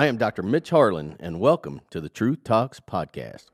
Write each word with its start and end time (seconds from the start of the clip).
I 0.00 0.06
am 0.06 0.16
Dr. 0.16 0.42
Mitch 0.42 0.70
Harlan, 0.70 1.18
and 1.20 1.40
welcome 1.40 1.82
to 1.90 2.00
the 2.00 2.08
Truth 2.08 2.42
Talks 2.42 2.80
podcast. 2.80 3.48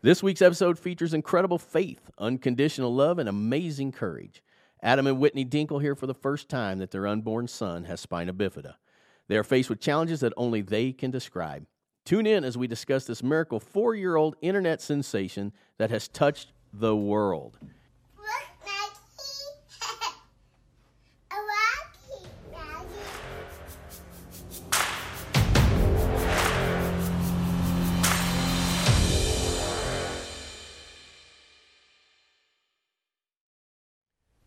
This 0.00 0.22
week's 0.22 0.40
episode 0.40 0.78
features 0.78 1.12
incredible 1.12 1.58
faith, 1.58 2.10
unconditional 2.16 2.94
love, 2.94 3.18
and 3.18 3.28
amazing 3.28 3.92
courage. 3.92 4.42
Adam 4.82 5.06
and 5.06 5.18
Whitney 5.18 5.44
Dinkel 5.44 5.82
hear 5.82 5.94
for 5.94 6.06
the 6.06 6.14
first 6.14 6.48
time 6.48 6.78
that 6.78 6.90
their 6.90 7.06
unborn 7.06 7.48
son 7.48 7.84
has 7.84 8.00
spina 8.00 8.32
bifida. 8.32 8.76
They 9.28 9.36
are 9.36 9.44
faced 9.44 9.68
with 9.68 9.80
challenges 9.80 10.20
that 10.20 10.32
only 10.38 10.62
they 10.62 10.92
can 10.92 11.10
describe. 11.10 11.66
Tune 12.06 12.26
in 12.26 12.44
as 12.44 12.56
we 12.56 12.66
discuss 12.66 13.04
this 13.04 13.22
miracle 13.22 13.60
four 13.60 13.94
year 13.94 14.16
old 14.16 14.36
internet 14.40 14.80
sensation 14.80 15.52
that 15.76 15.90
has 15.90 16.08
touched 16.08 16.53
the 16.78 16.96
world. 16.96 17.56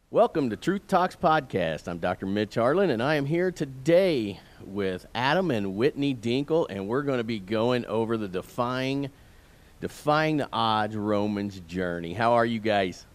Welcome 0.10 0.50
to 0.50 0.56
Truth 0.56 0.88
Talks 0.88 1.16
Podcast. 1.16 1.88
I'm 1.88 2.00
Dr. 2.00 2.26
Mitch 2.26 2.56
Harlan, 2.56 2.90
and 2.90 3.04
I 3.04 3.16
am 3.16 3.26
here 3.26 3.52
today 3.52 4.40
with 4.66 5.06
Adam 5.14 5.52
and 5.52 5.76
Whitney 5.76 6.16
Dinkel, 6.16 6.66
and 6.70 6.88
we're 6.88 7.04
going 7.04 7.20
to 7.20 7.24
be 7.24 7.40
going 7.40 7.86
over 7.86 8.18
the 8.18 8.28
defying, 8.28 9.12
defying 9.82 10.38
the 10.38 10.50
odds 10.52 10.96
Roman's 10.96 11.60
journey. 11.62 12.14
How 12.14 12.34
are 12.34 12.46
you 12.46 12.60
guys? 12.60 13.06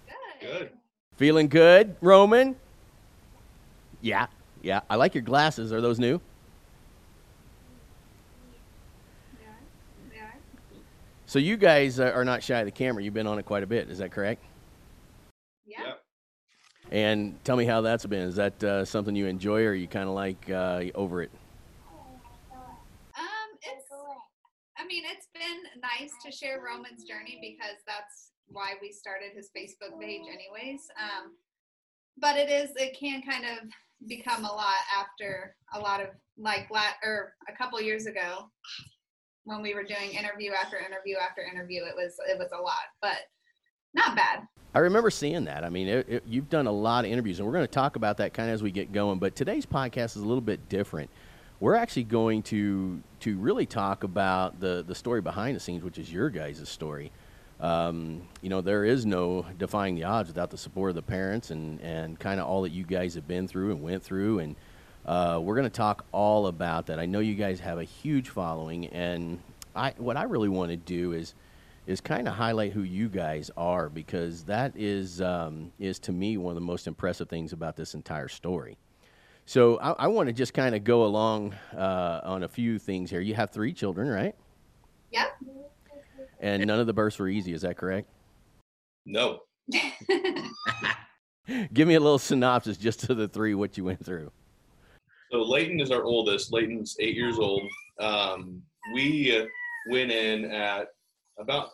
Good. 0.41 0.71
Feeling 1.17 1.49
good, 1.49 1.95
Roman? 2.01 2.57
Yeah, 4.01 4.27
yeah. 4.63 4.81
I 4.91 4.97
like 4.97 5.15
your 5.15 5.23
glasses. 5.23 5.73
Are 5.73 5.81
those 5.81 5.99
new? 5.99 6.21
Yeah, 9.41 9.49
they 10.11 10.19
are. 10.19 10.35
So 11.27 11.39
you 11.39 11.57
guys 11.57 12.01
uh, 12.01 12.11
are 12.15 12.25
not 12.25 12.43
shy 12.43 12.59
of 12.59 12.67
the 12.67 12.73
camera. 12.73 13.03
You've 13.03 13.15
been 13.15 13.29
on 13.29 13.39
it 13.39 13.45
quite 13.45 13.63
a 13.63 13.67
bit. 13.67 13.89
Is 13.89 13.99
that 13.99 14.11
correct? 14.11 14.43
Yeah. 15.65 15.85
Yep. 15.85 16.03
And 16.91 17.45
tell 17.45 17.57
me 17.57 17.65
how 17.65 17.81
that's 17.81 18.05
been. 18.05 18.23
Is 18.23 18.37
that 18.37 18.65
uh, 18.65 18.85
something 18.85 19.15
you 19.15 19.27
enjoy, 19.27 19.65
or 19.65 19.71
are 19.71 19.75
you 19.75 19.87
kind 19.87 20.09
of 20.09 20.15
like 20.15 20.51
uh, 20.51 20.85
over 20.95 21.23
it? 21.23 21.31
Um, 23.17 23.25
it's. 23.63 23.87
I 24.77 24.85
mean, 24.87 25.05
it's 25.07 25.22
been 25.43 25.81
nice 25.83 26.13
to 26.25 26.31
share 26.31 26.63
Roman's 26.63 27.05
journey 27.05 27.39
because 27.41 27.79
that's 27.87 28.31
why 28.47 28.75
we 28.81 28.93
started 28.93 29.33
his 29.35 29.51
Facebook 29.57 29.99
page, 30.01 30.23
anyways. 30.23 30.87
Um, 30.97 31.33
but 32.19 32.37
it 32.37 32.49
is. 32.49 32.71
It 32.77 32.97
can 32.99 33.23
kind 33.23 33.45
of 33.45 33.69
become 34.09 34.45
a 34.45 34.53
lot 34.53 34.83
after 34.97 35.57
a 35.75 35.81
lot 35.81 36.01
of 36.01 36.09
like 36.39 36.69
or 37.03 37.35
a 37.49 37.57
couple 37.57 37.81
years 37.81 38.07
ago 38.07 38.51
when 39.45 39.63
we 39.63 39.75
were 39.75 39.85
doing 39.85 40.11
interview 40.11 40.53
after 40.53 40.79
interview 40.79 41.17
after 41.17 41.43
interview. 41.43 41.83
It 41.85 41.95
was 41.97 42.15
it 42.29 42.39
was 42.39 42.51
a 42.53 42.61
lot, 42.61 42.93
but 43.01 43.19
not 43.95 44.15
bad. 44.15 44.47
I 44.75 44.79
remember 44.79 45.11
seeing 45.11 45.45
that. 45.45 45.65
I 45.65 45.69
mean, 45.69 45.87
it, 45.87 46.09
it, 46.09 46.23
you've 46.27 46.49
done 46.49 46.67
a 46.67 46.73
lot 46.73 47.05
of 47.05 47.11
interviews, 47.11 47.39
and 47.39 47.47
we're 47.47 47.53
going 47.53 47.67
to 47.67 47.71
talk 47.71 47.97
about 47.97 48.17
that 48.19 48.33
kind 48.33 48.49
of 48.49 48.55
as 48.55 48.63
we 48.63 48.71
get 48.71 48.91
going. 48.91 49.19
But 49.19 49.37
today's 49.37 49.67
podcast 49.67 50.17
is 50.17 50.23
a 50.23 50.27
little 50.27 50.41
bit 50.41 50.67
different. 50.71 51.11
We're 51.63 51.77
actually 51.77 52.03
going 52.03 52.43
to 52.45 53.01
to 53.21 53.39
really 53.39 53.67
talk 53.67 54.03
about 54.03 54.59
the 54.59 54.83
the 54.85 54.97
story 54.97 55.21
behind 55.21 55.55
the 55.55 55.61
scenes, 55.61 55.85
which 55.85 55.97
is 55.97 56.13
your 56.13 56.29
guys' 56.29 56.69
story. 56.69 57.13
Um, 57.61 58.23
you 58.41 58.49
know, 58.49 58.63
there 58.63 58.85
is 58.85 59.07
no 59.07 59.47
defying 59.59 59.95
the 59.95 60.03
odds 60.03 60.29
without 60.29 60.51
the 60.51 60.59
support 60.59 60.89
of 60.89 60.97
the 60.97 61.03
parents 61.03 61.53
and 61.53 61.81
and 61.81 62.19
kind 62.19 62.41
of 62.41 62.49
all 62.49 62.63
that 62.63 62.73
you 62.73 62.83
guys 62.83 63.15
have 63.15 63.29
been 63.29 63.47
through 63.47 63.71
and 63.71 63.81
went 63.81 64.03
through. 64.03 64.41
And 64.41 64.57
uh, 65.07 65.39
we're 65.41 65.55
going 65.55 65.63
to 65.63 65.71
talk 65.71 66.05
all 66.11 66.49
about 66.49 66.87
that. 66.87 66.99
I 66.99 67.07
know 67.07 67.21
you 67.21 67.37
guys 67.37 67.61
have 67.61 67.79
a 67.79 67.85
huge 67.85 68.31
following, 68.31 68.89
and 68.89 69.39
I 69.77 69.95
what 69.99 70.17
I 70.17 70.25
really 70.25 70.49
want 70.49 70.73
to 70.73 70.77
do 70.77 71.13
is 71.13 71.33
is 71.87 72.01
kind 72.01 72.27
of 72.27 72.35
highlight 72.35 72.73
who 72.73 72.83
you 72.83 73.09
guys 73.09 73.53
are 73.57 73.89
because 73.89 74.43
that 74.47 74.73
is 74.75 75.23
um, 75.23 75.71
is 75.79 76.01
to 76.01 76.11
me 76.11 76.39
one 76.39 76.51
of 76.51 76.57
the 76.57 76.67
most 76.67 76.89
impressive 76.89 77.29
things 77.29 77.53
about 77.53 77.77
this 77.77 77.95
entire 77.95 78.27
story. 78.27 78.79
So 79.53 79.77
I, 79.81 79.91
I 80.05 80.07
want 80.07 80.29
to 80.29 80.33
just 80.33 80.55
kind 80.55 80.75
of 80.75 80.83
go 80.83 81.05
along 81.05 81.55
uh, 81.77 82.23
on 82.25 82.43
a 82.43 82.49
few 82.49 82.79
things 82.79 83.11
here. 83.11 83.21
You 83.21 83.35
have 83.35 83.51
three 83.51 83.75
children, 83.75 84.09
right? 84.09 84.35
Yep. 85.11 85.29
And 86.41 86.67
none 86.67 86.81
of 86.81 86.87
the 86.87 86.95
births 86.95 87.19
were 87.19 87.29
easy. 87.29 87.53
Is 87.53 87.61
that 87.61 87.77
correct? 87.77 88.09
No. 89.05 89.41
Give 91.75 91.87
me 91.87 91.97
a 91.97 92.01
little 92.01 92.19
synopsis 92.19 92.79
just 92.79 93.01
to 93.01 93.15
the 93.15 93.29
three 93.29 93.55
what 93.55 93.77
you 93.77 93.85
went 93.85 94.03
through. 94.03 94.33
So 95.31 95.43
Layton 95.43 95.81
is 95.81 95.91
our 95.91 96.05
oldest. 96.05 96.51
Leighton's 96.51 96.97
eight 96.99 97.15
years 97.15 97.39
old. 97.39 97.61
Um, 98.01 98.63
we 98.95 99.39
uh, 99.39 99.45
went 99.91 100.11
in 100.11 100.47
at 100.51 100.87
about 101.39 101.69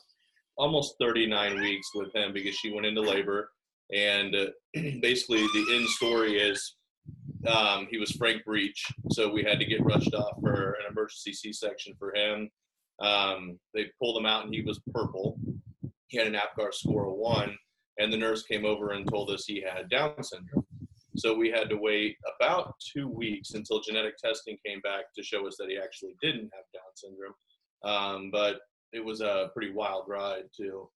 almost 0.56 0.96
39 1.00 1.60
weeks 1.60 1.86
with 1.94 2.12
him 2.12 2.32
because 2.32 2.56
she 2.56 2.72
went 2.72 2.86
into 2.86 3.02
labor. 3.02 3.52
And 3.94 4.34
uh, 4.34 4.46
basically, 5.00 5.42
the 5.42 5.66
end 5.76 5.86
story 5.90 6.40
is 6.40 6.74
um, 7.46 7.86
he 7.90 7.98
was 7.98 8.12
frank 8.12 8.44
breech, 8.44 8.84
so 9.10 9.30
we 9.30 9.44
had 9.44 9.58
to 9.58 9.66
get 9.66 9.84
rushed 9.84 10.14
off 10.14 10.38
for 10.40 10.72
an 10.72 10.90
emergency 10.90 11.32
C-section 11.32 11.94
for 11.98 12.14
him. 12.14 12.50
Um, 13.00 13.58
they 13.74 13.86
pulled 14.00 14.18
him 14.18 14.26
out, 14.26 14.44
and 14.44 14.54
he 14.54 14.62
was 14.62 14.80
purple. 14.92 15.38
He 16.08 16.18
had 16.18 16.26
an 16.26 16.34
APGAR 16.34 16.72
score 16.72 17.08
of 17.08 17.14
one, 17.14 17.56
and 17.98 18.12
the 18.12 18.16
nurse 18.16 18.42
came 18.42 18.64
over 18.64 18.90
and 18.90 19.08
told 19.08 19.30
us 19.30 19.44
he 19.44 19.62
had 19.62 19.88
Down 19.88 20.22
syndrome. 20.22 20.66
So 21.16 21.34
we 21.34 21.50
had 21.50 21.68
to 21.70 21.76
wait 21.76 22.16
about 22.36 22.74
two 22.94 23.08
weeks 23.08 23.54
until 23.54 23.80
genetic 23.80 24.16
testing 24.18 24.56
came 24.64 24.80
back 24.80 25.06
to 25.16 25.22
show 25.22 25.46
us 25.46 25.56
that 25.58 25.68
he 25.68 25.78
actually 25.78 26.14
didn't 26.22 26.50
have 26.54 26.64
Down 26.72 26.92
syndrome. 26.94 27.34
Um, 27.84 28.30
but 28.30 28.60
it 28.92 29.04
was 29.04 29.20
a 29.20 29.50
pretty 29.54 29.72
wild 29.72 30.04
ride 30.08 30.44
to 30.56 30.88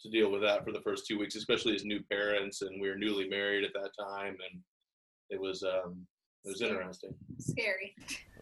to 0.00 0.10
deal 0.10 0.30
with 0.30 0.42
that 0.42 0.62
for 0.62 0.72
the 0.72 0.80
first 0.82 1.06
two 1.06 1.18
weeks, 1.18 1.36
especially 1.36 1.74
as 1.74 1.84
new 1.84 2.00
parents, 2.10 2.60
and 2.60 2.80
we 2.80 2.88
were 2.88 2.98
newly 2.98 3.28
married 3.28 3.64
at 3.64 3.72
that 3.72 3.90
time, 3.98 4.36
and 4.50 4.60
it 5.30 5.40
was 5.40 5.62
um, 5.62 6.06
it 6.44 6.50
was 6.50 6.62
interesting. 6.62 7.14
Scary. 7.38 7.94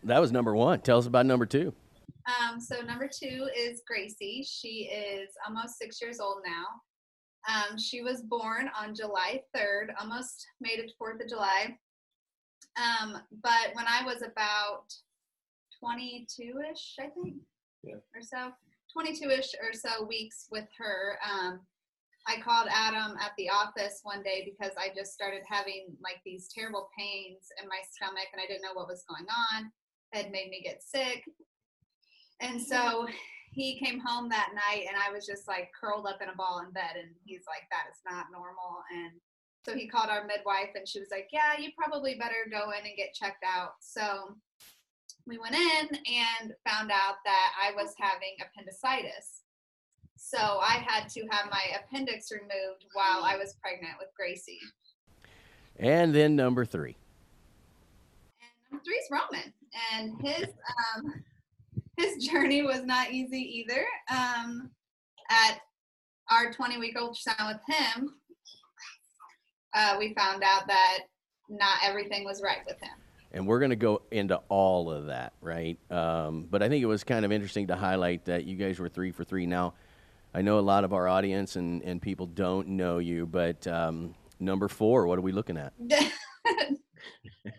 That 0.02 0.20
was 0.20 0.32
number 0.32 0.54
one. 0.54 0.80
Tell 0.80 0.98
us 0.98 1.06
about 1.06 1.26
number 1.26 1.46
two. 1.46 1.72
Um, 2.26 2.60
so 2.60 2.80
number 2.82 3.08
two 3.08 3.48
is 3.56 3.82
Gracie. 3.86 4.42
She 4.46 4.90
is 4.92 5.30
almost 5.46 5.78
six 5.78 6.00
years 6.00 6.20
old 6.20 6.38
now. 6.44 6.64
Um, 7.46 7.78
she 7.78 8.02
was 8.02 8.22
born 8.22 8.70
on 8.78 8.94
July 8.94 9.42
3rd, 9.54 9.88
almost 10.00 10.46
made 10.62 10.78
it 10.78 10.88
to 10.88 10.94
4th 11.02 11.22
of 11.22 11.28
July. 11.28 11.76
Um, 12.76 13.18
but 13.42 13.70
when 13.74 13.84
I 13.86 14.02
was 14.04 14.22
about 14.22 14.84
22-ish, 15.82 16.96
I 16.98 17.08
think, 17.08 17.34
Yeah. 17.82 17.96
or 18.14 18.22
so, 18.22 18.50
22-ish 18.96 19.54
or 19.62 19.74
so 19.74 20.04
weeks 20.06 20.46
with 20.50 20.66
her, 20.78 21.18
um, 21.22 21.60
I 22.26 22.40
called 22.40 22.68
Adam 22.72 23.16
at 23.20 23.32
the 23.36 23.50
office 23.50 24.00
one 24.02 24.22
day 24.22 24.42
because 24.44 24.72
I 24.78 24.88
just 24.96 25.12
started 25.12 25.42
having 25.46 25.94
like 26.02 26.20
these 26.24 26.48
terrible 26.48 26.88
pains 26.98 27.52
in 27.60 27.68
my 27.68 27.80
stomach 27.92 28.28
and 28.32 28.40
I 28.40 28.46
didn't 28.46 28.62
know 28.62 28.72
what 28.72 28.88
was 28.88 29.04
going 29.08 29.26
on. 29.28 29.70
It 30.12 30.32
made 30.32 30.48
me 30.48 30.62
get 30.64 30.82
sick. 30.82 31.24
And 32.40 32.60
so 32.60 33.06
he 33.52 33.78
came 33.78 34.00
home 34.00 34.28
that 34.30 34.50
night 34.54 34.86
and 34.88 34.96
I 34.96 35.12
was 35.12 35.26
just 35.26 35.46
like 35.46 35.70
curled 35.78 36.06
up 36.06 36.22
in 36.22 36.28
a 36.28 36.34
ball 36.34 36.62
in 36.66 36.72
bed 36.72 36.96
and 36.98 37.12
he's 37.24 37.44
like, 37.46 37.68
that 37.70 37.92
is 37.92 38.00
not 38.08 38.32
normal. 38.32 38.82
And 38.90 39.12
so 39.64 39.74
he 39.74 39.86
called 39.86 40.10
our 40.10 40.26
midwife 40.26 40.72
and 40.74 40.88
she 40.88 41.00
was 41.00 41.08
like, 41.10 41.28
yeah, 41.32 41.60
you 41.60 41.70
probably 41.76 42.16
better 42.16 42.48
go 42.50 42.70
in 42.70 42.86
and 42.86 42.96
get 42.96 43.14
checked 43.14 43.44
out. 43.44 43.72
So 43.80 44.36
we 45.26 45.38
went 45.38 45.54
in 45.54 45.88
and 45.88 46.52
found 46.66 46.90
out 46.90 47.16
that 47.24 47.52
I 47.60 47.72
was 47.76 47.94
having 47.98 48.36
appendicitis. 48.40 49.43
So 50.26 50.38
I 50.38 50.82
had 50.86 51.10
to 51.10 51.20
have 51.30 51.50
my 51.50 51.62
appendix 51.78 52.32
removed 52.32 52.86
while 52.94 53.22
I 53.24 53.36
was 53.36 53.56
pregnant 53.60 53.92
with 53.98 54.08
Gracie. 54.16 54.58
And 55.78 56.14
then 56.14 56.34
number 56.34 56.64
three. 56.64 56.96
And 58.40 58.72
number 58.72 58.84
three 58.84 58.94
is 58.94 59.08
Roman, 59.10 59.52
and 59.92 60.18
his 60.26 60.46
um, 60.96 61.22
his 61.98 62.24
journey 62.26 62.62
was 62.62 62.86
not 62.86 63.10
easy 63.10 63.36
either. 63.38 63.84
Um, 64.10 64.70
at 65.30 65.58
our 66.30 66.50
20 66.50 66.78
week 66.78 66.96
ultrasound 66.96 67.46
with 67.46 67.76
him, 67.76 68.14
uh, 69.74 69.96
we 69.98 70.14
found 70.14 70.42
out 70.42 70.66
that 70.68 71.00
not 71.50 71.76
everything 71.84 72.24
was 72.24 72.40
right 72.42 72.64
with 72.66 72.80
him. 72.80 72.96
and 73.32 73.46
we're 73.46 73.58
going 73.58 73.70
to 73.70 73.76
go 73.76 74.00
into 74.10 74.36
all 74.48 74.90
of 74.90 75.06
that, 75.06 75.34
right? 75.42 75.78
Um, 75.90 76.46
but 76.50 76.62
I 76.62 76.70
think 76.70 76.82
it 76.82 76.86
was 76.86 77.04
kind 77.04 77.26
of 77.26 77.32
interesting 77.32 77.66
to 77.66 77.76
highlight 77.76 78.24
that 78.24 78.46
you 78.46 78.56
guys 78.56 78.78
were 78.78 78.88
three 78.88 79.10
for 79.10 79.24
three. 79.24 79.44
Now, 79.44 79.74
I 80.34 80.42
know 80.42 80.58
a 80.58 80.60
lot 80.60 80.84
of 80.84 80.92
our 80.92 81.06
audience 81.06 81.56
and, 81.56 81.82
and 81.82 82.02
people 82.02 82.26
don't 82.26 82.68
know 82.68 82.98
you, 82.98 83.24
but 83.26 83.66
um, 83.66 84.14
number 84.40 84.68
four, 84.68 85.06
what 85.06 85.18
are 85.18 85.22
we 85.22 85.32
looking 85.32 85.56
at? 85.56 85.72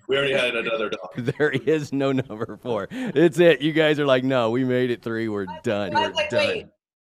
We 0.07 0.17
already 0.17 0.33
had 0.33 0.55
another 0.55 0.89
dog. 0.89 1.11
There 1.37 1.49
is 1.51 1.93
no 1.93 2.11
number 2.11 2.57
four. 2.61 2.87
It's 2.91 3.39
it. 3.39 3.61
You 3.61 3.71
guys 3.71 3.99
are 3.99 4.05
like, 4.05 4.23
no, 4.23 4.49
we 4.49 4.63
made 4.63 4.89
it 4.91 5.03
three. 5.03 5.27
We're 5.29 5.45
done. 5.63 5.95
I 5.95 6.07
We're 6.07 6.13
like, 6.13 6.29
done. 6.29 6.47
wait. 6.47 6.65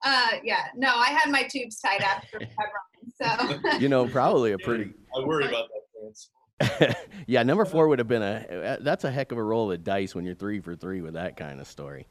Uh, 0.03 0.31
yeah, 0.43 0.65
no, 0.75 0.89
I 0.95 1.07
had 1.07 1.31
my 1.31 1.43
tubes 1.43 1.79
tied 1.79 2.01
after 2.01 2.39
I. 2.41 3.57
So 3.69 3.77
You 3.79 3.89
know, 3.89 4.07
probably 4.07 4.51
a 4.51 4.57
pretty. 4.57 4.93
I 5.17 5.25
worry 5.25 5.47
about 5.47 5.67
that 6.59 6.69
chance. 6.69 7.05
yeah, 7.27 7.43
number 7.43 7.65
four 7.65 7.87
would 7.87 7.99
have 7.99 8.07
been 8.07 8.21
a. 8.21 8.77
That's 8.81 9.03
a 9.03 9.11
heck 9.11 9.31
of 9.31 9.37
a 9.37 9.43
roll 9.43 9.71
of 9.71 9.83
dice 9.83 10.13
when 10.13 10.25
you're 10.25 10.35
three 10.35 10.59
for 10.59 10.75
three 10.75 11.01
with 11.01 11.13
that 11.13 11.37
kind 11.37 11.59
of 11.59 11.67
story. 11.67 12.07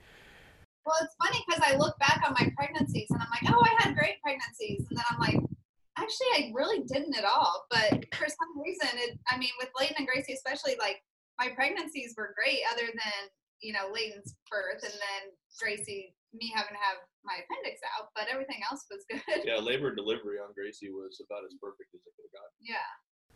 Well, 0.87 0.95
it's 1.03 1.19
funny 1.19 1.43
because 1.43 1.63
I 1.67 1.75
look 1.75 1.99
back 1.99 2.23
on 2.23 2.39
my 2.39 2.47
pregnancies 2.55 3.11
and 3.11 3.21
I'm 3.21 3.29
like, 3.35 3.51
oh, 3.51 3.59
I 3.59 3.75
had 3.83 3.99
great 3.99 4.23
pregnancies, 4.23 4.87
and 4.89 4.97
then 4.97 5.05
I'm 5.11 5.19
like, 5.19 5.43
actually, 5.99 6.31
I 6.39 6.53
really 6.55 6.87
didn't 6.87 7.19
at 7.19 7.27
all. 7.27 7.67
But 7.71 8.07
for 8.15 8.31
some 8.31 8.55
reason, 8.55 8.89
it. 8.95 9.19
I 9.29 9.37
mean, 9.37 9.51
with 9.59 9.69
Layton 9.79 9.97
and 9.99 10.07
Gracie, 10.07 10.33
especially, 10.33 10.79
like 10.79 11.03
my 11.43 11.51
pregnancies 11.59 12.15
were 12.17 12.35
great, 12.39 12.63
other 12.73 12.87
than 12.87 13.21
you 13.61 13.73
know 13.73 13.91
Layton's 13.93 14.39
birth, 14.47 14.87
and 14.87 14.95
then 14.95 15.35
Gracie, 15.59 16.15
me 16.33 16.53
having 16.55 16.79
to 16.79 16.83
have 16.87 17.03
my 17.25 17.43
appendix 17.43 17.83
out, 17.99 18.15
but 18.15 18.31
everything 18.31 18.63
else 18.71 18.87
was 18.87 19.03
good. 19.11 19.43
Yeah, 19.43 19.57
labor 19.63 19.89
and 19.89 19.97
delivery 19.97 20.39
on 20.39 20.55
Gracie 20.55 20.95
was 20.95 21.19
about 21.19 21.43
as 21.45 21.59
perfect 21.61 21.91
as 21.99 22.01
it 22.07 22.15
could 22.15 22.31
have 22.31 22.47
gotten. 22.47 22.55
Yeah. 22.63 22.87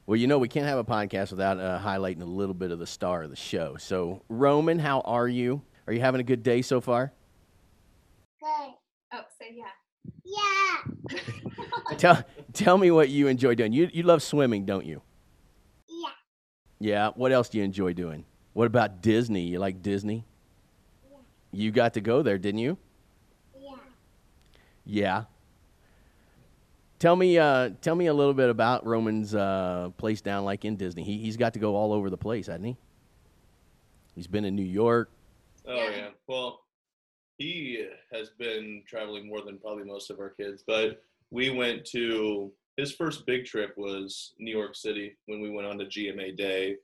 Well, 0.06 0.17
you 0.17 0.26
know, 0.26 0.38
we 0.38 0.49
can't 0.49 0.67
have 0.67 0.79
a 0.79 0.85
podcast 0.85 1.31
without 1.31 1.58
uh, 1.58 1.81
highlighting 1.82 2.23
a 2.23 2.26
little 2.26 2.55
bit 2.55 2.70
of 2.70 2.79
the 2.79 2.87
star 2.87 3.23
of 3.23 3.31
the 3.31 3.37
show. 3.37 3.76
So, 3.76 4.23
Roman, 4.29 4.79
how 4.79 5.00
are 5.00 5.29
you? 5.29 5.62
Are 5.87 5.93
you 5.93 6.00
having 6.00 6.20
a 6.20 6.25
good 6.25 6.43
day 6.43 6.62
so 6.62 6.81
far? 6.81 7.12
Good. 8.40 8.75
Oh, 9.12 9.22
say 9.38 9.54
yeah. 9.56 9.64
Yeah. 10.25 11.96
tell 11.98 12.25
tell 12.52 12.78
me 12.78 12.90
what 12.90 13.08
you 13.08 13.26
enjoy 13.26 13.54
doing. 13.54 13.72
You 13.72 13.90
you 13.92 14.02
love 14.02 14.22
swimming, 14.22 14.64
don't 14.64 14.87
you? 14.87 15.02
Yeah. 15.88 16.08
Yeah. 16.78 17.10
What 17.14 17.32
else 17.32 17.48
do 17.48 17.58
you 17.58 17.64
enjoy 17.64 17.92
doing? 17.92 18.25
What 18.52 18.66
about 18.66 19.02
Disney? 19.02 19.42
You 19.42 19.58
like 19.58 19.82
Disney? 19.82 20.25
Yeah. 21.10 21.16
You 21.52 21.70
got 21.70 21.94
to 21.94 22.00
go 22.00 22.22
there, 22.22 22.38
didn't 22.38 22.60
you? 22.60 22.78
Yeah. 23.58 23.76
Yeah. 24.84 25.25
Tell 26.98 27.16
me, 27.16 27.38
uh, 27.38 27.70
tell 27.81 27.94
me 27.94 28.06
a 28.06 28.14
little 28.14 28.34
bit 28.34 28.50
about 28.50 28.87
Roman's 28.87 29.34
uh, 29.34 29.88
place 29.96 30.20
down 30.20 30.44
like 30.44 30.64
in 30.66 30.76
Disney. 30.76 31.02
He 31.02 31.19
he's 31.19 31.37
got 31.37 31.54
to 31.54 31.58
go 31.58 31.75
all 31.75 31.92
over 31.92 32.10
the 32.10 32.19
place, 32.19 32.46
hasn't 32.46 32.66
he? 32.66 32.76
He's 34.14 34.26
been 34.26 34.44
in 34.44 34.54
New 34.54 34.62
York. 34.64 35.10
Oh 35.66 35.75
Yeah. 35.75 35.90
yeah. 35.90 36.08
Well, 36.26 36.60
he 37.40 37.87
has 38.12 38.28
been 38.38 38.82
traveling 38.87 39.26
more 39.26 39.40
than 39.40 39.58
probably 39.58 39.84
most 39.84 40.10
of 40.10 40.20
our 40.20 40.28
kids, 40.28 40.62
but 40.66 41.02
we 41.31 41.48
went 41.48 41.87
to 41.87 42.52
his 42.76 42.92
first 42.92 43.25
big 43.26 43.46
trip 43.46 43.72
was 43.78 44.34
New 44.38 44.54
York 44.54 44.76
City 44.76 45.16
when 45.25 45.40
we 45.40 45.50
went 45.50 45.66
on 45.66 45.78
to 45.78 45.87
GMA 45.87 46.37
Day, 46.37 46.76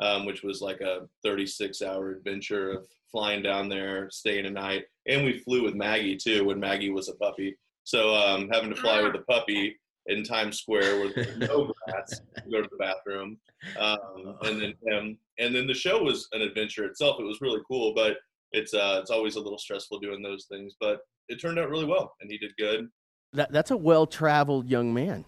um, 0.00 0.26
which 0.26 0.42
was 0.42 0.60
like 0.60 0.82
a 0.82 1.08
36-hour 1.24 2.10
adventure 2.10 2.70
of 2.70 2.86
flying 3.10 3.42
down 3.42 3.70
there, 3.70 4.10
staying 4.10 4.44
a 4.44 4.50
night, 4.50 4.84
and 5.08 5.24
we 5.24 5.38
flew 5.38 5.62
with 5.62 5.74
Maggie 5.74 6.16
too 6.16 6.44
when 6.44 6.60
Maggie 6.60 6.90
was 6.90 7.08
a 7.08 7.14
puppy. 7.14 7.56
So 7.84 8.14
um, 8.14 8.50
having 8.52 8.68
to 8.68 8.76
fly 8.76 9.02
with 9.02 9.14
a 9.14 9.24
puppy 9.30 9.76
in 10.06 10.24
Times 10.24 10.58
Square 10.58 11.00
with 11.00 11.38
no 11.38 11.72
grass 11.86 12.20
go 12.50 12.60
to 12.60 12.68
the 12.70 12.76
bathroom, 12.76 13.38
um, 13.78 14.36
and 14.42 14.60
then 14.60 14.74
him, 14.86 15.18
and 15.38 15.54
then 15.54 15.66
the 15.66 15.74
show 15.74 16.02
was 16.02 16.28
an 16.32 16.42
adventure 16.42 16.84
itself. 16.84 17.16
It 17.18 17.24
was 17.24 17.40
really 17.40 17.62
cool, 17.66 17.94
but 17.94 18.18
it's 18.52 18.74
uh, 18.74 18.98
it's 19.00 19.10
always 19.10 19.36
a 19.36 19.40
little 19.40 19.58
stressful 19.58 19.98
doing 20.00 20.22
those 20.22 20.46
things. 20.46 20.74
But 20.78 21.00
it 21.28 21.40
turned 21.40 21.58
out 21.58 21.70
really 21.70 21.84
well, 21.84 22.14
and 22.20 22.30
he 22.30 22.38
did 22.38 22.52
good. 22.58 22.88
That 23.32 23.52
that's 23.52 23.70
a 23.70 23.76
well 23.76 24.06
traveled 24.06 24.68
young 24.68 24.92
man. 24.92 25.24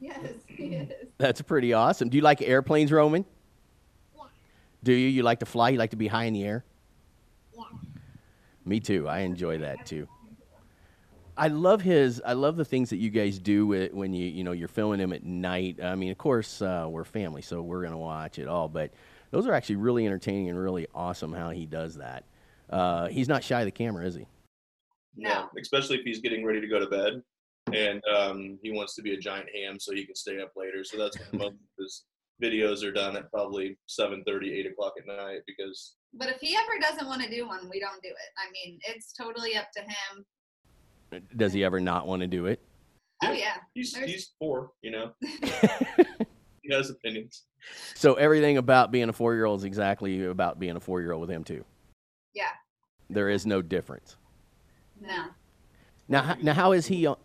Yes, 0.00 0.18
he 0.46 0.74
is. 0.74 0.92
That's 1.18 1.40
pretty 1.42 1.72
awesome. 1.72 2.08
Do 2.08 2.16
you 2.16 2.22
like 2.22 2.42
airplanes, 2.42 2.92
Roman? 2.92 3.24
Yeah. 4.14 4.22
Do 4.82 4.92
you? 4.92 5.08
You 5.08 5.22
like 5.22 5.40
to 5.40 5.46
fly? 5.46 5.70
You 5.70 5.78
like 5.78 5.90
to 5.90 5.96
be 5.96 6.08
high 6.08 6.24
in 6.24 6.34
the 6.34 6.44
air? 6.44 6.64
Yeah. 7.56 7.64
Me 8.64 8.80
too. 8.80 9.08
I 9.08 9.20
enjoy 9.20 9.58
that 9.58 9.86
too. 9.86 10.08
I 11.38 11.48
love 11.48 11.82
his. 11.82 12.22
I 12.24 12.32
love 12.32 12.56
the 12.56 12.64
things 12.64 12.90
that 12.90 12.96
you 12.96 13.10
guys 13.10 13.38
do 13.38 13.66
with, 13.66 13.92
when 13.92 14.14
you 14.14 14.26
you 14.26 14.42
know 14.42 14.52
you're 14.52 14.68
filming 14.68 15.00
him 15.00 15.12
at 15.12 15.22
night. 15.22 15.78
I 15.82 15.94
mean, 15.94 16.10
of 16.10 16.18
course, 16.18 16.62
uh, 16.62 16.86
we're 16.88 17.04
family, 17.04 17.42
so 17.42 17.60
we're 17.60 17.82
gonna 17.82 17.98
watch 17.98 18.38
it 18.38 18.48
all. 18.48 18.68
But 18.68 18.92
those 19.30 19.46
are 19.46 19.52
actually 19.52 19.76
really 19.76 20.06
entertaining 20.06 20.48
and 20.48 20.58
really 20.58 20.86
awesome 20.94 21.32
how 21.32 21.50
he 21.50 21.66
does 21.66 21.96
that. 21.96 22.24
Uh, 22.70 23.08
he's 23.08 23.28
not 23.28 23.44
shy 23.44 23.60
of 23.60 23.66
the 23.66 23.70
camera, 23.70 24.06
is 24.06 24.14
he? 24.14 24.26
No. 25.16 25.48
especially 25.58 25.96
if 25.98 26.04
he's 26.04 26.20
getting 26.20 26.44
ready 26.44 26.60
to 26.60 26.66
go 26.66 26.78
to 26.78 26.86
bed, 26.86 27.22
and 27.72 28.02
um, 28.14 28.58
he 28.62 28.70
wants 28.70 28.94
to 28.96 29.02
be 29.02 29.14
a 29.14 29.16
giant 29.16 29.48
ham 29.54 29.80
so 29.80 29.94
he 29.94 30.04
can 30.04 30.14
stay 30.14 30.40
up 30.40 30.52
later. 30.56 30.84
So 30.84 30.98
that's 30.98 31.16
when 31.16 31.40
most 31.40 31.52
of 31.54 31.58
his 31.78 32.04
videos 32.42 32.84
are 32.84 32.92
done 32.92 33.16
at 33.16 33.30
probably 33.30 33.78
7:30, 33.88 34.52
8 34.52 34.66
o'clock 34.66 34.94
at 34.98 35.06
night 35.06 35.40
because 35.46 35.94
But 36.12 36.28
if 36.28 36.36
he 36.40 36.54
ever 36.56 36.78
doesn't 36.80 37.06
want 37.06 37.22
to 37.22 37.30
do 37.30 37.46
one, 37.46 37.68
we 37.70 37.80
don't 37.80 38.02
do 38.02 38.08
it. 38.08 38.30
I 38.38 38.50
mean, 38.52 38.78
it's 38.86 39.12
totally 39.12 39.56
up 39.56 39.68
to 39.76 39.82
him. 39.82 41.22
Does 41.36 41.52
he 41.52 41.64
ever 41.64 41.80
not 41.80 42.06
want 42.06 42.20
to 42.20 42.26
do 42.28 42.46
it? 42.46 42.60
Oh 43.24 43.32
yeah. 43.32 43.56
he's 43.74 43.92
There's- 43.92 44.10
he's 44.10 44.32
four, 44.38 44.72
you 44.82 44.90
know. 44.90 45.12
he 46.62 46.74
has 46.74 46.90
opinions. 46.90 47.44
So 47.94 48.14
everything 48.14 48.58
about 48.58 48.90
being 48.90 49.08
a 49.08 49.12
four 49.12 49.34
year 49.34 49.46
old 49.46 49.60
is 49.60 49.64
exactly 49.64 50.26
about 50.26 50.58
being 50.58 50.76
a 50.76 50.80
four 50.80 51.00
year 51.00 51.12
old 51.12 51.22
with 51.22 51.30
him 51.30 51.44
too. 51.44 51.64
Yeah. 52.36 52.50
There 53.08 53.30
is 53.30 53.46
no 53.46 53.62
difference. 53.62 54.16
No. 55.00 55.24
Now, 56.08 56.36
now 56.42 56.52
how 56.52 56.72
is 56.72 56.86
he? 56.86 57.06
on- 57.06 57.16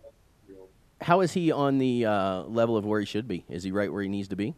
How 1.02 1.20
is 1.20 1.32
he 1.32 1.50
on 1.52 1.78
the 1.78 2.06
uh, 2.06 2.42
level 2.44 2.76
of 2.76 2.84
where 2.86 3.00
he 3.00 3.06
should 3.06 3.28
be? 3.28 3.44
Is 3.48 3.62
he 3.62 3.72
right 3.72 3.92
where 3.92 4.02
he 4.02 4.08
needs 4.08 4.28
to 4.28 4.36
be? 4.36 4.54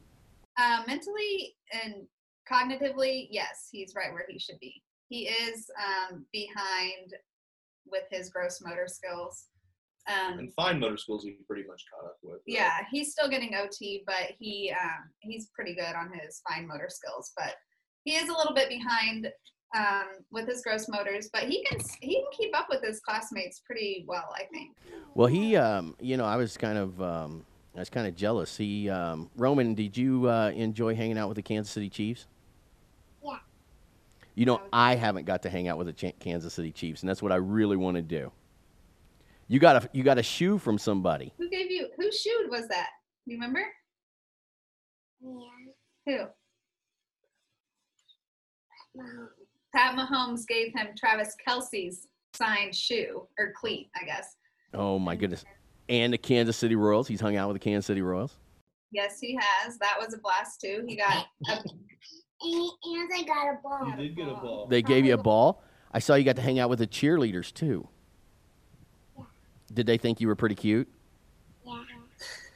Uh, 0.59 0.83
mentally 0.87 1.57
and 1.73 2.07
cognitively, 2.51 3.27
yes, 3.31 3.69
he's 3.73 3.95
right 3.97 4.13
where 4.13 4.27
he 4.29 4.39
should 4.39 4.61
be. 4.61 4.83
He 5.09 5.27
is 5.29 5.71
um, 5.79 6.25
behind 6.33 7.15
with 7.87 8.05
his 8.11 8.31
gross 8.31 8.61
motor 8.65 8.87
skills. 8.87 9.47
Um, 10.07 10.39
And 10.39 10.55
fine 10.55 10.79
motor 10.79 10.99
skills, 10.99 11.25
he's 11.25 11.35
pretty 11.49 11.67
much 11.67 11.83
caught 11.91 12.05
up 12.07 12.19
with. 12.23 12.41
yeah, 12.47 12.81
he's 12.91 13.13
still 13.13 13.29
getting 13.29 13.55
OT, 13.55 14.05
but 14.07 14.33
he 14.39 14.71
um, 14.79 15.11
he's 15.21 15.49
pretty 15.55 15.75
good 15.75 15.95
on 15.97 16.13
his 16.13 16.43
fine 16.49 16.67
motor 16.69 16.89
skills. 16.91 17.33
But 17.37 17.55
he 18.05 18.15
is 18.17 18.29
a 18.29 18.33
little 18.37 18.53
bit 18.55 18.69
behind 18.69 19.29
um, 19.75 20.07
with 20.31 20.47
his 20.47 20.63
gross 20.63 20.89
motors, 20.89 21.29
but 21.33 21.45
he 21.45 21.65
can 21.65 21.81
he 22.01 22.15
can 22.15 22.31
keep 22.33 22.57
up 22.57 22.67
with 22.71 22.83
his 22.83 23.01
classmates 23.01 23.61
pretty 23.67 24.05
well, 24.07 24.33
I 24.35 24.45
think. 24.45 24.77
Well, 25.15 25.27
he, 25.27 25.57
um, 25.57 25.95
you 26.01 26.17
know, 26.17 26.25
I 26.25 26.37
was 26.37 26.57
kind 26.57 26.79
of, 26.79 27.01
um, 27.03 27.45
I 27.77 27.81
was 27.81 27.91
kind 27.91 28.07
of 28.07 28.17
jealous. 28.17 28.57
He, 28.57 28.89
um, 28.89 29.31
Roman, 29.37 29.75
did 29.75 29.97
you 29.97 30.29
uh, 30.29 30.51
enjoy 30.51 30.95
hanging 30.95 31.19
out 31.19 31.29
with 31.29 31.37
the 31.37 31.43
Kansas 31.43 31.73
City 31.73 31.89
Chiefs? 31.89 32.27
Yeah. 33.25 33.39
You 34.35 34.47
know, 34.47 34.63
I 34.73 34.97
haven't 34.97 35.27
got 35.27 35.43
to 35.43 35.51
hang 35.51 35.69
out 35.69 35.79
with 35.79 35.87
the 35.87 35.93
Ch- 35.93 36.19
Kansas 36.19 36.55
City 36.55 36.73
Chiefs, 36.73 37.03
and 37.03 37.09
that's 37.09 37.23
what 37.23 37.33
I 37.33 37.37
really 37.37 37.77
want 37.77 37.97
to 37.97 38.03
do. 38.03 38.33
You 39.47 39.61
got 39.61 39.85
a, 39.85 39.91
you 39.93 40.03
got 40.03 40.19
a 40.19 40.23
shoe 40.23 40.59
from 40.59 40.79
somebody. 40.79 41.33
Who 41.39 41.49
gave 41.51 41.71
you 41.71 41.89
Who 41.97 42.11
shoe 42.11 42.47
was 42.51 42.67
that? 42.69 42.89
You 43.27 43.37
remember? 43.37 43.65
Yeah. 45.21 45.31
Who? 46.07 46.25
Mom. 48.97 49.29
Pat 49.75 49.97
Mahomes 49.97 50.47
gave 50.47 50.73
him 50.73 50.89
Travis 50.97 51.35
Kelce's 51.47 52.07
signed 52.35 52.75
shoe 52.75 53.27
or 53.39 53.53
cleat, 53.57 53.91
I 54.01 54.05
guess. 54.05 54.37
Oh 54.73 54.99
my 54.99 55.17
goodness! 55.17 55.45
And 55.89 56.13
the 56.13 56.19
Kansas 56.19 56.57
City 56.57 56.77
Royals. 56.77 57.09
He's 57.09 57.21
hung 57.21 57.37
out 57.37 57.49
with 57.49 57.57
the 57.57 57.65
Kansas 57.65 57.87
City 57.87 58.03
Royals. 58.03 58.37
Yes, 58.93 59.19
he 59.21 59.39
has. 59.41 59.79
That 59.79 59.97
was 60.01 60.15
a 60.15 60.19
blast 60.19 60.61
too. 60.61 60.85
He 60.87 60.97
got 60.97 61.27
a, 61.49 61.59
And, 62.43 62.71
and 62.85 63.11
I 63.15 63.23
got 63.23 63.49
a 63.49 63.59
ball. 63.63 63.91
He 63.97 64.09
did 64.09 64.17
get 64.17 64.29
a 64.29 64.35
ball. 64.35 64.67
They 64.69 64.83
gave 64.83 65.05
you 65.05 65.15
a 65.15 65.19
ball. 65.19 65.63
I 65.93 65.99
saw 65.99 66.15
you 66.15 66.25
got 66.25 66.37
to 66.37 66.43
hang 66.43 66.59
out 66.59 66.69
with 66.69 66.81
the 66.81 66.87
cheerleaders 66.87 67.53
too. 67.53 67.89
Yeah. 69.17 69.25
Did 69.73 69.87
they 69.87 69.99
think 69.99 70.21
you 70.21 70.29
were 70.29 70.37
pretty 70.37 70.55
cute? 70.55 70.89
Yeah. 71.65 71.83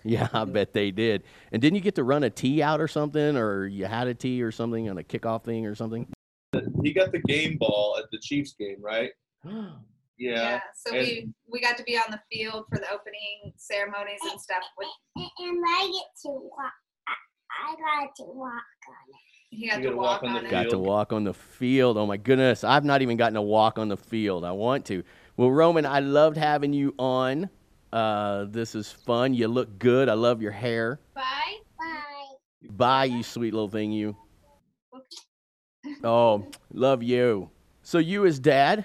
Yeah, 0.05 0.29
I 0.33 0.45
bet 0.45 0.73
they 0.73 0.91
did. 0.91 1.25
And 1.53 1.61
didn't 1.61 1.75
you 1.75 1.81
get 1.81 1.97
to 1.97 2.05
run 2.05 2.23
a 2.23 2.31
tee 2.31 2.63
out 2.63 2.81
or 2.81 2.89
something, 2.89 3.37
or 3.37 3.67
you 3.67 3.87
had 3.87 4.07
a 4.07 4.15
tee 4.15 4.43
or 4.43 4.53
something 4.53 4.89
on 4.89 4.97
a 4.97 5.03
kickoff 5.03 5.45
thing 5.45 5.67
or 5.67 5.75
something? 5.75 6.07
He 6.83 6.93
got 6.93 7.13
the 7.13 7.21
game 7.27 7.57
ball 7.59 7.97
at 7.99 8.11
the 8.11 8.19
Chiefs 8.19 8.55
game, 8.59 8.77
right? 8.81 9.11
yeah. 9.45 9.71
Yeah. 10.19 10.61
So 10.75 10.95
and- 10.95 11.07
we 11.07 11.29
we 11.51 11.61
got 11.61 11.77
to 11.79 11.85
be 11.85 11.97
on 11.97 12.11
the 12.11 12.21
field 12.33 12.65
for 12.71 12.79
the 12.79 12.91
opening 12.93 13.53
ceremonies 13.57 14.21
and 14.31 14.41
stuff. 14.41 14.63
With 14.77 14.89
And, 15.17 15.31
and 15.39 15.65
I 15.67 15.87
get 15.87 16.21
to 16.23 16.29
walk. 16.31 16.73
I, 17.07 17.73
I 17.73 18.03
got 18.05 18.17
to 18.17 18.23
walk 18.25 18.53
on 18.89 18.95
it. 19.11 19.17
he 19.51 19.69
got 19.69 19.77
You 19.79 19.83
to 19.83 19.89
gotta 19.91 19.97
walk, 19.97 20.23
walk 20.23 20.31
on 20.31 20.37
on 20.37 20.43
the 20.43 20.49
it. 20.49 20.51
Got 20.51 20.63
to 20.65 20.71
Field. 20.71 20.87
walk 20.87 21.13
on 21.13 21.25
the 21.25 21.35
field. 21.35 21.99
Oh 21.99 22.07
my 22.07 22.17
goodness, 22.17 22.65
I've 22.65 22.85
not 22.85 23.03
even 23.03 23.17
gotten 23.17 23.35
to 23.35 23.43
walk 23.43 23.79
on 23.79 23.89
the 23.89 23.97
field. 23.97 24.45
I 24.45 24.53
want 24.53 24.85
to. 24.87 25.03
Well, 25.37 25.51
Roman, 25.51 25.87
I 25.87 26.01
loved 26.01 26.37
having 26.37 26.73
you 26.73 26.95
on. 26.99 27.49
Uh, 27.93 28.45
this 28.49 28.75
is 28.75 28.91
fun. 28.91 29.33
You 29.35 29.49
look 29.49 29.79
good. 29.79 30.09
I 30.09 30.15
love 30.15 30.43
your 30.43 30.51
hair. 30.53 31.01
Bye. 31.15 31.23
Bye. 31.79 32.69
Bye, 32.71 33.05
you 33.05 33.23
sweet 33.23 33.53
little 33.55 33.69
thing, 33.69 33.93
you. 33.93 34.17
Oh, 36.05 36.47
love 36.73 37.03
you. 37.03 37.51
So 37.83 37.99
you 37.99 38.27
as 38.27 38.39
dad, 38.39 38.85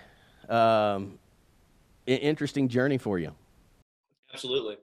um, 0.50 1.20
i- 2.08 2.12
interesting 2.12 2.67
journey 2.67 2.98
for 2.98 3.20
you. 3.20 3.34
Absolutely. 4.34 4.77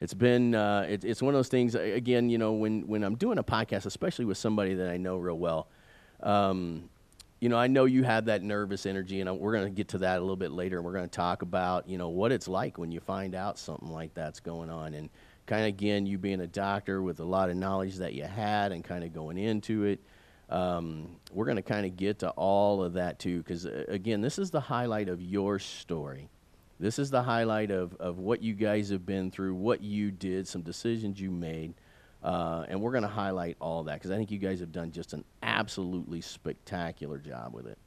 It's 0.00 0.14
been 0.14 0.54
uh, 0.54 0.86
it, 0.88 1.04
it's 1.04 1.22
one 1.22 1.34
of 1.34 1.38
those 1.38 1.48
things. 1.48 1.74
Again, 1.74 2.28
you 2.30 2.38
know, 2.38 2.52
when 2.52 2.86
when 2.86 3.02
I'm 3.02 3.16
doing 3.16 3.38
a 3.38 3.42
podcast, 3.42 3.86
especially 3.86 4.26
with 4.26 4.38
somebody 4.38 4.74
that 4.74 4.90
I 4.90 4.96
know 4.96 5.16
real 5.16 5.38
well, 5.38 5.68
um, 6.22 6.88
you 7.40 7.48
know, 7.48 7.56
I 7.56 7.66
know 7.66 7.84
you 7.86 8.04
have 8.04 8.26
that 8.26 8.42
nervous 8.42 8.86
energy, 8.86 9.20
and 9.20 9.28
I- 9.28 9.32
we're 9.32 9.52
going 9.52 9.64
to 9.64 9.70
get 9.74 9.88
to 9.88 9.98
that 9.98 10.18
a 10.18 10.20
little 10.20 10.36
bit 10.36 10.52
later. 10.52 10.76
And 10.76 10.84
we're 10.84 10.92
going 10.92 11.08
to 11.08 11.10
talk 11.10 11.42
about 11.42 11.88
you 11.88 11.98
know 11.98 12.10
what 12.10 12.30
it's 12.30 12.46
like 12.46 12.78
when 12.78 12.92
you 12.92 13.00
find 13.00 13.34
out 13.34 13.58
something 13.58 13.88
like 13.90 14.14
that's 14.14 14.38
going 14.38 14.70
on, 14.70 14.94
and 14.94 15.08
kind 15.46 15.62
of 15.62 15.68
again, 15.68 16.06
you 16.06 16.18
being 16.18 16.40
a 16.40 16.46
doctor 16.46 17.02
with 17.02 17.18
a 17.18 17.24
lot 17.24 17.50
of 17.50 17.56
knowledge 17.56 17.96
that 17.96 18.14
you 18.14 18.24
had 18.24 18.70
and 18.70 18.84
kind 18.84 19.02
of 19.02 19.12
going 19.12 19.38
into 19.38 19.84
it. 19.84 19.98
Um, 20.50 21.16
we're 21.32 21.44
going 21.44 21.56
to 21.56 21.62
kind 21.62 21.84
of 21.84 21.96
get 21.96 22.20
to 22.20 22.30
all 22.30 22.82
of 22.82 22.94
that 22.94 23.18
too, 23.18 23.38
because 23.38 23.66
uh, 23.66 23.84
again, 23.88 24.20
this 24.20 24.38
is 24.38 24.50
the 24.50 24.60
highlight 24.60 25.08
of 25.08 25.20
your 25.20 25.58
story. 25.58 26.28
This 26.80 26.98
is 26.98 27.10
the 27.10 27.22
highlight 27.22 27.70
of, 27.70 27.94
of 27.96 28.18
what 28.18 28.40
you 28.40 28.54
guys 28.54 28.88
have 28.90 29.04
been 29.04 29.30
through, 29.30 29.54
what 29.54 29.82
you 29.82 30.10
did, 30.10 30.46
some 30.46 30.62
decisions 30.62 31.20
you 31.20 31.30
made. 31.30 31.74
Uh, 32.22 32.64
and 32.68 32.80
we're 32.80 32.92
going 32.92 33.02
to 33.02 33.08
highlight 33.08 33.56
all 33.60 33.84
that 33.84 33.94
because 33.94 34.10
I 34.10 34.16
think 34.16 34.30
you 34.30 34.38
guys 34.38 34.60
have 34.60 34.72
done 34.72 34.90
just 34.90 35.12
an 35.12 35.24
absolutely 35.42 36.20
spectacular 36.20 37.18
job 37.18 37.52
with 37.52 37.66
it. 37.66 37.78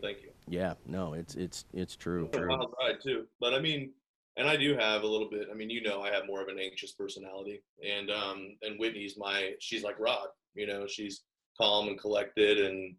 Thank 0.00 0.22
you. 0.22 0.30
Yeah, 0.48 0.74
no, 0.86 1.14
it's 1.14 1.34
it's 1.34 1.64
it's 1.74 1.96
true. 1.96 2.26
It's 2.26 2.38
a 2.38 2.46
wild 2.46 2.74
ride 2.80 3.00
too, 3.02 3.26
but 3.40 3.54
I 3.54 3.60
mean, 3.60 3.90
and 4.36 4.48
I 4.48 4.56
do 4.56 4.76
have 4.76 5.02
a 5.02 5.06
little 5.06 5.28
bit. 5.28 5.48
I 5.50 5.54
mean, 5.54 5.68
you 5.68 5.82
know, 5.82 6.00
I 6.00 6.10
have 6.10 6.26
more 6.26 6.40
of 6.40 6.48
an 6.48 6.58
anxious 6.58 6.92
personality, 6.92 7.62
and 7.86 8.10
um, 8.10 8.56
and 8.62 8.78
Whitney's 8.78 9.16
my 9.18 9.54
she's 9.58 9.82
like 9.82 9.98
Rod. 9.98 10.28
You 10.54 10.66
know, 10.66 10.86
she's 10.86 11.22
calm 11.60 11.88
and 11.88 11.98
collected, 11.98 12.58
and 12.58 12.94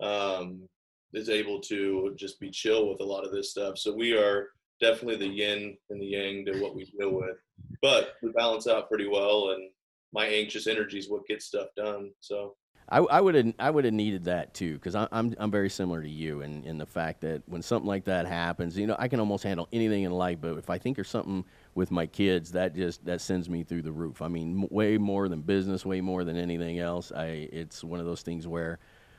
um, 0.00 0.68
is 1.12 1.28
able 1.28 1.60
to 1.60 2.14
just 2.16 2.38
be 2.40 2.50
chill 2.50 2.88
with 2.88 3.00
a 3.00 3.04
lot 3.04 3.24
of 3.24 3.32
this 3.32 3.50
stuff. 3.50 3.78
So 3.78 3.94
we 3.94 4.16
are 4.16 4.48
definitely 4.80 5.16
the 5.16 5.34
yin 5.34 5.76
and 5.90 6.00
the 6.00 6.06
yang 6.06 6.44
to 6.46 6.60
what 6.60 6.74
we 6.74 6.84
deal 6.98 7.12
with, 7.12 7.36
but 7.82 8.14
we 8.22 8.30
balance 8.32 8.66
out 8.66 8.88
pretty 8.88 9.08
well. 9.08 9.50
And 9.50 9.70
my 10.12 10.26
anxious 10.26 10.66
energy 10.66 10.98
is 10.98 11.08
what 11.08 11.26
gets 11.26 11.46
stuff 11.46 11.68
done. 11.76 12.10
So 12.20 12.56
I, 12.88 12.98
I 12.98 13.20
would 13.20 13.34
have 13.34 13.54
I 13.58 13.70
would 13.70 13.84
have 13.84 13.94
needed 13.94 14.24
that 14.24 14.54
too 14.54 14.74
because 14.74 14.94
I'm 14.94 15.34
I'm 15.38 15.50
very 15.50 15.70
similar 15.70 16.02
to 16.02 16.08
you 16.08 16.42
in, 16.42 16.62
in 16.64 16.78
the 16.78 16.86
fact 16.86 17.20
that 17.22 17.42
when 17.46 17.62
something 17.62 17.88
like 17.88 18.04
that 18.04 18.26
happens, 18.26 18.78
you 18.78 18.86
know, 18.86 18.96
I 18.98 19.08
can 19.08 19.18
almost 19.18 19.42
handle 19.42 19.68
anything 19.72 20.04
in 20.04 20.12
life, 20.12 20.38
but 20.40 20.56
if 20.56 20.70
I 20.70 20.78
think 20.78 20.96
there's 20.96 21.08
something 21.08 21.44
with 21.76 21.90
my 21.90 22.06
kids, 22.06 22.52
that 22.52 22.74
just 22.74 23.04
that 23.04 23.20
sends 23.20 23.48
me 23.48 23.62
through 23.62 23.82
the 23.82 23.92
roof. 23.92 24.22
I 24.22 24.28
mean, 24.28 24.66
way 24.70 24.96
more 24.96 25.28
than 25.28 25.42
business, 25.42 25.84
way 25.84 26.00
more 26.00 26.24
than 26.24 26.36
anything 26.36 26.78
else. 26.78 27.12
I 27.12 27.48
it's 27.52 27.84
one 27.84 28.00
of 28.00 28.06
those 28.06 28.22
things 28.22 28.48
where 28.48 28.78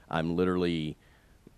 I'm 0.10 0.36
literally 0.36 0.98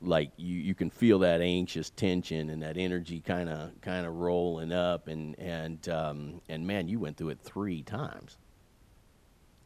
like 0.01 0.31
you 0.35 0.57
you 0.57 0.75
can 0.75 0.89
feel 0.89 1.19
that 1.19 1.39
anxious 1.39 1.89
tension 1.89 2.49
and 2.49 2.61
that 2.61 2.77
energy 2.77 3.21
kind 3.21 3.49
of 3.49 3.71
kind 3.81 4.05
of 4.05 4.15
rolling 4.15 4.73
up 4.73 5.07
and 5.07 5.39
and 5.39 5.87
um, 5.87 6.41
and 6.49 6.67
man, 6.67 6.89
you 6.89 6.99
went 6.99 7.15
through 7.15 7.29
it 7.29 7.39
three 7.41 7.81
times. 7.81 8.37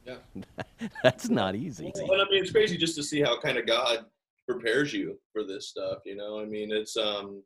Yeah, 0.06 0.18
that's 1.04 1.30
not 1.30 1.56
easy. 1.56 1.92
But 1.96 2.22
I 2.22 2.30
mean, 2.30 2.44
it's 2.44 2.52
crazy 2.52 2.78
just 2.78 2.96
to 2.98 3.04
see 3.04 3.22
how 3.22 3.40
kind 3.40 3.58
of 3.58 3.66
God 3.66 4.06
prepares 4.48 4.94
you 4.94 5.18
for 5.32 5.44
this 5.44 5.68
stuff. 5.68 6.00
You 6.06 6.16
know, 6.16 6.40
I 6.40 6.46
mean, 6.46 6.72
it's 6.72 6.96
um, 6.96 7.42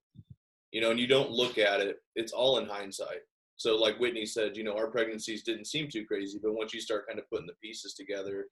you 0.73 0.81
know, 0.81 0.91
and 0.91 0.99
you 0.99 1.07
don't 1.07 1.31
look 1.31 1.57
at 1.57 1.79
it; 1.79 2.01
it's 2.15 2.33
all 2.33 2.57
in 2.57 2.67
hindsight. 2.67 3.21
So, 3.57 3.75
like 3.75 3.99
Whitney 3.99 4.25
said, 4.25 4.55
you 4.55 4.63
know, 4.63 4.75
our 4.75 4.87
pregnancies 4.87 5.43
didn't 5.43 5.65
seem 5.65 5.89
too 5.89 6.05
crazy, 6.05 6.39
but 6.41 6.53
once 6.53 6.73
you 6.73 6.79
start 6.79 7.07
kind 7.07 7.19
of 7.19 7.29
putting 7.29 7.47
the 7.47 7.53
pieces 7.61 7.95
together, 7.95 8.45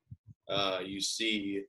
uh, 0.49 0.79
you 0.83 0.99
see 0.99 1.63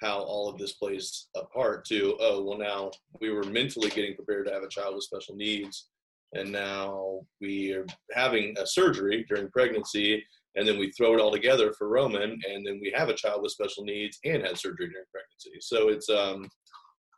how 0.00 0.20
all 0.20 0.48
of 0.48 0.58
this 0.58 0.72
plays 0.72 1.28
a 1.36 1.44
part 1.44 1.84
too. 1.84 2.16
Oh, 2.20 2.42
well, 2.42 2.58
now 2.58 2.90
we 3.20 3.30
were 3.30 3.44
mentally 3.44 3.90
getting 3.90 4.14
prepared 4.14 4.46
to 4.46 4.52
have 4.52 4.62
a 4.62 4.68
child 4.68 4.94
with 4.94 5.04
special 5.04 5.36
needs, 5.36 5.88
and 6.32 6.50
now 6.50 7.20
we 7.40 7.72
are 7.72 7.86
having 8.12 8.56
a 8.58 8.66
surgery 8.66 9.26
during 9.28 9.50
pregnancy, 9.50 10.24
and 10.56 10.66
then 10.66 10.78
we 10.78 10.90
throw 10.92 11.14
it 11.14 11.20
all 11.20 11.30
together 11.30 11.74
for 11.74 11.88
Roman, 11.88 12.40
and 12.48 12.66
then 12.66 12.80
we 12.80 12.92
have 12.96 13.10
a 13.10 13.14
child 13.14 13.42
with 13.42 13.52
special 13.52 13.84
needs 13.84 14.18
and 14.24 14.42
had 14.42 14.56
surgery 14.56 14.88
during 14.88 15.06
pregnancy. 15.12 15.58
So 15.60 15.88
it's 15.88 16.08
um, 16.08 16.48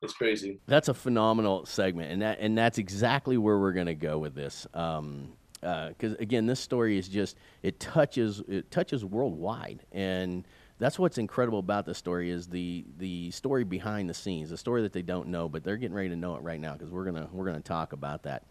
it's 0.03 0.15
crazy. 0.15 0.59
That's 0.67 0.89
a 0.89 0.95
phenomenal 0.95 1.67
segment, 1.67 2.11
and 2.11 2.23
that 2.23 2.39
and 2.41 2.57
that's 2.59 2.79
exactly 2.79 3.37
where 3.37 3.59
we're 3.59 3.73
going 3.73 3.87
to 3.87 3.95
go 3.95 4.19
with 4.19 4.35
this. 4.35 4.67
Um, 4.75 5.35
because 5.61 6.15
uh, 6.15 6.17
again, 6.21 6.47
this 6.47 6.61
story 6.61 6.99
is 6.99 7.09
just 7.09 7.37
it 7.63 7.81
touches 7.81 8.43
it 8.49 8.71
touches 8.71 9.05
worldwide, 9.05 9.85
and 9.93 10.47
that's 10.79 10.99
what's 10.99 11.19
incredible 11.19 11.59
about 11.59 11.85
this 11.85 11.99
story 11.99 12.31
is 12.31 12.49
the 12.49 12.85
the 12.99 13.31
story 13.31 13.65
behind 13.65 14.09
the 14.09 14.15
scenes, 14.15 14.51
the 14.51 14.57
story 14.57 14.83
that 14.83 14.93
they 14.93 15.03
don't 15.03 15.29
know, 15.29 15.49
but 15.49 15.63
they're 15.63 15.77
getting 15.77 15.95
ready 15.95 16.09
to 16.09 16.17
know 16.17 16.37
it 16.37 16.43
right 16.43 16.61
now 16.61 16.73
because 16.73 16.91
we're 16.91 17.05
gonna 17.05 17.29
we're 17.33 17.45
gonna 17.45 17.61
talk 17.61 17.93
about 17.93 18.23
that. 18.23 18.47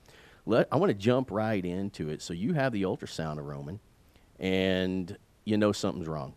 Let, 0.45 0.67
I 0.71 0.77
want 0.77 0.91
to 0.91 0.97
jump 0.97 1.31
right 1.31 1.63
into 1.63 2.09
it. 2.09 2.21
So 2.21 2.33
you 2.33 2.53
have 2.53 2.71
the 2.71 2.83
ultrasound 2.83 3.39
of 3.39 3.45
Roman, 3.45 3.79
and 4.39 5.17
you 5.45 5.57
know 5.57 5.71
something's 5.71 6.07
wrong. 6.07 6.33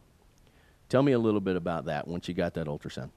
Tell 0.88 1.02
me 1.02 1.12
a 1.12 1.18
little 1.18 1.40
bit 1.40 1.56
about 1.56 1.84
that 1.86 2.08
once 2.08 2.28
you 2.28 2.34
got 2.34 2.54
that 2.54 2.66
ultrasound. 2.66 3.10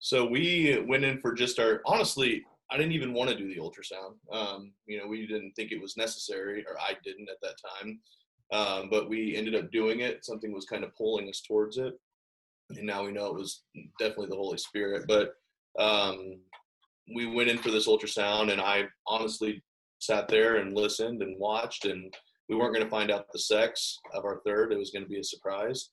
So 0.00 0.24
we 0.24 0.84
went 0.86 1.04
in 1.04 1.20
for 1.20 1.32
just 1.32 1.58
our 1.60 1.82
honestly. 1.86 2.44
I 2.70 2.76
didn't 2.76 2.92
even 2.92 3.14
want 3.14 3.30
to 3.30 3.36
do 3.36 3.48
the 3.48 3.60
ultrasound. 3.60 4.14
Um, 4.30 4.72
you 4.86 4.98
know, 4.98 5.06
we 5.06 5.26
didn't 5.26 5.52
think 5.56 5.72
it 5.72 5.80
was 5.80 5.96
necessary, 5.96 6.64
or 6.68 6.78
I 6.78 6.94
didn't 7.04 7.28
at 7.30 7.40
that 7.42 7.54
time. 7.80 8.00
Um, 8.50 8.90
but 8.90 9.08
we 9.08 9.36
ended 9.36 9.54
up 9.54 9.70
doing 9.70 10.00
it. 10.00 10.24
Something 10.24 10.52
was 10.52 10.66
kind 10.66 10.84
of 10.84 10.94
pulling 10.96 11.28
us 11.28 11.42
towards 11.46 11.78
it 11.78 11.94
and 12.70 12.86
now 12.86 13.04
we 13.04 13.12
know 13.12 13.26
it 13.26 13.34
was 13.34 13.62
definitely 13.98 14.28
the 14.28 14.36
Holy 14.36 14.58
Spirit. 14.58 15.06
But 15.08 15.34
um, 15.78 16.38
we 17.14 17.26
went 17.26 17.48
in 17.48 17.58
for 17.58 17.70
this 17.70 17.88
ultrasound, 17.88 18.52
and 18.52 18.60
I 18.60 18.84
honestly 19.06 19.62
sat 20.00 20.28
there 20.28 20.56
and 20.56 20.74
listened 20.76 21.22
and 21.22 21.38
watched, 21.38 21.86
and 21.86 22.12
we 22.48 22.56
weren't 22.56 22.74
going 22.74 22.84
to 22.84 22.90
find 22.90 23.10
out 23.10 23.26
the 23.32 23.38
sex 23.38 23.98
of 24.14 24.24
our 24.24 24.40
third. 24.46 24.72
It 24.72 24.78
was 24.78 24.90
going 24.90 25.04
to 25.04 25.08
be 25.08 25.20
a 25.20 25.24
surprise. 25.24 25.90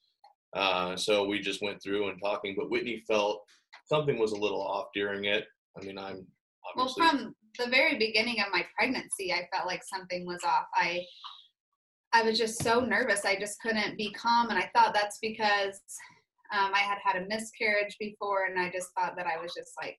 Uh, 0.55 0.95
so 0.95 1.25
we 1.25 1.39
just 1.39 1.61
went 1.61 1.81
through 1.81 2.09
and 2.09 2.19
talking, 2.21 2.55
but 2.57 2.69
Whitney 2.69 3.03
felt 3.07 3.41
something 3.87 4.17
was 4.17 4.31
a 4.31 4.39
little 4.39 4.61
off 4.61 4.87
during 4.93 5.25
it. 5.25 5.45
I 5.77 5.85
mean, 5.85 5.97
I'm 5.97 6.25
obviously. 6.69 7.01
Well, 7.01 7.11
from 7.11 7.35
the 7.57 7.69
very 7.69 7.97
beginning 7.97 8.39
of 8.41 8.47
my 8.51 8.65
pregnancy, 8.77 9.33
I 9.33 9.47
felt 9.53 9.67
like 9.67 9.81
something 9.83 10.25
was 10.25 10.43
off. 10.43 10.65
I 10.73 11.03
I 12.13 12.23
was 12.23 12.37
just 12.37 12.63
so 12.63 12.79
nervous. 12.79 13.25
I 13.25 13.35
just 13.35 13.59
couldn't 13.59 13.97
be 13.97 14.13
calm, 14.13 14.49
and 14.49 14.57
I 14.57 14.69
thought 14.73 14.93
that's 14.93 15.17
because 15.21 15.81
um, 16.53 16.71
I 16.73 16.79
had 16.79 16.97
had 17.03 17.21
a 17.21 17.27
miscarriage 17.27 17.97
before, 17.99 18.45
and 18.45 18.59
I 18.59 18.71
just 18.71 18.89
thought 18.97 19.15
that 19.17 19.27
I 19.27 19.41
was 19.41 19.53
just 19.53 19.71
like 19.81 19.97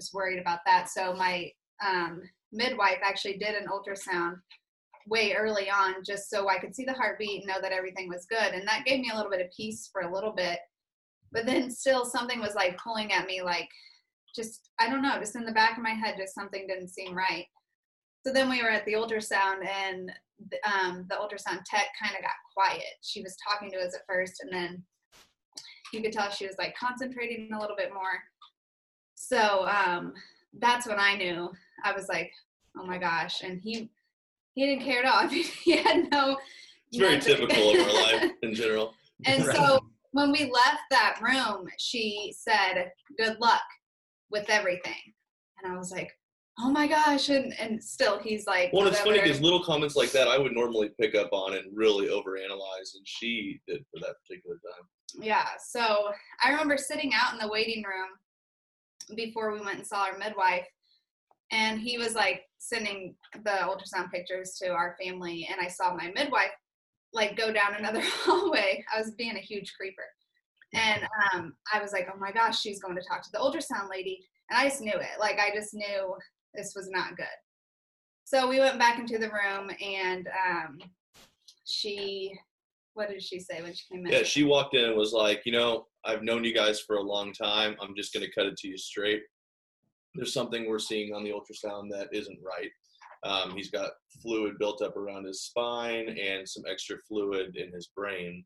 just 0.00 0.14
worried 0.14 0.38
about 0.38 0.60
that. 0.64 0.88
So 0.88 1.14
my 1.14 1.50
um, 1.86 2.22
midwife 2.52 2.98
actually 3.04 3.36
did 3.36 3.54
an 3.54 3.66
ultrasound 3.68 4.36
way 5.06 5.34
early 5.34 5.68
on, 5.68 5.96
just 6.06 6.30
so 6.30 6.48
I 6.48 6.58
could 6.58 6.74
see 6.74 6.84
the 6.84 6.94
heartbeat 6.94 7.40
and 7.40 7.46
know 7.46 7.60
that 7.60 7.72
everything 7.72 8.08
was 8.08 8.26
good, 8.30 8.54
and 8.54 8.66
that 8.66 8.86
gave 8.86 9.00
me 9.00 9.10
a 9.12 9.16
little 9.16 9.30
bit 9.30 9.40
of 9.40 9.52
peace 9.54 9.90
for 9.92 10.02
a 10.02 10.12
little 10.12 10.32
bit. 10.32 10.58
But 11.32 11.44
then 11.44 11.70
still, 11.70 12.04
something 12.04 12.40
was 12.40 12.54
like 12.54 12.78
pulling 12.78 13.12
at 13.12 13.26
me, 13.26 13.42
like 13.42 13.68
just 14.34 14.70
I 14.78 14.88
don't 14.88 15.02
know, 15.02 15.18
just 15.18 15.36
in 15.36 15.44
the 15.44 15.52
back 15.52 15.76
of 15.76 15.82
my 15.82 15.90
head, 15.90 16.16
just 16.18 16.34
something 16.34 16.66
didn't 16.66 16.88
seem 16.88 17.14
right. 17.14 17.46
So 18.26 18.32
then 18.32 18.48
we 18.48 18.62
were 18.62 18.70
at 18.70 18.84
the 18.86 18.92
ultrasound, 18.92 19.66
and 19.66 20.12
um, 20.64 21.06
the 21.08 21.16
ultrasound 21.16 21.62
tech 21.64 21.86
kind 22.00 22.14
of 22.14 22.22
got 22.22 22.30
quiet. 22.54 22.82
She 23.02 23.22
was 23.22 23.36
talking 23.48 23.70
to 23.72 23.78
us 23.78 23.94
at 23.94 24.06
first, 24.08 24.42
and 24.42 24.52
then 24.52 24.82
you 25.92 26.02
could 26.02 26.12
tell 26.12 26.30
she 26.30 26.46
was 26.46 26.56
like 26.58 26.74
concentrating 26.76 27.50
a 27.52 27.60
little 27.60 27.76
bit 27.76 27.92
more. 27.92 28.22
So 29.14 29.66
um, 29.66 30.14
that's 30.58 30.86
when 30.86 30.98
I 30.98 31.16
knew. 31.16 31.50
I 31.84 31.92
was 31.92 32.08
like, 32.08 32.30
oh 32.76 32.86
my 32.86 32.98
gosh. 32.98 33.42
And 33.42 33.60
he 33.60 33.90
he 34.54 34.66
didn't 34.66 34.84
care 34.84 35.04
at 35.04 35.06
all. 35.06 35.18
I 35.18 35.26
mean, 35.32 35.44
he 35.44 35.76
had 35.76 36.10
no. 36.10 36.38
It's 36.90 36.98
very 36.98 37.18
typical 37.20 37.70
of 37.70 37.86
our 37.86 37.92
life 37.92 38.30
in 38.42 38.54
general. 38.54 38.94
And 39.24 39.46
right. 39.46 39.56
so 39.56 39.80
when 40.12 40.30
we 40.30 40.50
left 40.50 40.82
that 40.90 41.18
room, 41.22 41.66
she 41.78 42.34
said, 42.36 42.90
"Good 43.18 43.38
luck 43.40 43.62
with 44.32 44.48
everything," 44.50 45.14
and 45.62 45.72
I 45.72 45.76
was 45.76 45.92
like, 45.92 46.10
"Oh 46.58 46.70
my 46.70 46.88
gosh!" 46.88 47.28
And 47.28 47.52
and 47.60 47.82
still, 47.82 48.18
he's 48.18 48.46
like, 48.46 48.72
"Well, 48.72 48.86
it's 48.88 49.00
funny 49.00 49.20
because 49.20 49.40
little 49.40 49.62
comments 49.62 49.94
like 49.94 50.10
that 50.12 50.26
I 50.26 50.38
would 50.38 50.52
normally 50.52 50.90
pick 51.00 51.14
up 51.14 51.32
on 51.32 51.54
and 51.54 51.66
really 51.76 52.08
overanalyze, 52.08 52.94
and 52.94 53.06
she 53.06 53.60
did 53.68 53.84
for 53.92 54.00
that 54.00 54.16
particular 54.26 54.56
time 54.56 54.88
yeah, 55.20 55.46
so 55.58 56.10
I 56.42 56.50
remember 56.50 56.76
sitting 56.76 57.12
out 57.14 57.32
in 57.32 57.38
the 57.38 57.52
waiting 57.52 57.82
room 57.82 58.08
before 59.16 59.52
we 59.52 59.60
went 59.60 59.78
and 59.78 59.86
saw 59.86 60.04
our 60.04 60.18
midwife, 60.18 60.66
and 61.50 61.80
he 61.80 61.98
was 61.98 62.14
like 62.14 62.42
sending 62.58 63.14
the 63.44 63.50
ultrasound 63.50 64.10
pictures 64.10 64.54
to 64.62 64.68
our 64.68 64.96
family, 65.02 65.48
and 65.50 65.60
I 65.60 65.68
saw 65.68 65.94
my 65.94 66.12
midwife 66.14 66.50
like 67.12 67.36
go 67.36 67.52
down 67.52 67.74
another 67.74 68.00
hallway. 68.04 68.84
I 68.94 69.00
was 69.00 69.12
being 69.12 69.36
a 69.36 69.40
huge 69.40 69.74
creeper. 69.76 70.04
And 70.74 71.02
um, 71.34 71.54
I 71.72 71.80
was 71.80 71.92
like, 71.92 72.08
oh 72.12 72.18
my 72.18 72.32
gosh, 72.32 72.60
she's 72.60 72.80
going 72.80 72.96
to 72.96 73.02
talk 73.02 73.22
to 73.22 73.30
the 73.32 73.38
ultrasound 73.38 73.90
lady. 73.90 74.24
And 74.50 74.58
I 74.58 74.68
just 74.68 74.80
knew 74.80 74.94
it. 74.94 75.20
Like, 75.20 75.38
I 75.38 75.54
just 75.54 75.74
knew 75.74 76.14
this 76.54 76.72
was 76.74 76.88
not 76.90 77.16
good. 77.16 77.26
So 78.24 78.48
we 78.48 78.60
went 78.60 78.78
back 78.78 78.98
into 78.98 79.18
the 79.18 79.28
room, 79.28 79.70
and 79.84 80.26
um, 80.48 80.78
she 81.66 82.32
what 82.94 83.08
did 83.08 83.22
she 83.22 83.40
say 83.40 83.62
when 83.62 83.74
she 83.74 83.84
came 83.90 84.06
in? 84.06 84.12
Yeah, 84.12 84.22
she 84.22 84.44
walked 84.44 84.74
in 84.74 84.84
and 84.84 84.96
was 84.96 85.12
like, 85.12 85.42
you 85.44 85.52
know, 85.52 85.86
I've 86.04 86.22
known 86.22 86.44
you 86.44 86.54
guys 86.54 86.80
for 86.80 86.96
a 86.96 87.02
long 87.02 87.32
time. 87.32 87.76
I'm 87.80 87.94
just 87.96 88.12
going 88.12 88.24
to 88.24 88.32
cut 88.32 88.46
it 88.46 88.56
to 88.58 88.68
you 88.68 88.76
straight. 88.76 89.22
There's 90.14 90.34
something 90.34 90.68
we're 90.68 90.78
seeing 90.78 91.14
on 91.14 91.24
the 91.24 91.30
ultrasound 91.30 91.90
that 91.90 92.08
isn't 92.12 92.38
right. 92.44 92.70
Um, 93.24 93.56
he's 93.56 93.70
got 93.70 93.92
fluid 94.20 94.58
built 94.58 94.82
up 94.82 94.96
around 94.96 95.24
his 95.24 95.42
spine 95.42 96.18
and 96.18 96.46
some 96.46 96.64
extra 96.68 96.96
fluid 97.08 97.56
in 97.56 97.72
his 97.72 97.88
brain. 97.96 98.44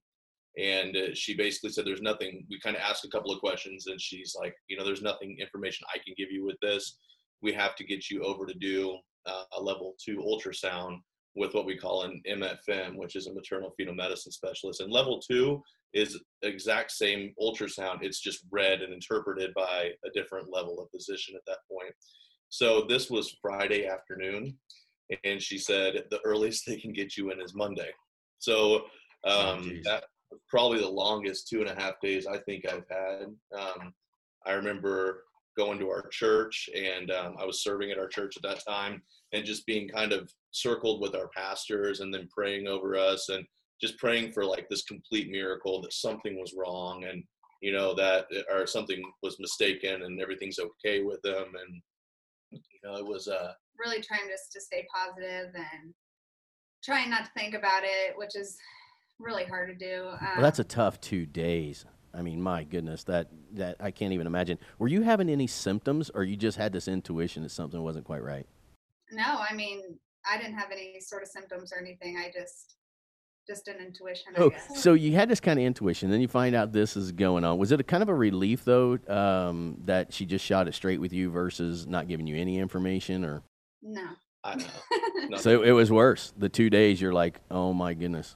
And 0.58 0.96
uh, 0.96 1.14
she 1.14 1.36
basically 1.36 1.70
said, 1.70 1.86
There's 1.86 2.02
nothing. 2.02 2.46
We 2.48 2.60
kind 2.60 2.76
of 2.76 2.82
asked 2.82 3.04
a 3.04 3.10
couple 3.10 3.32
of 3.32 3.40
questions, 3.40 3.86
and 3.86 4.00
she's 4.00 4.34
like, 4.38 4.54
You 4.68 4.76
know, 4.76 4.84
there's 4.84 5.02
nothing 5.02 5.36
information 5.38 5.86
I 5.94 5.98
can 5.98 6.14
give 6.16 6.30
you 6.30 6.44
with 6.44 6.56
this. 6.60 6.96
We 7.42 7.52
have 7.52 7.74
to 7.76 7.84
get 7.84 8.10
you 8.10 8.22
over 8.22 8.46
to 8.46 8.54
do 8.54 8.96
uh, 9.26 9.44
a 9.56 9.62
level 9.62 9.94
two 10.02 10.18
ultrasound 10.18 10.98
with 11.34 11.52
what 11.52 11.66
we 11.66 11.76
call 11.76 12.04
an 12.04 12.22
MFM, 12.28 12.96
which 12.96 13.14
is 13.14 13.26
a 13.26 13.34
maternal 13.34 13.72
fetal 13.76 13.94
medicine 13.94 14.32
specialist. 14.32 14.80
And 14.80 14.90
level 14.90 15.20
two 15.20 15.62
is 15.92 16.18
exact 16.42 16.90
same 16.92 17.34
ultrasound. 17.40 17.98
It's 18.00 18.20
just 18.20 18.46
read 18.50 18.80
and 18.80 18.92
interpreted 18.92 19.52
by 19.54 19.90
a 20.04 20.10
different 20.14 20.50
level 20.50 20.80
of 20.80 20.90
physician 20.90 21.34
at 21.36 21.42
that 21.46 21.58
point. 21.70 21.92
So 22.48 22.86
this 22.88 23.10
was 23.10 23.36
Friday 23.42 23.86
afternoon, 23.86 24.56
and 25.24 25.42
she 25.42 25.58
said 25.58 26.04
the 26.10 26.20
earliest 26.24 26.64
they 26.66 26.76
can 26.76 26.92
get 26.92 27.16
you 27.16 27.30
in 27.30 27.40
is 27.40 27.54
Monday. 27.54 27.90
So 28.38 28.84
um, 29.26 29.72
Oh, 29.74 29.80
that 29.84 30.04
probably 30.48 30.80
the 30.80 30.88
longest 30.88 31.48
two 31.48 31.60
and 31.60 31.70
a 31.70 31.80
half 31.80 32.00
days 32.00 32.26
I 32.26 32.38
think 32.38 32.64
I've 32.66 32.88
had. 32.88 33.26
Um, 33.58 33.94
I 34.46 34.52
remember 34.52 35.24
going 35.56 35.78
to 35.78 35.88
our 35.88 36.06
church, 36.08 36.68
and 36.74 37.10
um, 37.10 37.36
I 37.38 37.44
was 37.44 37.62
serving 37.62 37.90
at 37.90 37.98
our 37.98 38.08
church 38.08 38.36
at 38.36 38.42
that 38.42 38.64
time, 38.66 39.02
and 39.32 39.44
just 39.44 39.66
being 39.66 39.88
kind 39.88 40.12
of 40.12 40.30
circled 40.50 41.00
with 41.00 41.14
our 41.14 41.28
pastors, 41.28 42.00
and 42.00 42.12
then 42.12 42.28
praying 42.34 42.66
over 42.66 42.96
us, 42.96 43.28
and 43.28 43.44
just 43.80 43.98
praying 43.98 44.32
for 44.32 44.44
like 44.44 44.68
this 44.68 44.84
complete 44.84 45.30
miracle 45.30 45.80
that 45.82 45.92
something 45.92 46.38
was 46.38 46.54
wrong, 46.56 47.04
and 47.04 47.22
you 47.62 47.72
know 47.72 47.94
that 47.94 48.26
or 48.52 48.66
something 48.66 49.02
was 49.22 49.40
mistaken, 49.40 50.02
and 50.02 50.20
everything's 50.20 50.58
okay 50.58 51.02
with 51.02 51.20
them, 51.22 51.44
and 51.44 51.82
you 52.52 52.80
know 52.84 52.96
it 52.96 53.06
was 53.06 53.28
uh 53.28 53.52
really 53.78 54.02
trying 54.02 54.28
just 54.28 54.52
to 54.52 54.60
stay 54.60 54.86
positive 54.94 55.54
and 55.54 55.94
trying 56.84 57.10
not 57.10 57.24
to 57.24 57.30
think 57.36 57.54
about 57.54 57.82
it, 57.82 58.16
which 58.16 58.36
is 58.36 58.56
really 59.18 59.44
hard 59.44 59.68
to 59.68 59.74
do. 59.74 60.08
Um, 60.10 60.18
Well, 60.36 60.42
that's 60.42 60.58
a 60.58 60.64
tough 60.64 61.00
two 61.00 61.26
days. 61.26 61.84
I 62.14 62.22
mean, 62.22 62.40
my 62.40 62.64
goodness, 62.64 63.04
that 63.04 63.28
that 63.54 63.76
I 63.80 63.90
can't 63.90 64.12
even 64.12 64.26
imagine. 64.26 64.58
Were 64.78 64.88
you 64.88 65.02
having 65.02 65.28
any 65.28 65.46
symptoms, 65.46 66.10
or 66.10 66.24
you 66.24 66.36
just 66.36 66.56
had 66.56 66.72
this 66.72 66.88
intuition 66.88 67.42
that 67.42 67.50
something 67.50 67.82
wasn't 67.82 68.04
quite 68.06 68.22
right? 68.22 68.46
no. 69.12 69.22
I 69.48 69.54
mean, 69.54 69.98
I 70.28 70.36
didn't 70.38 70.54
have 70.58 70.70
any 70.72 70.98
sort 71.00 71.22
of 71.22 71.28
symptoms 71.28 71.72
or 71.72 71.78
anything. 71.78 72.16
I 72.16 72.30
just 72.36 72.76
just 73.46 73.68
an 73.68 73.76
intuition. 73.76 74.32
I 74.36 74.40
Oh, 74.40 74.50
guess. 74.50 74.82
so 74.82 74.94
you 74.94 75.12
had 75.12 75.28
this 75.28 75.38
kind 75.40 75.58
of 75.60 75.64
intuition, 75.64 76.10
then 76.10 76.20
you 76.20 76.26
find 76.26 76.56
out 76.56 76.72
this 76.72 76.96
is 76.96 77.12
going 77.12 77.44
on. 77.44 77.58
Was 77.58 77.70
it 77.70 77.78
a 77.80 77.84
kind 77.84 78.02
of 78.02 78.08
a 78.08 78.14
relief 78.14 78.64
though 78.64 78.98
um, 79.06 79.76
that 79.84 80.12
she 80.12 80.26
just 80.26 80.44
shot 80.44 80.66
it 80.66 80.74
straight 80.74 81.00
with 81.00 81.12
you 81.12 81.30
versus 81.30 81.86
not 81.86 82.08
giving 82.08 82.26
you 82.26 82.36
any 82.36 82.58
information, 82.58 83.24
or 83.24 83.42
no. 83.82 84.04
I 84.42 84.56
know. 85.28 85.36
So 85.36 85.62
it 85.62 85.70
was 85.72 85.92
worse. 85.92 86.32
The 86.36 86.48
two 86.48 86.70
days, 86.70 87.00
you're 87.00 87.12
like, 87.12 87.40
oh 87.50 87.72
my 87.72 87.94
goodness. 87.94 88.34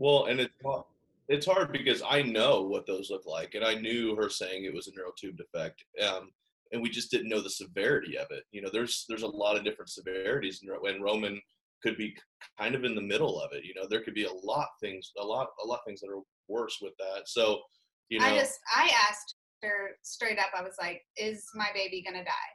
Well, 0.00 0.24
and 0.26 0.40
it's 0.40 0.54
hard- 0.64 0.86
it's 1.28 1.46
hard 1.46 1.72
because 1.72 2.02
I 2.02 2.22
know 2.22 2.62
what 2.62 2.86
those 2.86 3.10
look 3.10 3.26
like, 3.26 3.54
and 3.54 3.64
I 3.64 3.74
knew 3.74 4.16
her 4.16 4.30
saying 4.30 4.64
it 4.64 4.72
was 4.72 4.88
a 4.88 4.94
neural 4.94 5.12
tube 5.12 5.36
defect, 5.36 5.84
um, 6.02 6.32
and 6.72 6.80
we 6.80 6.88
just 6.88 7.10
didn't 7.10 7.28
know 7.28 7.42
the 7.42 7.50
severity 7.50 8.16
of 8.16 8.30
it. 8.30 8.44
You 8.50 8.62
know, 8.62 8.70
there's 8.70 9.04
there's 9.08 9.22
a 9.24 9.28
lot 9.28 9.56
of 9.56 9.62
different 9.64 9.90
severities, 9.90 10.62
and 10.62 10.70
and 10.70 11.04
Roman 11.04 11.40
could 11.82 11.98
be 11.98 12.16
kind 12.58 12.74
of 12.74 12.84
in 12.84 12.94
the 12.94 13.02
middle 13.02 13.40
of 13.40 13.52
it. 13.52 13.64
You 13.64 13.74
know, 13.74 13.86
there 13.86 14.02
could 14.02 14.14
be 14.14 14.24
a 14.24 14.32
lot 14.32 14.70
things, 14.80 15.12
a 15.18 15.24
lot 15.24 15.50
a 15.62 15.66
lot 15.66 15.84
things 15.86 16.00
that 16.00 16.10
are 16.10 16.22
worse 16.48 16.78
with 16.80 16.96
that. 16.98 17.28
So, 17.28 17.62
you 18.08 18.20
know, 18.20 18.26
I 18.26 18.38
just 18.38 18.58
I 18.74 18.90
asked 19.08 19.36
her 19.62 19.98
straight 20.02 20.38
up. 20.38 20.50
I 20.56 20.62
was 20.62 20.76
like, 20.80 21.06
"Is 21.16 21.46
my 21.54 21.70
baby 21.74 22.00
gonna 22.02 22.24
die?" 22.24 22.52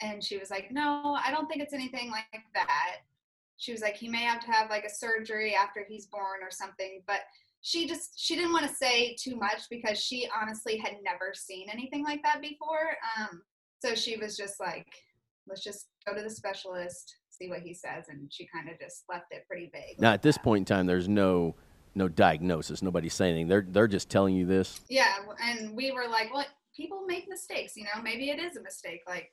And 0.00 0.24
she 0.24 0.38
was 0.38 0.50
like, 0.50 0.70
"No, 0.70 1.18
I 1.22 1.30
don't 1.30 1.46
think 1.46 1.62
it's 1.62 1.74
anything 1.74 2.10
like 2.10 2.24
that." 2.54 3.02
She 3.60 3.72
was 3.72 3.80
like, 3.80 3.96
"He 3.96 4.08
may 4.08 4.22
have 4.22 4.40
to 4.40 4.50
have 4.50 4.70
like 4.70 4.84
a 4.84 4.90
surgery 4.90 5.54
after 5.54 5.84
he's 5.88 6.06
born 6.06 6.40
or 6.42 6.50
something." 6.50 7.02
But 7.06 7.20
she 7.62 7.86
just 7.86 8.18
she 8.18 8.34
didn't 8.34 8.52
want 8.52 8.68
to 8.68 8.74
say 8.74 9.14
too 9.14 9.36
much 9.36 9.62
because 9.70 10.02
she 10.02 10.28
honestly 10.34 10.78
had 10.78 10.94
never 11.04 11.32
seen 11.34 11.68
anything 11.70 12.02
like 12.02 12.22
that 12.22 12.40
before. 12.40 12.96
Um, 13.18 13.42
so 13.80 13.94
she 13.94 14.16
was 14.16 14.36
just 14.36 14.58
like, 14.58 14.86
"Let's 15.46 15.62
just 15.62 15.88
go 16.06 16.14
to 16.14 16.22
the 16.22 16.30
specialist, 16.30 17.16
see 17.28 17.48
what 17.48 17.60
he 17.60 17.74
says," 17.74 18.06
and 18.08 18.32
she 18.32 18.48
kind 18.52 18.68
of 18.68 18.78
just 18.80 19.04
left 19.08 19.26
it 19.30 19.46
pretty 19.46 19.70
vague. 19.72 20.00
Now 20.00 20.08
like 20.08 20.14
at 20.16 20.22
this 20.22 20.36
that. 20.36 20.44
point 20.44 20.62
in 20.62 20.76
time, 20.76 20.86
there's 20.86 21.08
no 21.08 21.54
no 21.94 22.08
diagnosis. 22.08 22.82
Nobody's 22.82 23.14
saying 23.14 23.32
anything. 23.32 23.48
They're 23.48 23.66
they're 23.68 23.88
just 23.88 24.08
telling 24.08 24.34
you 24.34 24.46
this. 24.46 24.80
Yeah, 24.88 25.12
and 25.42 25.76
we 25.76 25.92
were 25.92 26.08
like, 26.08 26.32
well, 26.32 26.46
people 26.74 27.02
make 27.06 27.28
mistakes, 27.28 27.76
you 27.76 27.84
know, 27.84 28.02
maybe 28.02 28.30
it 28.30 28.38
is 28.38 28.56
a 28.56 28.62
mistake. 28.62 29.02
Like 29.06 29.32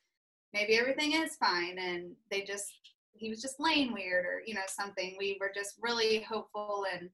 maybe 0.53 0.77
everything 0.77 1.13
is 1.13 1.35
fine 1.35 1.77
and 1.79 2.11
they 2.31 2.41
just 2.41 2.73
he 3.17 3.29
was 3.29 3.41
just 3.41 3.59
laying 3.59 3.93
weird 3.93 4.25
or, 4.25 4.41
you 4.45 4.53
know, 4.53 4.61
something. 4.67 5.15
We 5.17 5.37
were 5.39 5.51
just 5.53 5.75
really 5.81 6.21
hopeful 6.21 6.85
and 6.91 7.09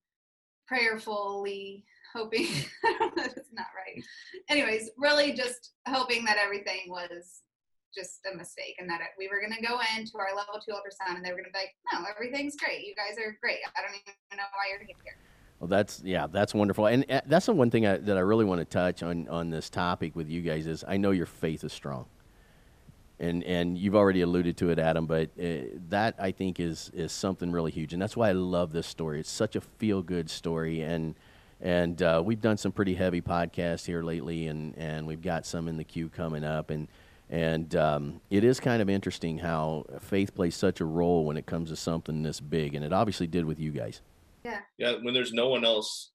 prayerfully 0.67 1.85
hoping 2.13 2.43
it's 2.83 3.51
not 3.53 3.67
right. 3.75 4.03
Anyways, 4.49 4.91
really 4.97 5.33
just 5.33 5.71
hoping 5.87 6.23
that 6.25 6.37
everything 6.37 6.81
was 6.87 7.41
just 7.95 8.19
a 8.31 8.35
mistake 8.35 8.75
and 8.79 8.89
that 8.89 9.01
it, 9.01 9.07
we 9.17 9.27
were 9.27 9.39
going 9.39 9.53
to 9.53 9.65
go 9.65 9.79
into 9.95 10.17
our 10.17 10.35
level 10.35 10.55
two 10.63 10.71
ultrasound 10.71 11.15
and 11.15 11.25
they 11.25 11.29
were 11.29 11.37
going 11.37 11.45
to 11.45 11.51
be 11.51 11.59
like, 11.59 11.75
no, 11.91 12.05
everything's 12.09 12.55
great. 12.55 12.85
You 12.85 12.95
guys 12.95 13.17
are 13.17 13.37
great. 13.41 13.59
I 13.77 13.81
don't 13.81 13.91
even 13.95 14.13
know 14.37 14.43
why 14.53 14.69
you're 14.71 14.79
here. 14.79 15.17
Well, 15.59 15.69
that's 15.69 16.01
yeah, 16.03 16.27
that's 16.27 16.53
wonderful, 16.53 16.87
and 16.87 17.09
uh, 17.09 17.21
that's 17.25 17.45
the 17.45 17.53
one 17.53 17.71
thing 17.71 17.87
I, 17.87 17.95
that 17.95 18.17
I 18.17 18.19
really 18.19 18.43
want 18.43 18.59
to 18.59 18.65
touch 18.65 19.01
on 19.01 19.29
on 19.29 19.49
this 19.49 19.69
topic 19.69 20.13
with 20.13 20.27
you 20.27 20.41
guys 20.41 20.67
is 20.67 20.83
I 20.85 20.97
know 20.97 21.11
your 21.11 21.25
faith 21.25 21.63
is 21.63 21.71
strong, 21.71 22.05
and 23.23 23.43
and 23.43 23.77
you've 23.77 23.95
already 23.95 24.21
alluded 24.21 24.57
to 24.57 24.69
it, 24.69 24.79
Adam, 24.79 25.05
but 25.05 25.29
uh, 25.41 25.77
that 25.89 26.15
I 26.19 26.31
think 26.31 26.59
is 26.59 26.91
is 26.93 27.11
something 27.11 27.51
really 27.51 27.71
huge, 27.71 27.93
and 27.93 28.01
that's 28.01 28.17
why 28.17 28.29
I 28.29 28.33
love 28.33 28.73
this 28.73 28.85
story. 28.85 29.19
It's 29.19 29.31
such 29.31 29.55
a 29.55 29.61
feel 29.61 30.01
good 30.01 30.29
story, 30.29 30.81
and 30.81 31.15
and 31.61 32.01
uh, 32.01 32.21
we've 32.23 32.41
done 32.41 32.57
some 32.57 32.71
pretty 32.73 32.95
heavy 32.95 33.21
podcasts 33.21 33.85
here 33.85 34.03
lately, 34.03 34.47
and 34.47 34.77
and 34.77 35.07
we've 35.07 35.21
got 35.21 35.45
some 35.45 35.67
in 35.67 35.77
the 35.77 35.83
queue 35.83 36.09
coming 36.09 36.43
up, 36.43 36.69
and 36.69 36.87
and 37.29 37.75
um, 37.75 38.21
it 38.29 38.43
is 38.43 38.59
kind 38.59 38.81
of 38.81 38.89
interesting 38.89 39.39
how 39.39 39.85
faith 40.01 40.35
plays 40.35 40.55
such 40.55 40.81
a 40.81 40.85
role 40.85 41.25
when 41.25 41.37
it 41.37 41.45
comes 41.45 41.69
to 41.69 41.75
something 41.75 42.21
this 42.23 42.39
big, 42.41 42.75
and 42.75 42.83
it 42.83 42.91
obviously 42.91 43.27
did 43.27 43.45
with 43.45 43.59
you 43.59 43.71
guys. 43.71 44.01
yeah, 44.43 44.59
Yeah. 44.77 44.95
when 45.01 45.13
there's 45.13 45.33
no 45.33 45.47
one 45.47 45.63
else 45.63 46.11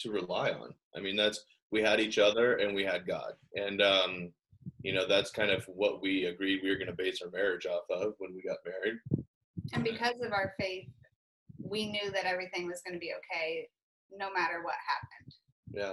to 0.00 0.10
rely 0.10 0.50
on. 0.50 0.74
I 0.96 1.00
mean, 1.00 1.16
that's 1.16 1.44
we 1.70 1.80
had 1.80 2.00
each 2.00 2.18
other 2.18 2.56
and 2.56 2.74
we 2.74 2.84
had 2.84 3.06
God, 3.06 3.32
and 3.54 3.80
um, 3.80 4.32
you 4.82 4.92
know 4.92 5.06
that's 5.06 5.30
kind 5.30 5.50
of 5.50 5.64
what 5.66 6.02
we 6.02 6.26
agreed 6.26 6.60
we 6.62 6.70
were 6.70 6.76
going 6.76 6.88
to 6.88 6.96
base 6.96 7.20
our 7.22 7.30
marriage 7.30 7.66
off 7.66 7.84
of 7.90 8.14
when 8.18 8.34
we 8.34 8.42
got 8.42 8.58
married. 8.64 8.98
And 9.72 9.84
because 9.84 10.20
of 10.24 10.32
our 10.32 10.54
faith, 10.58 10.88
we 11.58 11.90
knew 11.90 12.10
that 12.10 12.24
everything 12.24 12.66
was 12.66 12.82
going 12.84 12.94
to 12.94 13.00
be 13.00 13.12
okay 13.16 13.68
no 14.16 14.32
matter 14.32 14.62
what 14.62 14.74
happened. 14.86 15.34
Yeah. 15.72 15.92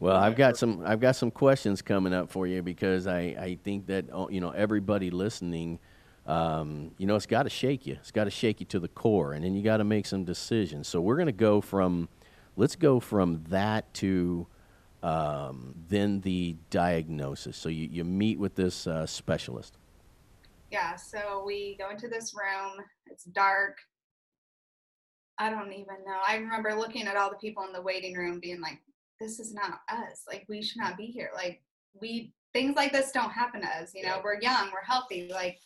Well, 0.00 0.16
I've 0.16 0.36
got 0.36 0.56
some 0.56 0.82
I've 0.84 1.00
got 1.00 1.16
some 1.16 1.30
questions 1.30 1.82
coming 1.82 2.12
up 2.12 2.30
for 2.30 2.46
you 2.46 2.62
because 2.62 3.06
I, 3.06 3.20
I 3.38 3.58
think 3.62 3.86
that 3.86 4.06
oh, 4.12 4.28
you 4.28 4.40
know 4.40 4.50
everybody 4.50 5.10
listening, 5.10 5.78
um, 6.26 6.92
you 6.98 7.06
know, 7.06 7.16
it's 7.16 7.26
got 7.26 7.42
to 7.42 7.50
shake 7.50 7.86
you. 7.86 7.94
It's 7.94 8.10
got 8.10 8.24
to 8.24 8.30
shake 8.30 8.60
you 8.60 8.66
to 8.66 8.80
the 8.80 8.88
core, 8.88 9.32
and 9.32 9.44
then 9.44 9.54
you 9.54 9.62
got 9.62 9.78
to 9.78 9.84
make 9.84 10.06
some 10.06 10.24
decisions. 10.24 10.88
So 10.88 11.00
we're 11.00 11.16
going 11.16 11.26
to 11.26 11.32
go 11.32 11.60
from, 11.60 12.08
let's 12.56 12.76
go 12.76 12.98
from 12.98 13.44
that 13.48 13.92
to, 13.94 14.46
um, 15.04 15.74
then 15.88 16.20
the 16.22 16.56
diagnosis. 16.70 17.56
So 17.58 17.68
you, 17.68 17.88
you 17.92 18.04
meet 18.04 18.38
with 18.38 18.54
this 18.54 18.86
uh, 18.86 19.04
specialist. 19.06 19.76
Yeah, 20.70 20.96
so 20.96 21.42
we 21.46 21.76
go 21.78 21.90
into 21.90 22.08
this 22.08 22.34
room. 22.34 22.84
It's 23.06 23.24
dark. 23.24 23.76
I 25.38 25.50
don't 25.50 25.72
even 25.72 25.96
know. 26.06 26.18
I 26.26 26.36
remember 26.36 26.74
looking 26.74 27.06
at 27.06 27.16
all 27.16 27.28
the 27.28 27.36
people 27.36 27.64
in 27.64 27.72
the 27.72 27.82
waiting 27.82 28.14
room 28.14 28.40
being 28.40 28.60
like, 28.60 28.80
this 29.20 29.38
is 29.38 29.52
not 29.52 29.80
us. 29.90 30.24
Like, 30.26 30.46
we 30.48 30.62
should 30.62 30.80
not 30.80 30.96
be 30.96 31.06
here. 31.06 31.30
Like, 31.34 31.60
we, 32.00 32.32
things 32.52 32.74
like 32.74 32.92
this 32.92 33.12
don't 33.12 33.30
happen 33.30 33.60
to 33.60 33.68
us. 33.68 33.92
You 33.94 34.04
know, 34.04 34.16
Yeah. 34.16 34.20
we're 34.24 34.40
young, 34.40 34.70
we're 34.72 34.82
healthy. 34.84 35.28
Like, 35.30 35.58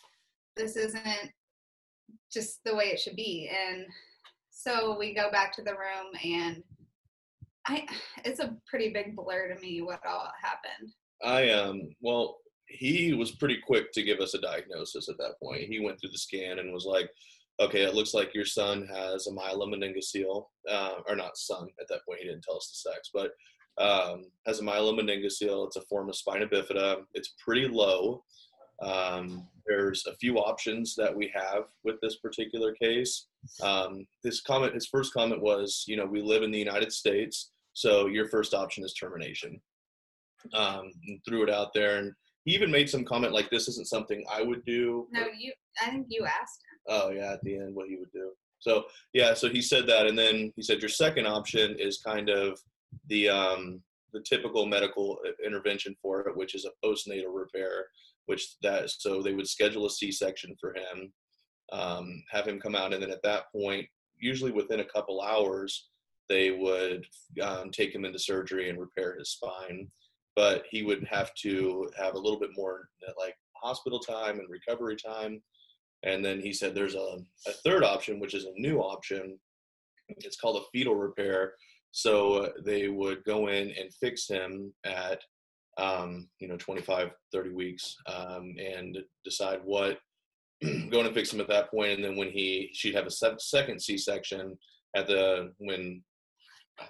this 0.57 0.77
isn't 0.77 1.33
just 2.33 2.65
the 2.65 2.75
way 2.75 2.87
it 2.87 2.99
should 2.99 3.17
be. 3.17 3.49
And 3.49 3.87
so 4.51 4.99
we 4.99 5.15
go 5.15 5.31
back 5.31 5.53
to 5.55 5.63
the 5.63 5.73
room 5.73 6.13
and 6.25 6.63
I, 7.69 7.87
it's 8.25 8.41
a 8.41 8.57
pretty 8.67 8.93
big 8.93 9.15
blur 9.15 9.55
to 9.55 9.61
me 9.61 9.83
what 9.83 10.01
all 10.07 10.31
happened. 10.43 10.93
I 11.23 11.51
um 11.51 11.91
well, 12.01 12.39
he 12.67 13.13
was 13.15 13.33
pretty 13.33 13.59
quick 13.67 13.93
to 13.93 14.03
give 14.03 14.21
us 14.21 14.35
a 14.35 14.41
diagnosis 14.41 15.09
at 15.09 15.19
that 15.19 15.35
point. 15.43 15.63
He 15.63 15.81
went 15.81 16.01
through 16.01 16.11
the 16.11 16.19
scan 16.19 16.59
and 16.59 16.73
was 16.73 16.85
like, 16.85 17.11
"Okay, 17.61 17.83
it 17.83 17.95
looks 17.95 18.15
like 18.15 18.35
your 18.35 18.45
son 18.45 18.87
has 18.87 19.27
a 19.27 19.33
myelomeningocele, 19.33 20.45
uh, 20.69 20.95
or 21.09 21.17
not 21.17 21.37
son 21.37 21.69
at 21.81 21.89
that 21.89 22.05
point. 22.07 22.21
He 22.21 22.27
didn't 22.29 22.45
tell 22.45 22.57
us 22.57 22.69
the 22.69 22.91
sex, 22.91 23.11
but 23.13 23.33
um, 23.79 24.25
has 24.47 24.61
a 24.61 24.63
myelomeningocele. 24.63 25.67
It's 25.67 25.77
a 25.77 25.83
form 25.83 26.09
of 26.09 26.17
spina 26.17 26.47
bifida. 26.47 27.03
It's 27.15 27.35
pretty 27.45 27.69
low. 27.69 28.25
Um, 28.83 29.49
there's 29.67 30.07
a 30.07 30.15
few 30.17 30.39
options 30.39 30.95
that 30.97 31.15
we 31.15 31.33
have 31.35 31.65
with 31.85 32.01
this 32.01 32.17
particular 32.17 32.75
case. 32.75 33.27
Um, 33.63 34.07
his 34.23 34.41
comment, 34.41 34.75
his 34.75 34.87
first 34.87 35.13
comment 35.13 35.43
was, 35.43 35.85
you 35.87 35.97
know, 35.97 36.07
we 36.07 36.23
live 36.23 36.43
in 36.43 36.51
the 36.51 36.59
United 36.59 36.93
States, 36.93 37.51
so 37.79 38.09
your 38.09 38.27
first 38.27 38.55
option 38.55 38.85
is 38.85 38.93
termination 38.93 39.61
um, 40.53 40.91
and 41.07 41.21
threw 41.25 41.45
it 41.45 41.51
out 41.51 41.73
there. 41.75 41.99
And 41.99 42.13
he 42.45 42.53
even 42.53 42.73
made 42.73 42.91
some 42.91 43.05
comment 43.05 43.33
like, 43.33 43.51
"This 43.51 43.69
isn't 43.69 43.87
something 43.87 44.25
I 44.29 44.43
would 44.43 44.65
do." 44.65 45.07
No, 45.13 45.27
you, 45.39 45.53
I 45.81 45.91
think 45.91 46.07
you 46.09 46.25
asked 46.25 46.61
him. 46.67 46.79
Oh 46.89 47.11
yeah, 47.11 47.33
at 47.35 47.43
the 47.45 47.55
end, 47.55 47.77
what 47.77 47.89
he 47.89 47.97
would 47.97 48.11
do. 48.13 48.33
So 48.59 48.87
yeah, 49.13 49.33
so 49.35 49.49
he 49.49 49.63
said 49.63 49.87
that, 49.87 50.09
and 50.09 50.19
then 50.19 50.53
he 50.57 50.63
said 50.63 50.81
your 50.81 50.89
second 50.89 51.27
option 51.27 51.77
is 51.79 52.01
kind 52.05 52.29
of 52.29 52.59
the 53.07 53.29
um, 53.29 53.81
the 54.13 54.25
typical 54.29 54.67
medical 54.67 55.19
uh, 55.25 55.31
intervention 55.47 55.95
for 56.03 56.21
it, 56.27 56.37
which 56.37 56.57
is 56.57 56.67
a 56.67 56.87
postnatal 56.87 57.33
repair, 57.33 57.87
which 58.27 58.57
that 58.63 58.91
so 58.91 59.23
they 59.23 59.35
would 59.35 59.47
schedule 59.49 59.87
a 59.87 59.91
C-section 59.91 60.57
for 60.61 60.75
him. 60.75 61.13
um, 61.71 62.25
have 62.33 62.49
him 62.49 62.59
come 62.59 62.75
out, 62.75 62.93
and 62.93 63.01
then 63.03 63.13
at 63.13 63.23
that 63.23 63.53
point, 63.53 63.87
usually 64.19 64.51
within 64.51 64.81
a 64.81 64.85
couple 64.85 65.21
hours, 65.21 65.91
they 66.29 66.51
would 66.51 67.07
um, 67.43 67.71
take 67.71 67.95
him 67.95 68.05
into 68.05 68.19
surgery 68.19 68.71
and 68.71 68.79
repair 68.79 69.17
his 69.19 69.31
spine. 69.31 69.89
But 70.37 70.65
he 70.71 70.83
would 70.83 71.05
have 71.11 71.35
to 71.43 71.91
have 71.99 72.15
a 72.15 72.19
little 72.19 72.39
bit 72.39 72.51
more 72.57 72.89
like 73.19 73.35
hospital 73.57 73.99
time 73.99 74.39
and 74.39 74.49
recovery 74.49 74.97
time. 74.97 75.43
And 76.05 76.25
then 76.25 76.41
he 76.41 76.53
said 76.53 76.75
there's 76.75 76.95
a, 76.95 77.19
a 77.47 77.53
third 77.65 77.83
option, 77.83 78.21
which 78.21 78.35
is 78.35 78.45
a 78.45 78.53
new 78.57 78.79
option. 78.79 79.39
It's 80.09 80.37
called 80.37 80.63
a 80.63 80.67
fetal 80.73 80.95
repair. 80.95 81.55
So 81.91 82.35
uh, 82.35 82.49
they 82.65 82.89
would 82.89 83.25
go 83.25 83.49
in 83.49 83.71
and 83.79 83.93
fix 83.93 84.29
him 84.29 84.73
at, 84.85 85.21
um, 85.77 86.29
you 86.39 86.49
know, 86.49 86.57
25, 86.57 87.11
30 87.33 87.51
weeks 87.51 87.97
um, 88.07 88.55
and 88.59 88.99
decide 89.25 89.61
what, 89.65 89.99
going 90.63 91.07
to 91.07 91.15
fix 91.15 91.33
him 91.33 91.41
at 91.41 91.49
that 91.49 91.71
point. 91.71 91.93
And 91.93 92.05
then 92.05 92.17
when 92.17 92.31
he, 92.31 92.71
she'd 92.73 92.95
have 92.95 93.07
a 93.07 93.11
se- 93.11 93.37
second 93.39 93.81
C-section 93.81 94.57
at 94.95 95.07
the, 95.07 95.53
when 95.59 96.03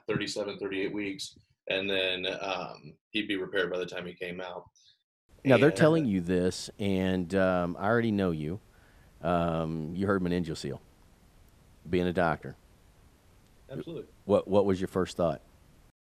37, 0.06 0.58
38 0.58 0.92
weeks. 0.92 1.38
And 1.70 1.88
then 1.88 2.26
um, 2.40 2.94
he'd 3.10 3.28
be 3.28 3.36
repaired 3.36 3.70
by 3.70 3.78
the 3.78 3.86
time 3.86 4.06
he 4.06 4.14
came 4.14 4.40
out. 4.40 4.64
Now 5.44 5.56
they're 5.56 5.70
telling 5.70 6.04
you 6.04 6.20
this, 6.20 6.68
and 6.78 7.32
um, 7.34 7.76
I 7.78 7.86
already 7.86 8.10
know 8.10 8.32
you. 8.32 8.60
Um, 9.22 9.92
you 9.94 10.06
heard 10.06 10.22
meningeal 10.22 10.78
being 11.88 12.06
a 12.06 12.12
doctor. 12.12 12.56
Absolutely. 13.70 14.04
What 14.24 14.48
what 14.48 14.64
was 14.64 14.80
your 14.80 14.88
first 14.88 15.16
thought? 15.16 15.42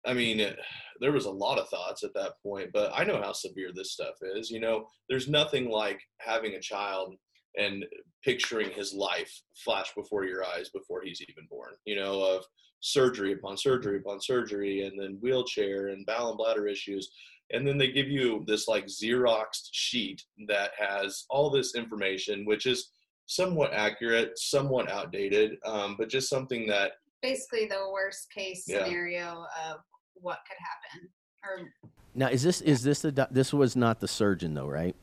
I 0.04 0.14
mean, 0.14 0.40
it, 0.40 0.58
there 1.00 1.12
was 1.12 1.26
a 1.26 1.30
lot 1.30 1.58
of 1.58 1.68
thoughts 1.68 2.02
at 2.02 2.14
that 2.14 2.32
point, 2.42 2.70
but 2.72 2.90
I 2.94 3.04
know 3.04 3.20
how 3.22 3.32
severe 3.32 3.70
this 3.72 3.92
stuff 3.92 4.14
is. 4.36 4.50
You 4.50 4.60
know, 4.60 4.86
there's 5.08 5.28
nothing 5.28 5.70
like 5.70 6.00
having 6.18 6.54
a 6.54 6.60
child 6.60 7.14
and 7.56 7.84
picturing 8.24 8.70
his 8.70 8.92
life 8.92 9.32
flash 9.64 9.92
before 9.94 10.24
your 10.24 10.44
eyes 10.44 10.70
before 10.70 11.02
he's 11.02 11.20
even 11.22 11.46
born. 11.48 11.72
You 11.84 11.96
know, 11.96 12.20
of 12.20 12.44
surgery 12.92 13.32
upon 13.32 13.56
surgery 13.56 13.96
upon 13.96 14.20
surgery, 14.20 14.86
and 14.86 15.00
then 15.00 15.16
wheelchair 15.22 15.88
and 15.88 16.04
bowel 16.04 16.30
and 16.30 16.36
bladder 16.38 16.66
issues. 16.66 17.10
And 17.52 17.66
then 17.66 17.78
they 17.78 17.90
give 17.90 18.08
you 18.08 18.44
this 18.46 18.66
like 18.68 18.86
Xeroxed 18.86 19.68
sheet 19.72 20.22
that 20.48 20.72
has 20.78 21.24
all 21.30 21.48
this 21.50 21.74
information, 21.74 22.44
which 22.44 22.66
is 22.66 22.90
somewhat 23.26 23.72
accurate, 23.72 24.38
somewhat 24.38 24.90
outdated, 24.90 25.58
um, 25.64 25.96
but 25.98 26.08
just 26.08 26.28
something 26.28 26.66
that 26.66 26.92
Basically, 27.22 27.66
the 27.66 27.88
worst 27.92 28.32
case 28.32 28.64
Yeah. 28.66 28.84
scenario 28.84 29.46
of 29.70 29.76
what 30.14 30.40
could 30.48 30.56
happen. 30.58 31.08
Or 31.44 31.72
Now 32.16 32.28
is 32.28 32.42
this 32.42 32.60
is 32.62 32.82
this 32.82 33.00
the 33.02 33.28
this 33.30 33.52
was 33.52 33.76
not 33.76 34.00
the 34.00 34.08
surgeon 34.08 34.54
though, 34.54 34.68
right? 34.68 34.94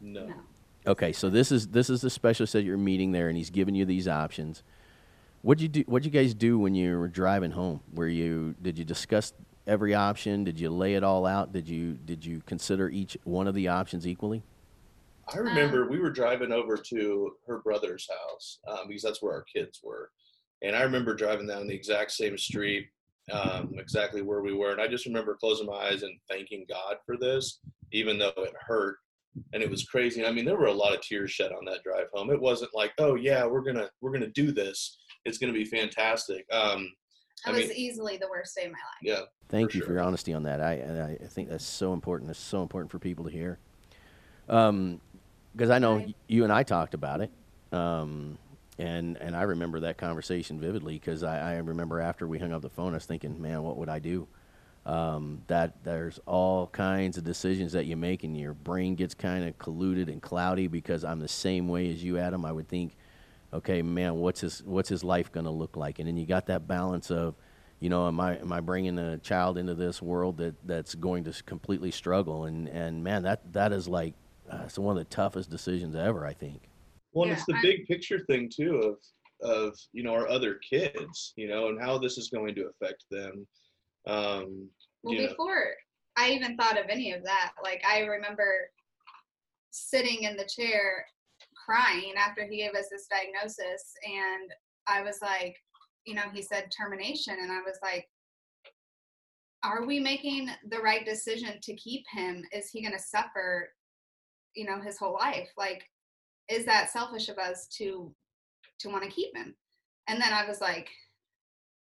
no. 0.00 0.26
no. 0.26 0.34
Okay, 0.84 1.12
so 1.12 1.30
this 1.30 1.52
is 1.52 1.68
this 1.68 1.88
is 1.90 2.00
the 2.00 2.10
specialist 2.10 2.52
that 2.54 2.62
you're 2.62 2.76
meeting 2.76 3.12
there, 3.12 3.28
and 3.28 3.36
he's 3.36 3.50
giving 3.50 3.74
you 3.74 3.84
these 3.84 4.08
options. 4.08 4.62
What'd 5.42 5.60
you 5.60 5.68
do? 5.68 5.80
What'd 5.86 6.06
you 6.06 6.12
guys 6.12 6.34
do 6.34 6.56
when 6.56 6.74
you 6.76 6.96
were 6.96 7.08
driving 7.08 7.50
home? 7.50 7.80
Were 7.92 8.06
you 8.06 8.54
did 8.62 8.78
you 8.78 8.84
discuss 8.84 9.32
every 9.66 9.92
option? 9.92 10.44
Did 10.44 10.58
you 10.58 10.70
lay 10.70 10.94
it 10.94 11.02
all 11.02 11.26
out? 11.26 11.52
Did 11.52 11.68
you 11.68 11.94
did 11.94 12.24
you 12.24 12.42
consider 12.46 12.88
each 12.88 13.18
one 13.24 13.48
of 13.48 13.54
the 13.54 13.66
options 13.66 14.06
equally? 14.06 14.44
I 15.34 15.38
remember 15.38 15.88
we 15.88 15.98
were 15.98 16.10
driving 16.10 16.52
over 16.52 16.76
to 16.76 17.32
her 17.48 17.58
brother's 17.58 18.08
house 18.08 18.58
um, 18.68 18.86
because 18.86 19.02
that's 19.02 19.20
where 19.20 19.32
our 19.32 19.42
kids 19.42 19.80
were, 19.82 20.10
and 20.62 20.76
I 20.76 20.82
remember 20.82 21.14
driving 21.14 21.48
down 21.48 21.66
the 21.66 21.74
exact 21.74 22.12
same 22.12 22.38
street, 22.38 22.88
um, 23.32 23.74
exactly 23.78 24.22
where 24.22 24.42
we 24.42 24.54
were, 24.54 24.70
and 24.70 24.80
I 24.80 24.86
just 24.86 25.06
remember 25.06 25.34
closing 25.34 25.66
my 25.66 25.74
eyes 25.74 26.04
and 26.04 26.18
thanking 26.28 26.66
God 26.68 26.96
for 27.04 27.16
this, 27.16 27.58
even 27.92 28.16
though 28.16 28.32
it 28.36 28.54
hurt 28.60 28.98
and 29.52 29.62
it 29.62 29.70
was 29.70 29.84
crazy. 29.84 30.24
I 30.24 30.30
mean, 30.30 30.44
there 30.44 30.56
were 30.56 30.66
a 30.66 30.72
lot 30.72 30.94
of 30.94 31.00
tears 31.00 31.30
shed 31.30 31.52
on 31.52 31.64
that 31.66 31.82
drive 31.82 32.06
home. 32.12 32.30
It 32.30 32.40
wasn't 32.40 32.74
like, 32.74 32.92
oh 32.98 33.14
yeah, 33.14 33.44
we're 33.44 33.62
gonna 33.62 33.88
we're 34.00 34.12
gonna 34.12 34.28
do 34.28 34.52
this. 34.52 34.98
It's 35.24 35.38
gonna 35.38 35.52
be 35.52 35.64
fantastic. 35.64 36.46
Um, 36.52 36.92
It 37.46 37.48
I 37.48 37.50
was 37.52 37.68
mean- 37.68 37.72
easily 37.76 38.16
the 38.16 38.28
worst 38.28 38.54
day 38.56 38.64
of 38.66 38.72
my 38.72 38.78
life. 38.78 39.02
yeah, 39.02 39.20
Thank 39.48 39.72
For 39.72 39.78
you 39.78 39.84
for 39.84 39.92
your 39.92 40.02
honesty 40.02 40.32
on 40.32 40.42
that. 40.44 40.60
I 40.60 40.74
and 40.74 41.00
I 41.02 41.18
I 41.22 41.26
think 41.26 41.48
that's 41.48 41.64
so 41.64 41.92
important. 41.92 42.30
It's 42.30 42.38
so 42.38 42.62
important 42.62 42.90
for 42.90 42.98
people 42.98 43.24
to 43.24 43.30
hear. 43.30 43.58
Um, 44.48 45.00
because 45.54 45.70
I 45.70 45.78
know 45.78 45.96
Right. 45.96 46.16
you 46.28 46.44
and 46.44 46.52
I 46.52 46.62
talked 46.62 46.94
about 46.94 47.20
it. 47.20 47.30
Um, 47.72 48.38
and 48.78 49.16
and 49.18 49.36
I 49.36 49.42
remember 49.42 49.80
that 49.80 49.98
conversation 49.98 50.58
vividly 50.60 50.94
because 50.94 51.22
I, 51.22 51.54
I 51.54 51.56
remember 51.58 52.00
after 52.00 52.26
we 52.26 52.38
hung 52.38 52.52
up 52.52 52.62
the 52.62 52.70
phone, 52.70 52.92
I 52.92 52.96
was 52.96 53.06
thinking, 53.06 53.40
man, 53.40 53.62
what 53.62 53.76
would 53.76 53.88
I 53.88 53.98
do? 53.98 54.26
Um, 54.84 55.42
that 55.46 55.84
there's 55.84 56.18
all 56.26 56.66
kinds 56.68 57.16
of 57.16 57.22
decisions 57.24 57.72
that 57.72 57.86
you 57.86 57.96
make, 57.96 58.24
and 58.24 58.36
your 58.36 58.54
brain 58.54 58.96
gets 58.96 59.14
kind 59.14 59.44
of 59.46 59.56
colluded 59.58 60.08
and 60.08 60.20
cloudy. 60.20 60.66
Because 60.66 61.04
I'm 61.04 61.20
the 61.20 61.28
same 61.28 61.68
way 61.68 61.90
as 61.92 62.02
you, 62.02 62.18
Adam. 62.18 62.44
I 62.44 62.50
would 62.52 62.68
think, 62.68 62.96
okay, 63.52 63.82
man, 63.82 64.14
what's 64.16 64.40
his 64.40 64.62
what's 64.64 64.88
his 64.88 65.04
life 65.04 65.30
going 65.32 65.44
to 65.44 65.50
look 65.50 65.76
like? 65.76 65.98
And 65.98 66.08
then 66.08 66.16
you 66.16 66.26
got 66.26 66.46
that 66.46 66.66
balance 66.66 67.10
of, 67.10 67.34
you 67.80 67.88
know, 67.90 68.06
am 68.08 68.18
I 68.20 68.38
am 68.38 68.52
I 68.52 68.60
bringing 68.60 68.98
a 68.98 69.18
child 69.18 69.58
into 69.58 69.74
this 69.74 70.00
world 70.00 70.38
that 70.38 70.54
that's 70.66 70.94
going 70.94 71.24
to 71.24 71.42
completely 71.44 71.90
struggle? 71.90 72.44
And 72.46 72.68
and 72.68 73.02
man, 73.04 73.22
that 73.24 73.52
that 73.52 73.72
is 73.72 73.88
like 73.88 74.14
uh, 74.50 74.62
it's 74.64 74.78
one 74.78 74.96
of 74.96 75.04
the 75.04 75.10
toughest 75.14 75.50
decisions 75.50 75.94
ever. 75.94 76.26
I 76.26 76.32
think. 76.32 76.62
Well, 77.12 77.28
Yeah, 77.28 77.34
it's 77.34 77.46
the 77.46 77.56
I- 77.56 77.62
big 77.62 77.86
picture 77.86 78.20
thing 78.26 78.50
too 78.54 78.76
of 78.76 78.96
of 79.42 79.78
you 79.92 80.02
know 80.02 80.12
our 80.14 80.28
other 80.28 80.54
kids, 80.54 81.32
you 81.36 81.48
know, 81.48 81.68
and 81.68 81.80
how 81.80 81.98
this 81.98 82.16
is 82.18 82.28
going 82.28 82.54
to 82.54 82.68
affect 82.68 83.04
them. 83.10 83.46
Um, 84.06 84.68
Well, 85.02 85.14
you 85.14 85.22
know, 85.22 85.28
before 85.28 85.74
I 86.16 86.30
even 86.30 86.56
thought 86.56 86.78
of 86.78 86.86
any 86.88 87.12
of 87.12 87.22
that, 87.24 87.52
like 87.62 87.82
I 87.88 88.00
remember 88.00 88.70
sitting 89.70 90.24
in 90.24 90.36
the 90.36 90.44
chair 90.44 91.06
crying 91.64 92.14
after 92.16 92.46
he 92.46 92.58
gave 92.58 92.74
us 92.74 92.88
this 92.90 93.06
diagnosis, 93.10 93.94
and 94.04 94.50
I 94.86 95.02
was 95.02 95.18
like, 95.22 95.56
you 96.04 96.14
know, 96.14 96.28
he 96.32 96.42
said 96.42 96.72
termination, 96.76 97.36
and 97.40 97.52
I 97.52 97.60
was 97.60 97.78
like, 97.82 98.08
are 99.64 99.86
we 99.86 100.00
making 100.00 100.50
the 100.70 100.80
right 100.80 101.04
decision 101.04 101.60
to 101.62 101.76
keep 101.76 102.04
him? 102.12 102.42
Is 102.52 102.70
he 102.70 102.82
going 102.82 102.96
to 102.96 103.02
suffer, 103.02 103.70
you 104.54 104.66
know, 104.66 104.80
his 104.80 104.98
whole 104.98 105.14
life? 105.14 105.48
Like, 105.56 105.84
is 106.48 106.64
that 106.66 106.90
selfish 106.90 107.28
of 107.28 107.38
us 107.38 107.68
to 107.78 108.12
to 108.80 108.88
want 108.88 109.04
to 109.04 109.10
keep 109.10 109.36
him? 109.36 109.54
And 110.08 110.20
then 110.20 110.32
I 110.32 110.46
was 110.48 110.60
like, 110.60 110.88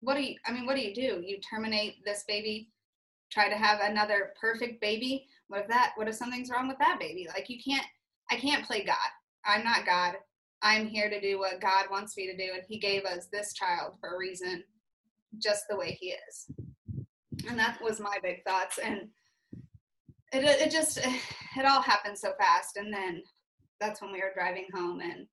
what 0.02 0.16
do 0.16 0.24
you? 0.24 0.36
I 0.46 0.52
mean, 0.52 0.66
what 0.66 0.76
do 0.76 0.82
you 0.82 0.96
do? 0.96 1.22
You 1.24 1.40
terminate 1.48 2.04
this 2.04 2.24
baby 2.28 2.72
try 3.32 3.50
to 3.50 3.56
have 3.56 3.80
another 3.82 4.34
perfect 4.40 4.82
baby 4.82 5.28
what 5.48 5.62
if 5.62 5.68
that 5.68 5.92
what 5.96 6.08
if 6.08 6.16
something's 6.16 6.50
wrong 6.50 6.68
with 6.68 6.78
that 6.80 7.00
baby 7.00 7.28
like 7.34 7.50
you 7.50 7.58
can't 7.64 7.86
i 8.32 8.36
can't 8.36 8.66
play 8.66 8.84
god 8.84 8.96
i'm 9.48 9.64
not 9.64 9.86
god 9.86 10.16
i'm 10.62 10.88
here 10.88 11.10
to 11.10 11.22
do 11.22 11.40
what 11.40 11.62
god 11.62 11.86
wants 11.90 12.16
me 12.18 12.28
to 12.28 12.38
do 12.38 12.52
and 12.54 12.64
he 12.68 12.78
gave 12.78 13.04
us 13.06 13.28
this 13.32 13.54
child 13.54 13.94
for 14.00 14.16
a 14.16 14.18
reason 14.18 14.64
just 15.42 15.64
the 15.70 15.76
way 15.76 15.98
he 16.00 16.14
is 16.30 16.52
and 17.48 17.58
that 17.58 17.80
was 17.82 18.00
my 18.00 18.18
big 18.22 18.44
thoughts 18.44 18.80
and 18.84 19.08
it, 20.34 20.44
it 20.44 20.72
just 20.72 20.98
it 20.98 21.66
all 21.66 21.82
happened 21.82 22.18
so 22.18 22.32
fast 22.40 22.78
and 22.78 22.94
then 22.94 23.22
that's 23.80 24.02
when 24.02 24.12
we 24.12 24.20
were 24.20 24.34
driving 24.36 24.68
home 24.74 25.00
and 25.00 25.28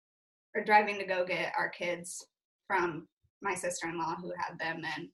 or 0.55 0.63
driving 0.63 0.99
to 0.99 1.05
go 1.05 1.25
get 1.25 1.53
our 1.59 1.69
kids 1.69 2.25
from 2.67 3.09
my 3.43 3.55
sister-in-law 3.55 4.17
who 4.17 4.33
had 4.39 4.59
them 4.59 4.83
and 4.97 5.09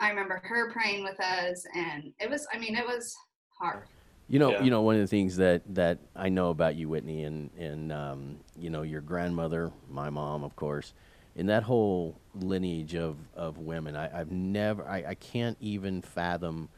I 0.00 0.08
remember 0.08 0.40
her 0.44 0.72
praying 0.72 1.04
with 1.04 1.20
us, 1.20 1.62
and 1.74 2.12
it 2.18 2.30
was, 2.30 2.46
I 2.52 2.58
mean, 2.58 2.74
it 2.74 2.86
was 2.86 3.14
hard. 3.60 3.84
You 4.30 4.38
know, 4.38 4.52
Yeah. 4.52 4.62
you 4.62 4.70
know, 4.70 4.82
one 4.82 4.94
of 4.94 5.00
the 5.00 5.08
things 5.08 5.36
that, 5.38 5.62
that 5.74 5.98
I 6.14 6.28
know 6.28 6.50
about 6.50 6.76
you, 6.76 6.88
Whitney, 6.88 7.24
and 7.24 7.50
and 7.58 7.90
um, 7.92 8.36
you 8.56 8.70
know 8.70 8.82
your 8.82 9.00
grandmother, 9.00 9.72
my 9.90 10.08
mom, 10.08 10.44
of 10.44 10.54
course, 10.54 10.94
in 11.34 11.46
that 11.46 11.64
whole 11.64 12.16
lineage 12.34 12.94
of, 12.94 13.16
of 13.34 13.58
women, 13.58 13.96
I, 13.96 14.20
I've 14.20 14.30
never, 14.30 14.86
I, 14.86 15.04
I 15.08 15.14
can't 15.16 15.56
even 15.60 16.00
fathom 16.00 16.68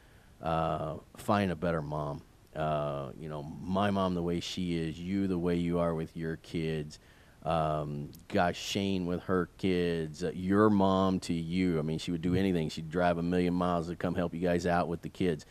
uh, 0.41 0.95
find 1.17 1.51
a 1.51 1.55
better 1.55 1.83
mom. 1.83 2.23
Uh, 2.55 3.11
you 3.19 3.29
know, 3.29 3.43
my 3.43 3.91
mom 3.91 4.15
the 4.15 4.23
way 4.23 4.39
she 4.39 4.75
is, 4.75 4.99
you 4.99 5.27
the 5.27 5.37
way 5.37 5.55
you 5.55 5.77
are 5.77 5.93
with 5.93 6.17
your 6.17 6.37
kids. 6.37 6.97
Um, 7.43 8.09
gosh, 8.29 8.57
Shane 8.59 9.05
with 9.05 9.23
her 9.23 9.49
kids, 9.59 10.23
uh, 10.23 10.31
your 10.33 10.69
mom 10.71 11.19
to 11.21 11.33
you. 11.33 11.77
I 11.77 11.83
mean, 11.83 11.99
she 11.99 12.09
would 12.11 12.21
do 12.21 12.33
anything. 12.35 12.69
She'd 12.69 12.89
drive 12.89 13.17
a 13.19 13.23
million 13.23 13.53
miles 13.53 13.89
to 13.89 13.95
come 13.95 14.15
help 14.15 14.33
you 14.33 14.39
guys 14.39 14.65
out 14.65 14.87
with 14.87 15.03
the 15.03 15.09
kids 15.09 15.45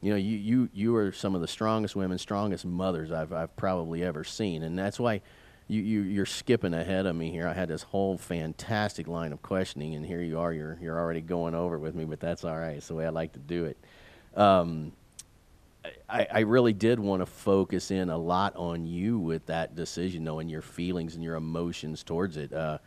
you 0.00 0.10
know, 0.10 0.16
you, 0.16 0.36
you, 0.36 0.68
you 0.72 0.96
are 0.96 1.12
some 1.12 1.34
of 1.34 1.40
the 1.40 1.48
strongest 1.48 1.94
women, 1.94 2.18
strongest 2.18 2.64
mothers 2.64 3.12
I've, 3.12 3.32
I've 3.32 3.54
probably 3.56 4.02
ever 4.02 4.24
seen. 4.24 4.62
And 4.62 4.78
that's 4.78 4.98
why 4.98 5.20
you, 5.68 5.82
you, 5.82 6.00
you're 6.02 6.26
skipping 6.26 6.72
ahead 6.72 7.06
of 7.06 7.14
me 7.14 7.30
here. 7.30 7.46
I 7.46 7.52
had 7.52 7.68
this 7.68 7.82
whole 7.82 8.16
fantastic 8.16 9.06
line 9.06 9.32
of 9.32 9.42
questioning, 9.42 9.94
and 9.94 10.04
here 10.04 10.22
you 10.22 10.38
are. 10.38 10.52
You're, 10.52 10.78
you're 10.80 10.98
already 10.98 11.20
going 11.20 11.54
over 11.54 11.78
with 11.78 11.94
me, 11.94 12.04
but 12.06 12.18
that's 12.18 12.44
all 12.44 12.58
right. 12.58 12.76
It's 12.76 12.88
the 12.88 12.94
way 12.94 13.06
I 13.06 13.10
like 13.10 13.32
to 13.34 13.38
do 13.38 13.66
it. 13.66 13.78
Um, 14.36 14.92
I, 16.08 16.26
I 16.32 16.40
really 16.40 16.72
did 16.72 16.98
want 16.98 17.20
to 17.20 17.26
focus 17.26 17.90
in 17.90 18.10
a 18.10 18.18
lot 18.18 18.56
on 18.56 18.86
you 18.86 19.18
with 19.18 19.46
that 19.46 19.76
decision, 19.76 20.26
and 20.26 20.50
your 20.50 20.62
feelings 20.62 21.14
and 21.14 21.22
your 21.22 21.36
emotions 21.36 22.02
towards 22.02 22.36
it. 22.36 22.52
Uh, 22.52 22.78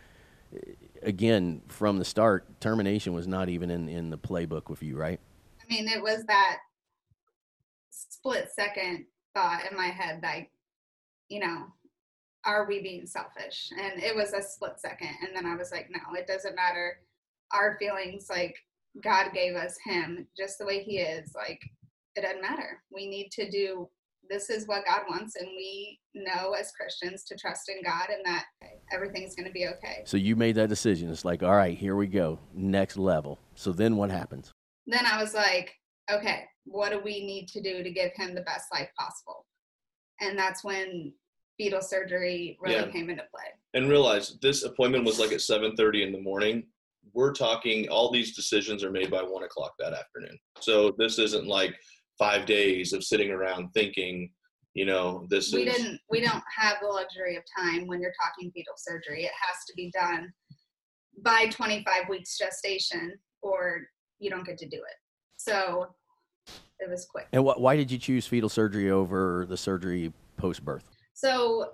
again, 1.02 1.62
from 1.67 1.99
the 1.99 2.06
start, 2.06 2.45
termination 2.60 3.13
was 3.13 3.28
not 3.28 3.49
even 3.49 3.69
in, 3.69 3.88
in 3.88 4.10
the 4.10 4.17
playbook 4.17 4.69
with 4.69 4.84
you, 4.84 4.95
right? 4.95 5.19
I 5.62 5.73
mean, 5.73 5.88
it 5.88 6.02
was 6.02 6.23
that 6.26 6.58
split 7.93 8.49
second 8.51 9.06
thought 9.34 9.69
in 9.69 9.77
my 9.77 9.88
head, 9.88 10.19
like, 10.23 10.51
you 11.29 11.39
know, 11.39 11.67
are 12.45 12.67
we 12.67 12.82
being 12.82 13.06
selfish? 13.06 13.71
And 13.79 14.01
it 14.01 14.15
was 14.15 14.34
a 14.34 14.41
split 14.41 14.79
second. 14.79 15.15
And 15.25 15.36
then 15.36 15.45
I 15.45 15.56
was 15.56 15.71
like, 15.71 15.89
no, 15.89 15.99
it 16.17 16.27
doesn't 16.27 16.56
matter. 16.56 16.97
Our 17.53 17.77
feelings, 17.77 18.27
like 18.29 18.56
God 19.01 19.32
gave 19.34 19.56
us 19.56 19.77
him 19.86 20.27
just 20.38 20.58
the 20.58 20.65
way 20.65 20.84
he 20.84 20.99
is. 20.99 21.34
Like 21.36 21.62
it 22.15 22.21
doesn't 22.21 22.41
matter. 22.41 22.82
We 22.91 23.08
need 23.10 23.32
to 23.34 23.49
do 23.49 23.89
this 24.29 24.49
is 24.49 24.67
what 24.67 24.86
God 24.86 25.01
wants, 25.10 25.36
and 25.36 25.47
we 25.49 25.99
know 26.15 26.53
as 26.53 26.71
Christians 26.71 27.23
to 27.25 27.36
trust 27.36 27.69
in 27.69 27.84
God 27.84 28.08
and 28.10 28.25
that 28.25 28.45
everything's 28.91 29.36
going 29.36 29.47
to 29.47 29.51
be 29.51 29.67
okay. 29.67 30.03
So 30.06 30.17
you 30.17 30.36
made 30.36 30.56
that 30.56 30.69
decision. 30.69 31.10
It's 31.10 31.25
like, 31.25 31.43
all 31.43 31.56
right, 31.56 31.77
here 31.77 31.95
we 31.95 32.08
go, 32.08 32.39
next 32.53 32.97
level. 32.97 33.39
So 33.56 33.73
then 33.73 33.97
what 33.97 34.10
happens? 34.10 34.51
Then 34.88 35.06
I 35.06 35.21
was 35.21 35.34
like, 35.34 35.75
okay, 36.12 36.44
what 36.66 36.92
do 36.92 37.00
we 37.00 37.26
need 37.26 37.48
to 37.50 37.62
do 37.62 37.84
to 37.84 37.92
give 37.92 38.12
him 38.16 38.36
the 38.36 38.42
best 38.42 38.66
life 38.74 38.89
possible? 38.98 39.46
And 40.22 40.38
that's 40.38 40.63
when 40.63 41.13
fetal 41.58 41.82
surgery 41.82 42.58
really 42.62 42.76
Yeah. 42.76 42.92
came 42.92 43.10
into 43.10 43.24
play. 43.34 43.46
and 43.76 43.89
realize 43.89 44.38
this 44.39 44.63
appointment 44.63 45.04
was 45.06 45.20
like 45.20 45.32
at 45.32 45.39
7.30 45.42 46.04
in 46.04 46.12
the 46.12 46.20
morning 46.22 46.68
we're 47.13 47.34
talking 47.34 47.88
all 47.89 48.10
these 48.12 48.36
decisions 48.36 48.84
are 48.84 48.89
made 48.92 49.10
by 49.12 49.22
one 49.22 49.44
o'clock 49.44 49.74
that 49.80 49.94
afternoon 49.94 50.38
so 50.62 50.92
this 50.98 51.18
isn't 51.20 51.48
like 51.48 51.76
five 52.18 52.46
days 52.46 52.94
of 52.94 53.04
sitting 53.04 53.30
around 53.32 53.70
thinking 53.72 54.32
you 54.74 54.86
know 54.86 55.26
this 55.30 55.52
we 55.54 55.63
is 55.68 55.76
didn't 55.76 56.00
we 56.10 56.22
don't 56.22 56.44
have 56.56 56.78
the 56.82 56.88
luxury 56.88 57.36
of 57.36 57.44
time 57.58 57.86
when 57.88 58.00
you're 58.02 58.13
talking 58.24 58.52
fetal 58.52 58.74
surgery 58.78 59.24
it 59.26 59.32
has 59.48 59.58
to 59.68 59.74
be 59.76 59.92
done 59.92 60.32
by 61.24 61.48
25 61.48 62.08
weeks 62.10 62.38
gestation 62.38 63.13
or 63.42 63.82
you 64.20 64.30
don't 64.30 64.46
get 64.46 64.58
to 64.58 64.68
do 64.70 64.78
it 64.78 64.96
so 65.43 65.88
it 66.79 66.89
was 66.89 67.06
quick. 67.06 67.27
And 67.34 67.43
wh- 67.43 67.60
why 67.60 67.75
did 67.75 67.91
you 67.91 67.97
choose 67.97 68.25
fetal 68.25 68.49
surgery 68.49 68.91
over 68.91 69.45
the 69.47 69.58
surgery 69.58 70.13
post 70.38 70.63
birth? 70.63 70.89
so 71.13 71.71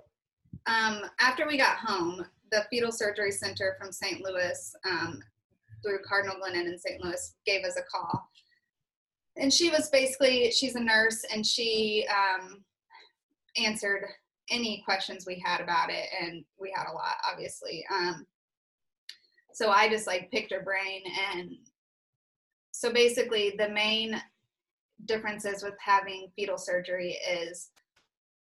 um, 0.66 1.02
after 1.18 1.46
we 1.46 1.56
got 1.56 1.78
home 1.78 2.24
the 2.52 2.64
fetal 2.70 2.92
surgery 2.92 3.30
center 3.32 3.76
from 3.80 3.90
st 3.90 4.22
louis 4.22 4.74
um, 4.84 5.20
through 5.82 5.98
cardinal 6.06 6.36
glennon 6.36 6.66
in 6.66 6.78
st 6.78 7.02
louis 7.02 7.34
gave 7.46 7.64
us 7.64 7.76
a 7.76 7.82
call. 7.90 8.28
And 9.36 9.52
she 9.52 9.70
was 9.70 9.88
basically 9.88 10.50
she's 10.50 10.74
a 10.74 10.80
nurse 10.80 11.24
and 11.32 11.46
she 11.46 12.06
um, 12.10 12.62
answered 13.56 14.04
any 14.50 14.82
questions 14.84 15.24
we 15.26 15.42
had 15.44 15.60
about 15.60 15.90
it 15.90 16.06
and 16.20 16.44
we 16.60 16.72
had 16.74 16.86
a 16.90 16.92
lot 16.92 17.16
obviously. 17.30 17.84
Um, 17.92 18.26
so 19.52 19.70
i 19.70 19.88
just 19.88 20.06
like 20.06 20.30
picked 20.30 20.52
her 20.52 20.62
brain 20.62 21.02
and 21.34 21.56
so 22.80 22.90
basically 22.90 23.52
the 23.58 23.68
main 23.68 24.18
differences 25.04 25.62
with 25.62 25.74
having 25.78 26.28
fetal 26.34 26.56
surgery 26.56 27.18
is 27.30 27.68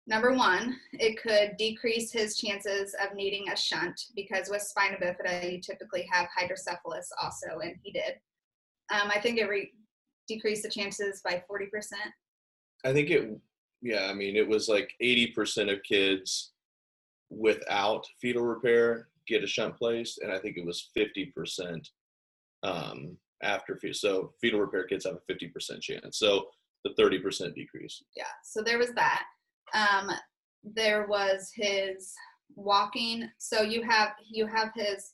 number 0.05 0.31
one 0.31 0.75
it 0.93 1.19
could 1.19 1.57
decrease 1.57 2.11
his 2.11 2.37
chances 2.37 2.95
of 3.03 3.15
needing 3.15 3.49
a 3.49 3.57
shunt 3.57 3.99
because 4.15 4.47
with 4.49 4.61
spina 4.61 4.95
bifida 4.97 5.51
you 5.51 5.59
typically 5.59 6.07
have 6.11 6.27
hydrocephalus 6.35 7.09
also 7.21 7.59
and 7.63 7.75
he 7.81 7.91
did. 7.91 8.13
Um, 8.93 9.09
i 9.09 9.19
think 9.19 9.39
it 9.39 9.49
re- 9.49 9.73
decreased 10.27 10.63
the 10.63 10.69
chances 10.69 11.21
by 11.23 11.43
40% 11.51 11.93
i 12.85 12.93
think 12.93 13.09
it 13.09 13.39
yeah 13.81 14.05
i 14.05 14.13
mean 14.13 14.35
it 14.35 14.47
was 14.47 14.69
like 14.69 14.93
80% 15.01 15.73
of 15.73 15.81
kids 15.81 16.51
without 17.31 18.05
fetal 18.21 18.43
repair 18.43 19.07
get 19.27 19.43
a 19.43 19.47
shunt 19.47 19.75
placed 19.77 20.19
and 20.19 20.31
i 20.31 20.37
think 20.37 20.57
it 20.57 20.65
was 20.65 20.89
50% 20.95 21.81
um, 22.63 23.17
after 23.43 23.75
fetal 23.77 23.93
so 23.93 24.33
fetal 24.41 24.59
repair 24.59 24.85
kids 24.85 25.05
have 25.05 25.15
a 25.15 25.31
50% 25.33 25.81
chance 25.81 26.19
so 26.19 26.47
the 26.83 27.01
30% 27.01 27.53
decrease. 27.55 28.03
Yeah 28.15 28.25
so 28.43 28.61
there 28.61 28.77
was 28.77 28.93
that. 28.93 29.23
Um 29.73 30.11
there 30.63 31.07
was 31.07 31.51
his 31.53 32.13
walking 32.55 33.29
so 33.37 33.61
you 33.61 33.81
have 33.83 34.09
you 34.29 34.47
have 34.47 34.71
his 34.75 35.13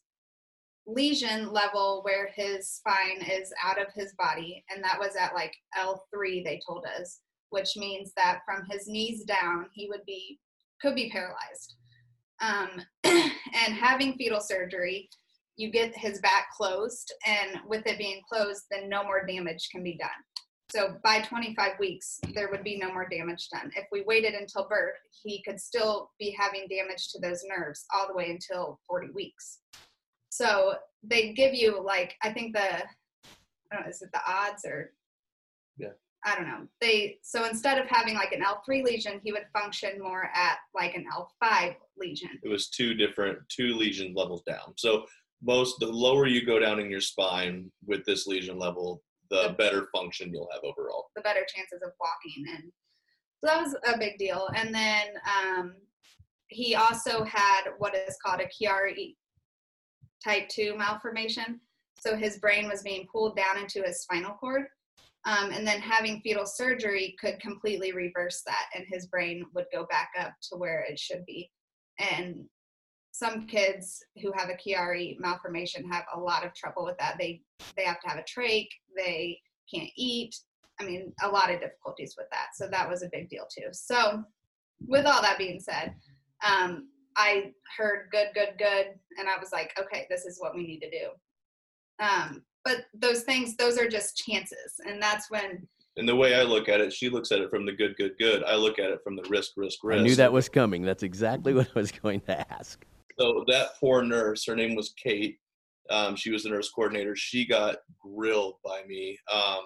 lesion 0.86 1.52
level 1.52 2.02
where 2.04 2.30
his 2.36 2.70
spine 2.70 3.22
is 3.32 3.54
out 3.64 3.80
of 3.80 3.88
his 3.94 4.14
body 4.18 4.64
and 4.70 4.84
that 4.84 5.00
was 5.00 5.16
at 5.16 5.34
like 5.34 5.54
L3 5.78 6.44
they 6.44 6.60
told 6.66 6.86
us 7.00 7.22
which 7.50 7.78
means 7.78 8.12
that 8.18 8.40
from 8.46 8.66
his 8.70 8.88
knees 8.88 9.24
down 9.24 9.68
he 9.74 9.88
would 9.90 10.04
be 10.06 10.40
could 10.82 10.96
be 10.96 11.10
paralyzed. 11.10 11.76
Um 12.42 12.82
and 13.04 13.74
having 13.74 14.16
fetal 14.16 14.42
surgery 14.42 15.10
you 15.56 15.72
get 15.72 15.96
his 15.96 16.20
back 16.20 16.48
closed 16.56 17.13
and 17.26 17.60
with 17.68 17.86
it 17.86 17.98
being 17.98 18.22
closed 18.28 18.63
then 18.72 18.89
no 18.89 19.04
more 19.04 19.26
damage 19.26 19.70
can 19.72 19.84
be 19.84 19.98
done 19.98 20.10
so 20.74 20.96
by 21.04 21.22
25 21.22 21.74
weeks, 21.80 22.20
there 22.34 22.50
would 22.50 22.63
be 22.63 22.80
no 22.80 22.92
more 22.92 23.08
damage 23.08 23.48
done. 23.50 23.70
If 23.76 23.86
we 23.92 24.02
waited 24.08 24.34
until 24.34 24.68
birth, 24.68 24.96
he 25.24 25.44
could 25.44 25.60
still 25.60 26.10
be 26.18 26.36
having 26.36 26.68
damage 26.68 27.10
to 27.12 27.20
those 27.20 27.44
nerves 27.48 27.86
all 27.94 28.08
the 28.08 28.16
way 28.16 28.32
until 28.32 28.80
40 28.88 29.10
weeks. 29.13 29.60
So 30.30 30.74
they 31.04 31.34
give 31.34 31.54
you 31.54 31.80
like 31.80 32.16
I 32.24 32.32
think 32.34 32.56
the 32.56 32.78
I 32.78 33.76
don't 33.76 33.84
know, 33.84 33.89
is 33.89 34.02
it 34.02 34.10
the 34.13 34.22
odds 34.28 34.66
or 34.66 34.94
Yeah. 35.78 35.89
I 36.26 36.34
don't 36.36 36.48
know. 36.48 36.66
They 36.82 37.20
so 37.22 37.46
instead 37.46 37.78
of 37.78 37.86
having 37.88 38.16
like 38.16 38.32
an 38.32 38.42
L3 38.42 38.84
lesion, 38.84 39.22
he 39.24 39.32
would 39.32 39.46
function 39.54 40.02
more 40.02 40.32
at 40.34 40.58
like 40.74 40.96
an 40.96 41.06
L5 41.16 41.76
lesion. 42.00 42.30
it 42.42 42.50
was 42.50 42.70
two 42.70 42.96
different 42.96 43.38
two 43.48 43.76
lesion 43.76 44.13
levels 44.16 44.42
down 44.48 44.74
so 44.76 45.06
most 45.43 45.79
the 45.79 45.88
lower 45.88 46.27
you 46.27 46.45
go 46.45 46.60
down 46.60 46.79
in 46.79 46.89
your 46.89 47.01
spine 47.01 47.71
with 47.86 48.06
this 48.06 48.27
lesion 48.27 48.58
level 48.58 49.01
the 49.29 49.56
better 49.58 49.88
function 49.95 50.32
you'll 50.32 50.49
have 50.53 50.63
overall. 50.63 51.08
The 51.15 51.21
better 51.21 51.45
chances 51.53 51.82
of 51.84 51.91
walking 51.99 52.45
and 52.56 52.71
so 53.43 53.49
that 53.49 53.62
was 53.62 53.75
a 53.93 53.97
big 53.97 54.17
deal. 54.17 54.47
And 54.56 54.73
then 54.73 55.08
um, 55.25 55.73
he 56.47 56.75
also 56.75 57.23
had 57.25 57.63
what 57.77 57.93
is 57.95 58.15
called 58.25 58.39
a 58.39 58.45
chiari 58.45 59.15
type 60.23 60.47
2 60.47 60.77
malformation. 60.77 61.60
So 61.99 62.15
his 62.15 62.38
brain 62.38 62.69
was 62.69 62.84
being 62.84 63.06
pulled 63.12 63.36
down 63.36 63.58
into 63.58 63.82
his 63.82 64.01
spinal 64.01 64.36
cord. 64.39 64.63
Um, 65.25 65.51
and 65.51 65.65
then 65.65 65.79
having 65.79 66.21
fetal 66.21 66.45
surgery 66.45 67.15
could 67.19 67.39
completely 67.39 67.91
reverse 67.91 68.43
that 68.45 68.65
and 68.75 68.86
his 68.89 69.08
brain 69.08 69.45
would 69.53 69.65
go 69.73 69.86
back 69.89 70.12
up 70.19 70.34
to 70.51 70.58
where 70.58 70.86
it 70.89 70.99
should 70.99 71.25
be. 71.25 71.49
And 71.99 72.45
some 73.13 73.45
kids 73.45 74.04
who 74.21 74.32
have 74.36 74.49
a 74.49 74.56
Chiari 74.56 75.17
malformation 75.19 75.89
have 75.89 76.06
a 76.15 76.19
lot 76.19 76.43
of 76.43 76.54
trouble 76.56 76.84
with 76.84 76.97
that. 76.97 77.15
They 77.19 77.41
they 77.78 77.84
have 77.84 78.02
to 78.02 78.10
have 78.10 78.17
a 78.17 78.23
trach. 78.23 78.67
They 78.97 79.39
can't 79.73 79.89
eat. 79.95 80.36
I 80.82 80.84
mean, 80.84 81.13
a 81.21 81.30
lot 81.30 81.52
of 81.52 81.62
difficulties 81.62 82.15
with 82.17 82.26
that. 82.32 82.47
So 82.56 82.67
that 82.67 82.89
was 82.89 83.04
a 83.04 83.10
big 83.12 83.30
deal 83.30 83.45
too. 83.56 83.67
So, 83.71 84.23
with 84.88 85.06
all 85.06 85.21
that 85.21 85.38
being 85.38 85.60
said, 85.60 85.93
um, 86.45 86.89
I 87.15 87.54
heard 87.78 88.08
good, 88.12 88.30
good, 88.34 88.56
good, 88.58 88.88
and 89.19 89.30
I 89.30 89.38
was 89.39 89.52
like, 89.52 89.80
okay, 89.80 90.08
this 90.10 90.26
is 90.26 90.39
what 90.39 90.56
we 90.56 90.65
need 90.65 90.80
to 90.80 90.89
do. 90.89 91.10
Um, 92.04 92.41
but 92.65 92.86
those 92.95 93.21
things, 93.21 93.56
those 93.56 93.78
are 93.78 93.88
just 93.88 94.17
chances, 94.17 94.73
and 94.88 94.99
that's 94.99 95.30
when 95.30 95.67
and 95.95 96.10
the 96.10 96.15
way 96.15 96.34
i 96.34 96.41
look 96.41 96.69
at 96.69 96.82
it 96.82 96.91
she 96.91 97.08
looks 97.08 97.32
at 97.32 97.39
it 97.39 97.52
from 97.52 97.67
the 97.67 97.71
good 97.71 97.95
good 97.97 98.13
good 98.17 98.43
i 98.45 98.56
look 98.56 98.80
at 98.80 98.89
it 98.89 98.99
from 99.04 99.15
the 99.15 99.21
risk 99.30 99.52
risk 99.58 99.78
risk 99.84 99.99
I 99.99 100.02
knew 100.02 100.15
that 100.15 100.34
was 100.34 100.49
coming. 100.49 100.82
That's 100.82 101.04
exactly 101.04 101.54
what 101.58 101.67
I 101.67 101.80
was 101.80 101.91
going 101.91 102.21
to 102.21 102.52
ask. 102.52 102.84
So 103.19 103.43
that 103.47 103.69
poor 103.80 104.02
nurse 104.04 104.45
her 104.45 104.56
name 104.56 104.76
was 104.76 104.93
kate 105.02 105.38
um, 105.89 106.15
she 106.15 106.32
was 106.32 106.43
the 106.43 106.49
nurse 106.49 106.69
coordinator. 106.69 107.15
She 107.15 107.45
got 107.45 107.78
grilled 107.99 108.56
by 108.63 108.84
me 108.88 109.17
um, 109.32 109.62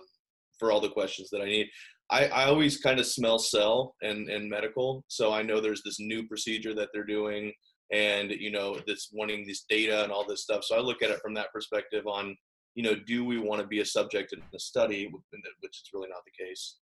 for 0.57 0.71
all 0.71 0.81
the 0.81 0.89
questions 0.89 1.29
that 1.29 1.41
i 1.41 1.45
need. 1.45 1.67
I, 2.09 2.27
I 2.27 2.45
always 2.45 2.77
kind 2.77 2.99
of 2.99 3.05
smell 3.05 3.37
cell 3.37 3.95
and, 4.01 4.29
and 4.29 4.49
medical 4.49 5.03
so 5.09 5.33
i 5.33 5.41
know 5.41 5.59
there's 5.59 5.83
this 5.83 5.99
new 5.99 6.25
procedure 6.25 6.73
that 6.73 6.87
they're 6.93 7.03
doing 7.03 7.51
and 7.91 8.31
you 8.31 8.49
know 8.49 8.79
that's 8.87 9.09
wanting 9.11 9.45
this 9.45 9.65
data 9.69 10.03
and 10.03 10.11
all 10.11 10.25
this 10.25 10.43
stuff. 10.43 10.63
So 10.63 10.77
i 10.77 10.79
look 10.79 11.03
at 11.03 11.09
it 11.09 11.19
from 11.21 11.33
that 11.33 11.51
perspective 11.53 12.07
on 12.07 12.35
you 12.75 12.83
know 12.83 12.95
do 12.95 13.25
we 13.25 13.39
want 13.39 13.61
to 13.61 13.67
be 13.67 13.81
a 13.81 13.85
subject 13.85 14.31
in 14.33 14.41
the 14.53 14.59
study 14.59 15.09
which 15.11 15.71
is 15.71 15.89
really 15.93 16.09
not 16.09 16.21
the 16.25 16.45
case. 16.45 16.77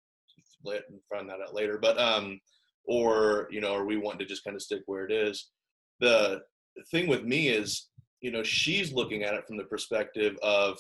Let- 0.63 0.84
find 1.13 1.30
that 1.30 1.41
out 1.47 1.54
later. 1.54 1.78
But 1.80 2.00
um 2.00 2.39
or 2.86 3.47
you 3.52 3.62
know 3.62 3.76
are 3.76 3.86
we 3.86 3.97
wanting 3.97 4.19
to 4.19 4.26
just 4.26 4.43
kind 4.43 4.56
of 4.56 4.62
stick 4.62 4.82
where 4.88 5.06
it 5.06 5.12
is 5.12 5.52
the 6.02 6.42
thing 6.90 7.08
with 7.08 7.24
me 7.24 7.48
is 7.48 7.88
you 8.20 8.32
know 8.32 8.44
she's 8.44 8.92
looking 8.92 9.24
at 9.24 9.34
it 9.34 9.46
from 9.48 9.56
the 9.56 9.64
perspective 9.64 10.36
of 10.42 10.78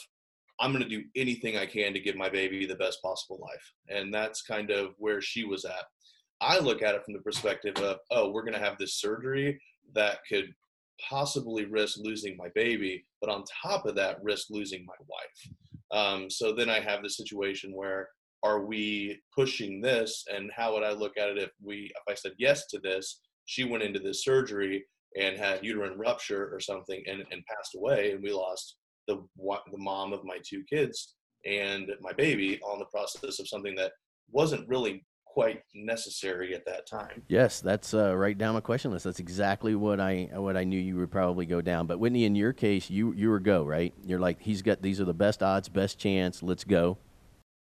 i'm 0.59 0.71
going 0.71 0.83
to 0.83 0.89
do 0.89 1.03
anything 1.15 1.57
i 1.57 1.65
can 1.65 1.93
to 1.93 1.99
give 1.99 2.15
my 2.15 2.29
baby 2.29 2.65
the 2.65 2.75
best 2.75 3.01
possible 3.01 3.39
life. 3.41 3.73
And 3.89 4.13
that's 4.13 4.41
kind 4.41 4.69
of 4.69 4.93
where 4.97 5.21
she 5.21 5.43
was 5.43 5.65
at. 5.65 5.85
I 6.41 6.59
look 6.59 6.81
at 6.81 6.95
it 6.95 7.03
from 7.05 7.13
the 7.13 7.21
perspective 7.21 7.75
of 7.77 7.97
oh 8.09 8.29
we're 8.31 8.43
going 8.43 8.59
to 8.59 8.65
have 8.65 8.77
this 8.77 8.95
surgery 8.95 9.61
that 9.93 10.19
could 10.27 10.53
possibly 11.09 11.65
risk 11.65 11.97
losing 11.99 12.37
my 12.37 12.49
baby 12.53 13.03
but 13.21 13.29
on 13.29 13.43
top 13.63 13.85
of 13.85 13.95
that 13.95 14.17
risk 14.23 14.47
losing 14.49 14.85
my 14.85 14.93
wife. 15.07 15.55
Um, 15.91 16.29
so 16.29 16.53
then 16.53 16.69
i 16.69 16.79
have 16.79 17.03
the 17.03 17.09
situation 17.09 17.75
where 17.75 18.09
are 18.43 18.65
we 18.65 19.21
pushing 19.35 19.81
this? 19.81 20.25
And 20.33 20.51
how 20.55 20.73
would 20.73 20.83
i 20.83 20.91
look 20.91 21.17
at 21.17 21.29
it 21.29 21.37
if 21.37 21.51
we 21.63 21.91
if 21.95 22.03
i 22.09 22.15
said 22.15 22.33
yes 22.37 22.65
to 22.67 22.79
this 22.79 23.19
she 23.45 23.63
went 23.63 23.83
into 23.83 23.99
this 23.99 24.23
surgery 24.23 24.85
and 25.19 25.37
had 25.37 25.63
uterine 25.63 25.97
rupture 25.97 26.53
or 26.53 26.59
something 26.59 27.03
and, 27.07 27.23
and 27.31 27.45
passed 27.45 27.75
away 27.75 28.11
and 28.11 28.23
we 28.23 28.31
lost 28.31 28.77
the 29.07 29.17
the 29.37 29.77
mom 29.77 30.13
of 30.13 30.23
my 30.23 30.37
two 30.45 30.63
kids 30.69 31.15
and 31.45 31.91
my 32.01 32.13
baby 32.13 32.59
on 32.61 32.79
the 32.79 32.85
process 32.85 33.39
of 33.39 33.47
something 33.47 33.75
that 33.75 33.91
wasn't 34.31 34.67
really 34.67 35.03
quite 35.25 35.61
necessary 35.73 36.53
at 36.53 36.65
that 36.65 36.85
time. 36.85 37.23
Yes, 37.29 37.61
that's 37.61 37.93
uh, 37.93 38.15
right 38.15 38.37
down 38.37 38.53
my 38.53 38.59
question 38.59 38.91
list. 38.91 39.05
That's 39.05 39.19
exactly 39.19 39.75
what 39.75 39.99
I 39.99 40.29
what 40.33 40.55
I 40.55 40.63
knew 40.65 40.79
you 40.79 40.97
would 40.97 41.11
probably 41.11 41.45
go 41.45 41.61
down. 41.61 41.87
But 41.87 41.99
Whitney, 41.99 42.25
in 42.25 42.35
your 42.35 42.53
case, 42.53 42.89
you 42.89 43.13
you 43.13 43.29
were 43.29 43.39
go 43.39 43.63
right. 43.63 43.93
You're 44.05 44.19
like 44.19 44.41
he's 44.41 44.61
got 44.61 44.81
these 44.81 45.01
are 45.01 45.05
the 45.05 45.13
best 45.13 45.41
odds, 45.41 45.67
best 45.67 45.97
chance. 45.97 46.43
Let's 46.43 46.63
go. 46.63 46.97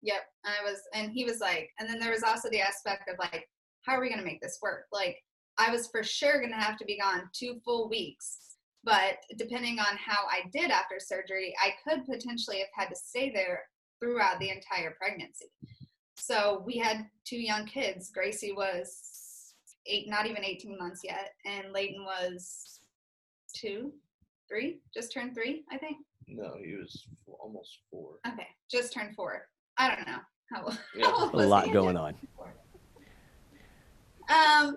Yep. 0.03 0.21
I 0.47 0.63
was, 0.63 0.79
and 0.93 1.11
he 1.11 1.25
was 1.25 1.39
like, 1.39 1.69
and 1.79 1.89
then 1.89 1.99
there 1.99 2.11
was 2.11 2.23
also 2.23 2.49
the 2.49 2.61
aspect 2.61 3.09
of 3.09 3.17
like, 3.19 3.47
how 3.83 3.93
are 3.93 4.01
we 4.01 4.09
going 4.09 4.19
to 4.19 4.25
make 4.25 4.41
this 4.41 4.59
work? 4.61 4.85
Like, 4.91 5.17
I 5.57 5.71
was 5.71 5.87
for 5.87 6.03
sure 6.03 6.39
going 6.39 6.51
to 6.51 6.57
have 6.57 6.77
to 6.77 6.85
be 6.85 6.99
gone 6.99 7.29
two 7.33 7.59
full 7.65 7.89
weeks. 7.89 8.39
But 8.83 9.17
depending 9.37 9.79
on 9.79 9.97
how 9.97 10.25
I 10.31 10.47
did 10.53 10.71
after 10.71 10.95
surgery, 10.99 11.53
I 11.61 11.73
could 11.83 12.05
potentially 12.05 12.59
have 12.59 12.67
had 12.73 12.89
to 12.89 12.95
stay 12.95 13.31
there 13.31 13.63
throughout 13.99 14.39
the 14.39 14.49
entire 14.49 14.95
pregnancy. 14.97 15.47
So 16.15 16.63
we 16.65 16.77
had 16.77 17.05
two 17.25 17.37
young 17.37 17.65
kids. 17.65 18.11
Gracie 18.11 18.53
was 18.53 19.53
eight, 19.85 20.07
not 20.07 20.25
even 20.25 20.43
18 20.43 20.77
months 20.77 21.01
yet, 21.03 21.33
and 21.45 21.71
Layton 21.73 22.03
was 22.05 22.79
two, 23.55 23.91
three, 24.47 24.79
just 24.93 25.13
turned 25.13 25.33
three, 25.33 25.63
I 25.71 25.77
think. 25.77 25.97
No, 26.27 26.55
he 26.63 26.75
was 26.75 27.07
almost 27.39 27.79
four. 27.89 28.15
Okay, 28.27 28.47
just 28.69 28.93
turned 28.93 29.15
four. 29.15 29.47
I 29.77 29.95
don't 29.95 30.07
know 30.07 30.19
how. 30.53 30.77
Yeah. 30.95 31.05
how 31.05 31.25
old 31.25 31.33
A 31.35 31.47
lot 31.47 31.65
he? 31.65 31.71
going 31.71 31.97
on. 31.97 32.15
Um, 34.29 34.75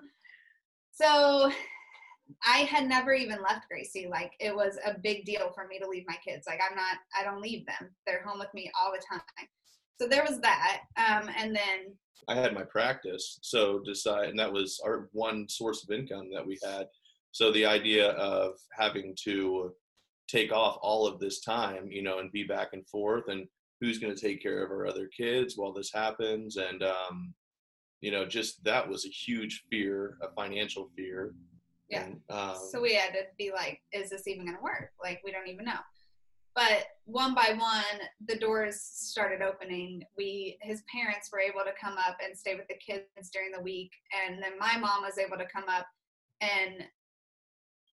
so 1.01 1.51
I 2.45 2.59
had 2.59 2.87
never 2.87 3.13
even 3.13 3.41
left 3.41 3.67
Gracie. 3.69 4.07
Like 4.09 4.33
it 4.39 4.55
was 4.55 4.77
a 4.85 4.97
big 4.99 5.25
deal 5.25 5.51
for 5.53 5.67
me 5.67 5.79
to 5.79 5.87
leave 5.87 6.05
my 6.07 6.17
kids. 6.25 6.47
Like 6.47 6.59
I'm 6.67 6.75
not, 6.75 6.97
I 7.17 7.23
don't 7.23 7.41
leave 7.41 7.65
them. 7.65 7.89
They're 8.05 8.23
home 8.23 8.39
with 8.39 8.53
me 8.53 8.71
all 8.79 8.91
the 8.91 9.03
time. 9.09 9.21
So 9.99 10.07
there 10.07 10.25
was 10.27 10.39
that. 10.41 10.81
Um, 10.97 11.29
and 11.37 11.55
then 11.55 11.95
I 12.27 12.35
had 12.35 12.53
my 12.53 12.63
practice, 12.63 13.39
so 13.41 13.79
decide, 13.79 14.29
and 14.29 14.39
that 14.39 14.51
was 14.51 14.79
our 14.85 15.09
one 15.11 15.49
source 15.49 15.83
of 15.83 15.91
income 15.91 16.29
that 16.33 16.45
we 16.45 16.57
had. 16.63 16.87
So 17.31 17.51
the 17.51 17.65
idea 17.65 18.11
of 18.11 18.53
having 18.71 19.15
to 19.23 19.73
take 20.27 20.51
off 20.51 20.77
all 20.81 21.07
of 21.07 21.19
this 21.19 21.41
time, 21.41 21.91
you 21.91 22.03
know, 22.03 22.19
and 22.19 22.31
be 22.31 22.43
back 22.43 22.69
and 22.73 22.87
forth, 22.87 23.27
and 23.27 23.47
who's 23.79 23.99
going 23.99 24.13
to 24.13 24.21
take 24.21 24.41
care 24.41 24.63
of 24.63 24.71
our 24.71 24.87
other 24.87 25.07
kids 25.07 25.55
while 25.57 25.73
this 25.73 25.91
happens, 25.93 26.57
and 26.57 26.83
um, 26.83 27.33
you 28.01 28.11
know, 28.11 28.25
just 28.25 28.63
that 28.63 28.87
was 28.87 29.05
a 29.05 29.09
huge 29.09 29.63
fear, 29.69 30.17
a 30.21 30.33
financial 30.33 30.89
fear. 30.95 31.33
Yeah. 31.89 32.05
And, 32.05 32.21
um, 32.29 32.55
so 32.71 32.81
we 32.81 32.95
had 32.95 33.13
to 33.13 33.23
be 33.37 33.51
like, 33.51 33.79
is 33.93 34.09
this 34.09 34.27
even 34.27 34.45
going 34.45 34.57
to 34.57 34.63
work? 34.63 34.89
Like 35.01 35.21
we 35.23 35.31
don't 35.31 35.47
even 35.47 35.65
know. 35.65 35.79
But 36.53 36.85
one 37.05 37.33
by 37.33 37.53
one, 37.57 38.07
the 38.27 38.37
doors 38.37 38.81
started 38.81 39.41
opening. 39.41 40.03
We, 40.17 40.57
his 40.61 40.83
parents 40.93 41.29
were 41.31 41.39
able 41.39 41.61
to 41.65 41.71
come 41.81 41.97
up 41.97 42.17
and 42.23 42.37
stay 42.37 42.55
with 42.55 42.67
the 42.67 42.75
kids 42.75 43.29
during 43.31 43.51
the 43.51 43.61
week, 43.61 43.91
and 44.27 44.43
then 44.43 44.59
my 44.59 44.77
mom 44.77 45.03
was 45.03 45.17
able 45.17 45.37
to 45.37 45.47
come 45.53 45.69
up, 45.69 45.85
and 46.41 46.83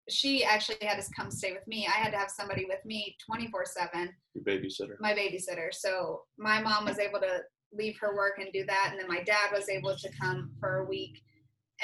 she 0.08 0.44
actually 0.44 0.76
had 0.82 1.02
to 1.02 1.10
come 1.16 1.30
stay 1.30 1.52
with 1.52 1.66
me. 1.66 1.86
I 1.86 1.98
had 1.98 2.12
to 2.12 2.18
have 2.18 2.30
somebody 2.30 2.66
with 2.68 2.84
me 2.84 3.16
24 3.26 3.64
seven. 3.64 4.10
your 4.34 4.44
babysitter. 4.44 4.96
my 5.00 5.14
babysitter. 5.14 5.72
So 5.72 6.22
my 6.38 6.60
mom 6.60 6.84
was 6.84 6.98
able 6.98 7.20
to 7.20 7.40
leave 7.76 7.96
her 8.00 8.14
work 8.14 8.38
and 8.38 8.52
do 8.52 8.64
that, 8.66 8.88
and 8.90 8.98
then 8.98 9.08
my 9.08 9.22
dad 9.22 9.50
was 9.52 9.68
able 9.68 9.96
to 9.96 10.08
come 10.20 10.50
for 10.60 10.78
a 10.78 10.84
week, 10.84 11.22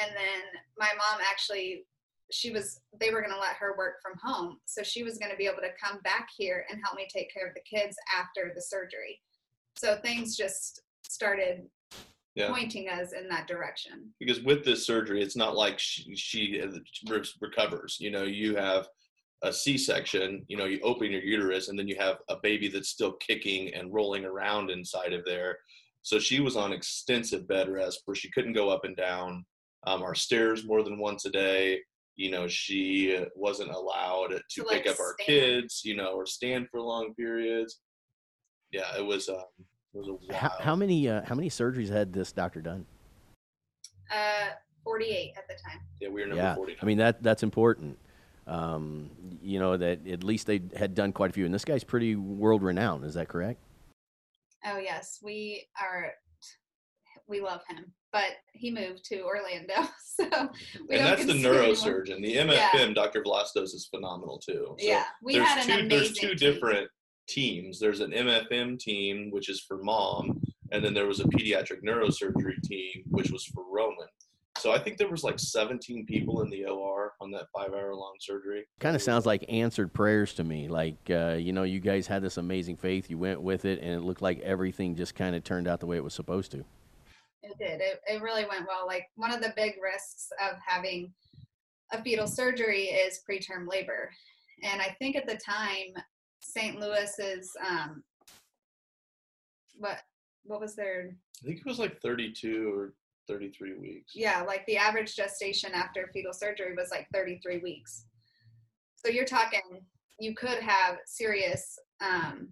and 0.00 0.10
then 0.16 0.60
my 0.78 0.88
mom 0.88 1.20
actually 1.30 1.84
she 2.32 2.52
was 2.52 2.80
they 3.00 3.10
were 3.10 3.20
going 3.20 3.32
to 3.34 3.40
let 3.40 3.56
her 3.56 3.74
work 3.76 3.94
from 4.00 4.12
home 4.22 4.58
so 4.64 4.84
she 4.84 5.02
was 5.02 5.18
going 5.18 5.32
to 5.32 5.36
be 5.36 5.46
able 5.46 5.56
to 5.60 5.72
come 5.82 6.00
back 6.02 6.28
here 6.38 6.64
and 6.70 6.80
help 6.84 6.96
me 6.96 7.04
take 7.12 7.32
care 7.34 7.48
of 7.48 7.54
the 7.54 7.60
kids 7.78 7.96
after 8.16 8.52
the 8.54 8.62
surgery 8.62 9.20
so 9.76 9.96
things 9.96 10.36
just 10.36 10.82
started 11.02 11.66
Yeah. 12.36 12.48
pointing 12.48 12.88
us 12.88 13.12
in 13.12 13.28
that 13.30 13.48
direction 13.48 14.12
because 14.20 14.40
with 14.42 14.64
this 14.64 14.86
surgery, 14.86 15.20
it's 15.22 15.34
not 15.34 15.56
like 15.56 15.80
she, 15.80 16.14
she 16.14 16.62
uh, 16.62 16.68
re- 17.08 17.24
recovers. 17.40 17.96
You 17.98 18.12
know, 18.12 18.22
you 18.22 18.54
have 18.54 18.86
a 19.42 19.52
C-section. 19.52 20.44
You 20.46 20.56
know, 20.56 20.66
you 20.66 20.78
open 20.82 21.10
your 21.10 21.22
uterus, 21.22 21.68
and 21.68 21.76
then 21.76 21.88
you 21.88 21.96
have 21.98 22.18
a 22.28 22.36
baby 22.40 22.68
that's 22.68 22.90
still 22.90 23.14
kicking 23.14 23.74
and 23.74 23.92
rolling 23.92 24.24
around 24.24 24.70
inside 24.70 25.12
of 25.12 25.24
there. 25.24 25.58
So 26.02 26.18
she 26.18 26.40
was 26.40 26.56
on 26.56 26.72
extensive 26.72 27.46
bed 27.46 27.68
rest 27.68 28.02
where 28.04 28.14
she 28.14 28.30
couldn't 28.30 28.54
go 28.54 28.70
up 28.70 28.84
and 28.84 28.96
down 28.96 29.44
um, 29.86 30.02
our 30.02 30.14
stairs 30.14 30.64
more 30.64 30.82
than 30.82 30.98
once 30.98 31.24
a 31.26 31.30
day. 31.30 31.80
You 32.16 32.30
know, 32.30 32.48
she 32.48 33.18
wasn't 33.36 33.70
allowed 33.70 34.28
to 34.28 34.38
To, 34.38 34.62
pick 34.64 34.84
like, 34.84 34.86
up 34.86 35.00
our 35.00 35.14
stand. 35.20 35.26
kids. 35.26 35.82
You 35.84 35.96
know, 35.96 36.12
or 36.12 36.26
stand 36.26 36.68
for 36.70 36.80
long 36.80 37.14
periods. 37.14 37.80
Yeah, 38.72 38.96
it 38.98 39.04
was. 39.04 39.28
Um, 39.28 39.44
it 39.94 39.98
was 39.98 40.08
a 40.08 40.12
wild. 40.12 40.32
How, 40.32 40.52
how 40.60 40.76
many 40.76 41.08
uh, 41.08 41.22
how 41.24 41.34
many 41.34 41.48
surgeries 41.50 41.88
had 41.90 42.12
this 42.12 42.32
doctor 42.32 42.60
done? 42.60 42.86
uh 44.12 44.50
48 44.82 45.34
at 45.36 45.46
the 45.46 45.54
time 45.54 45.80
yeah, 46.00 46.08
we 46.08 46.20
were 46.22 46.26
number 46.26 46.42
yeah, 46.42 46.54
forty. 46.56 46.76
I 46.82 46.84
mean 46.84 46.98
that 46.98 47.22
that's 47.22 47.42
important. 47.42 47.96
Um, 48.46 49.10
you 49.42 49.58
know 49.60 49.76
that 49.76 50.06
at 50.06 50.24
least 50.24 50.46
they 50.46 50.60
had 50.76 50.94
done 50.94 51.12
quite 51.12 51.30
a 51.30 51.32
few, 51.32 51.44
and 51.44 51.54
this 51.54 51.64
guy's 51.64 51.84
pretty 51.84 52.16
world 52.16 52.62
renowned. 52.62 53.04
Is 53.04 53.14
that 53.14 53.28
correct? 53.28 53.60
Oh 54.66 54.78
yes 54.78 55.18
we 55.22 55.66
are 55.80 56.12
we 57.28 57.40
love 57.40 57.60
him 57.68 57.92
but 58.12 58.32
he 58.52 58.70
moved 58.70 59.04
to 59.04 59.22
orlando 59.22 59.74
so 60.04 60.50
we 60.88 60.96
and 60.96 61.06
that's 61.06 61.24
the 61.24 61.32
neurosurgeon. 61.32 62.20
The 62.22 62.36
MFM, 62.36 62.94
Dr. 62.94 63.22
Velasquez, 63.22 63.72
is 63.72 63.86
phenomenal 63.86 64.38
too. 64.38 64.74
So 64.78 64.86
yeah 64.86 65.04
we 65.22 65.34
there's 65.34 65.48
had 65.48 65.58
an 65.58 65.66
two 65.66 65.72
amazing 65.72 65.88
there's 65.88 66.12
two 66.12 66.34
team. 66.34 66.52
different 66.52 66.90
teams. 67.28 67.78
There's 67.78 68.00
an 68.00 68.10
MFM 68.10 68.78
team, 68.78 69.30
which 69.30 69.48
is 69.48 69.60
for 69.60 69.78
mom, 69.82 70.42
and 70.72 70.84
then 70.84 70.92
there 70.92 71.06
was 71.06 71.20
a 71.20 71.24
pediatric 71.24 71.82
neurosurgery 71.84 72.60
team, 72.64 73.04
which 73.06 73.30
was 73.30 73.44
for 73.46 73.64
Roman. 73.72 74.08
So 74.58 74.72
I 74.72 74.78
think 74.78 74.98
there 74.98 75.08
was 75.08 75.22
like 75.22 75.38
17 75.38 76.06
people 76.06 76.42
in 76.42 76.50
the 76.50 76.66
OR 76.66 77.14
on 77.20 77.30
that 77.30 77.46
five-hour 77.54 77.94
long 77.94 78.14
surgery. 78.20 78.66
Kind 78.78 78.96
of 78.96 79.00
sounds 79.00 79.24
like 79.24 79.44
answered 79.48 79.92
prayers 79.92 80.34
to 80.34 80.44
me. 80.44 80.68
Like 80.68 80.98
uh, 81.08 81.36
you 81.38 81.52
know, 81.52 81.62
you 81.62 81.80
guys 81.80 82.06
had 82.06 82.22
this 82.22 82.36
amazing 82.36 82.76
faith, 82.76 83.08
you 83.08 83.16
went 83.16 83.40
with 83.40 83.64
it, 83.64 83.80
and 83.80 83.92
it 83.92 84.00
looked 84.00 84.22
like 84.22 84.40
everything 84.40 84.96
just 84.96 85.14
kind 85.14 85.34
of 85.34 85.44
turned 85.44 85.68
out 85.68 85.80
the 85.80 85.86
way 85.86 85.96
it 85.96 86.04
was 86.04 86.14
supposed 86.14 86.50
to. 86.52 86.64
It 87.42 87.56
did. 87.58 87.80
It, 87.80 88.00
it 88.06 88.22
really 88.22 88.44
went 88.44 88.66
well. 88.66 88.86
Like 88.86 89.06
one 89.16 89.32
of 89.32 89.40
the 89.40 89.52
big 89.56 89.74
risks 89.82 90.28
of 90.42 90.58
having 90.66 91.12
a 91.92 92.02
fetal 92.02 92.26
surgery 92.26 92.84
is 92.84 93.20
preterm 93.28 93.68
labor. 93.68 94.10
And 94.62 94.80
I 94.80 94.94
think 94.98 95.16
at 95.16 95.26
the 95.26 95.36
time, 95.36 96.02
St. 96.40 96.78
Louis's, 96.78 97.50
um, 97.66 98.02
what, 99.74 100.00
what 100.44 100.60
was 100.60 100.76
their, 100.76 101.16
I 101.42 101.46
think 101.46 101.58
it 101.58 101.66
was 101.66 101.78
like 101.78 102.00
32 102.00 102.72
or 102.74 102.94
33 103.30 103.74
weeks. 103.78 104.12
yeah, 104.14 104.42
like 104.42 104.66
the 104.66 104.76
average 104.76 105.14
gestation 105.16 105.72
after 105.74 106.10
fetal 106.12 106.32
surgery 106.32 106.74
was 106.76 106.90
like 106.90 107.06
33 107.14 107.58
weeks. 107.58 108.04
So 108.96 109.10
you're 109.10 109.24
talking, 109.24 109.60
you 110.18 110.34
could 110.34 110.58
have 110.60 110.98
serious, 111.06 111.78
um, 112.00 112.48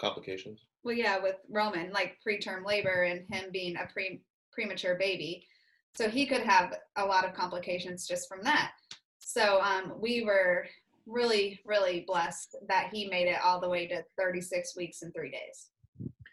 Complications. 0.00 0.64
well 0.82 0.94
yeah 0.96 1.18
with 1.22 1.36
roman 1.50 1.92
like 1.92 2.16
preterm 2.26 2.64
labor 2.64 3.02
and 3.02 3.26
him 3.30 3.50
being 3.52 3.76
a 3.76 3.86
pre 3.92 4.22
premature 4.50 4.96
baby 4.98 5.46
so 5.94 6.08
he 6.08 6.24
could 6.24 6.40
have 6.40 6.74
a 6.96 7.04
lot 7.04 7.26
of 7.26 7.34
complications 7.34 8.06
just 8.06 8.26
from 8.26 8.42
that 8.42 8.72
so 9.18 9.60
um, 9.60 9.92
we 10.00 10.24
were 10.24 10.64
really 11.06 11.60
really 11.66 12.04
blessed 12.06 12.56
that 12.66 12.88
he 12.90 13.08
made 13.10 13.28
it 13.28 13.36
all 13.44 13.60
the 13.60 13.68
way 13.68 13.86
to 13.86 14.02
36 14.18 14.74
weeks 14.74 15.02
and 15.02 15.12
three 15.12 15.30
days 15.30 15.68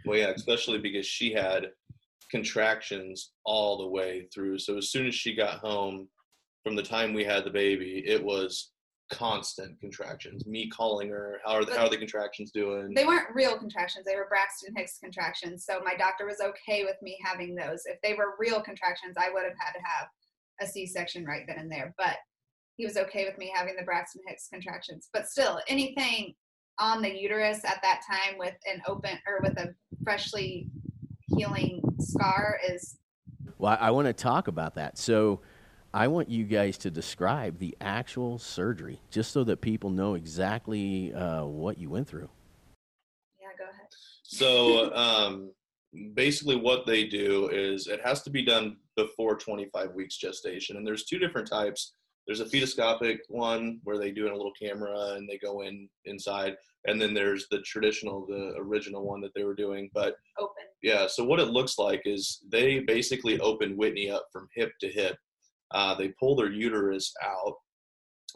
Well, 0.08 0.18
yeah, 0.18 0.30
especially 0.30 0.80
because 0.80 1.06
she 1.06 1.34
had 1.34 1.68
contractions 2.32 3.32
all 3.46 3.78
the 3.78 3.88
way 3.88 4.28
through. 4.34 4.60
So 4.60 4.78
as 4.78 4.90
soon 4.90 5.08
as 5.08 5.16
she 5.16 5.36
got 5.36 5.60
home, 5.60 6.08
from 6.64 6.76
the 6.76 6.84
time 6.84 7.14
we 7.14 7.24
had 7.24 7.44
the 7.44 7.50
baby, 7.50 8.04
it 8.06 8.24
was 8.24 8.72
constant 9.12 9.80
contractions. 9.80 10.46
Me 10.46 10.70
calling 10.70 11.10
her, 11.10 11.40
how 11.46 11.54
are 11.54 11.66
the, 11.66 11.74
how 11.74 11.86
are 11.86 11.90
the 11.90 11.98
contractions 11.98 12.52
doing? 12.52 12.94
they 12.94 13.06
weren't 13.06 13.34
real 13.34 13.58
contractions 13.58 14.06
they 14.06 14.16
were 14.16 14.28
braxton 14.28 14.74
hicks 14.76 14.98
contractions 15.02 15.66
so 15.66 15.80
my 15.86 15.96
doctor 15.96 16.26
was 16.26 16.42
okay 16.42 16.84
with 16.84 16.98
me 17.02 17.18
having 17.24 17.56
those 17.56 17.84
if 17.86 17.98
they 18.04 18.14
were 18.14 18.36
real 18.38 18.62
contractions 18.62 19.16
i 19.18 19.30
would 19.32 19.44
have 19.44 19.56
had 19.58 19.72
to 19.72 19.80
have 19.80 20.08
a 20.60 20.68
c-section 20.68 21.24
right 21.24 21.44
then 21.48 21.58
and 21.58 21.72
there 21.72 21.94
but 21.98 22.18
he 22.76 22.86
was 22.86 22.98
okay 22.98 23.24
with 23.24 23.38
me 23.38 23.50
having 23.56 23.76
the 23.78 23.84
braxton 23.84 24.22
hicks 24.28 24.50
contractions 24.52 25.08
but 25.14 25.28
still 25.28 25.62
anything 25.70 26.34
on 26.80 27.02
the 27.02 27.10
uterus 27.10 27.64
at 27.66 27.82
that 27.82 28.02
time 28.08 28.38
with 28.38 28.56
an 28.72 28.82
open 28.88 29.18
or 29.28 29.40
with 29.42 29.58
a 29.58 29.74
freshly 30.08 30.70
healing 31.36 31.82
scar 32.00 32.58
is 32.66 32.98
Well, 33.58 33.78
I, 33.78 33.88
I 33.88 33.92
want 33.92 34.08
to 34.08 34.14
talk 34.14 34.48
about 34.48 34.76
that. 34.76 34.98
So, 34.98 35.42
I 35.94 36.08
want 36.08 36.30
you 36.30 36.46
guys 36.46 36.78
to 36.80 36.92
describe 36.92 37.60
the 37.60 37.76
actual 37.82 38.40
surgery, 38.40 39.02
just 39.10 39.34
so 39.34 39.44
that 39.44 39.60
people 39.60 39.90
know 39.90 40.14
exactly 40.14 41.14
uh, 41.14 41.44
what 41.44 41.78
you 41.78 41.90
went 41.90 42.08
through. 42.08 42.30
yeah 43.42 43.50
go 43.60 43.66
ahead 43.66 43.88
So 44.24 44.96
um, 44.96 45.52
basically, 46.14 46.56
what 46.56 46.86
they 46.86 47.04
do 47.06 47.50
is 47.50 47.88
it 47.88 48.00
has 48.06 48.22
to 48.24 48.30
be 48.30 48.46
done 48.46 48.78
before 48.96 49.36
25 49.36 49.94
weeks 49.94 50.16
gestation, 50.16 50.78
and 50.78 50.88
there's 50.88 51.04
two 51.04 51.20
different 51.20 51.50
types 51.50 51.96
there's 52.28 52.42
a 52.42 52.46
fetoscopic 52.46 53.22
one 53.30 53.80
where 53.86 53.98
they 53.98 54.12
do 54.12 54.26
it 54.26 54.28
in 54.28 54.34
a 54.34 54.38
little 54.38 54.54
camera 54.60 55.14
and 55.16 55.28
they 55.28 55.38
go 55.38 55.62
in 55.62 55.88
inside, 56.06 56.58
and 56.86 57.02
then 57.02 57.14
there's 57.14 57.48
the 57.50 57.60
traditional, 57.62 58.26
the 58.28 58.54
original 58.58 59.06
one 59.06 59.22
that 59.22 59.34
they 59.34 59.44
were 59.44 59.56
doing. 59.56 59.90
But 59.94 60.16
Open. 60.38 60.64
yeah, 60.84 61.08
so 61.08 61.24
what 61.24 61.40
it 61.40 61.48
looks 61.48 61.80
like 61.80 62.02
is 62.06 62.42
they 62.52 62.80
basically 62.80 63.40
open 63.40 63.78
Whitney 63.78 64.12
up 64.12 64.28
from 64.32 64.50
hip 64.54 64.74
to 64.82 64.90
hip. 64.90 65.16
Uh, 65.72 65.96
they 65.96 66.10
pull 66.20 66.36
their 66.36 66.52
uterus 66.52 67.14
out, 67.24 67.56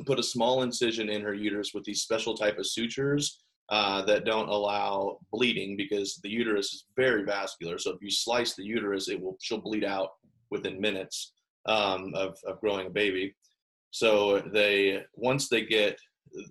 put 0.05 0.19
a 0.19 0.23
small 0.23 0.63
incision 0.63 1.09
in 1.09 1.21
her 1.21 1.33
uterus 1.33 1.73
with 1.73 1.83
these 1.83 2.01
special 2.01 2.35
type 2.35 2.57
of 2.57 2.67
sutures 2.67 3.43
uh, 3.69 4.03
that 4.03 4.25
don't 4.25 4.49
allow 4.49 5.17
bleeding 5.31 5.75
because 5.75 6.19
the 6.23 6.29
uterus 6.29 6.73
is 6.73 6.85
very 6.95 7.23
vascular. 7.23 7.77
So 7.77 7.91
if 7.91 8.01
you 8.01 8.09
slice 8.09 8.53
the 8.53 8.65
uterus, 8.65 9.09
it 9.09 9.21
will 9.21 9.37
she'll 9.41 9.61
bleed 9.61 9.85
out 9.85 10.09
within 10.49 10.79
minutes 10.79 11.33
um, 11.65 12.13
of, 12.15 12.37
of 12.45 12.59
growing 12.59 12.87
a 12.87 12.89
baby. 12.89 13.33
So 13.91 14.39
they 14.53 15.03
once 15.15 15.49
they 15.49 15.65
get 15.65 15.99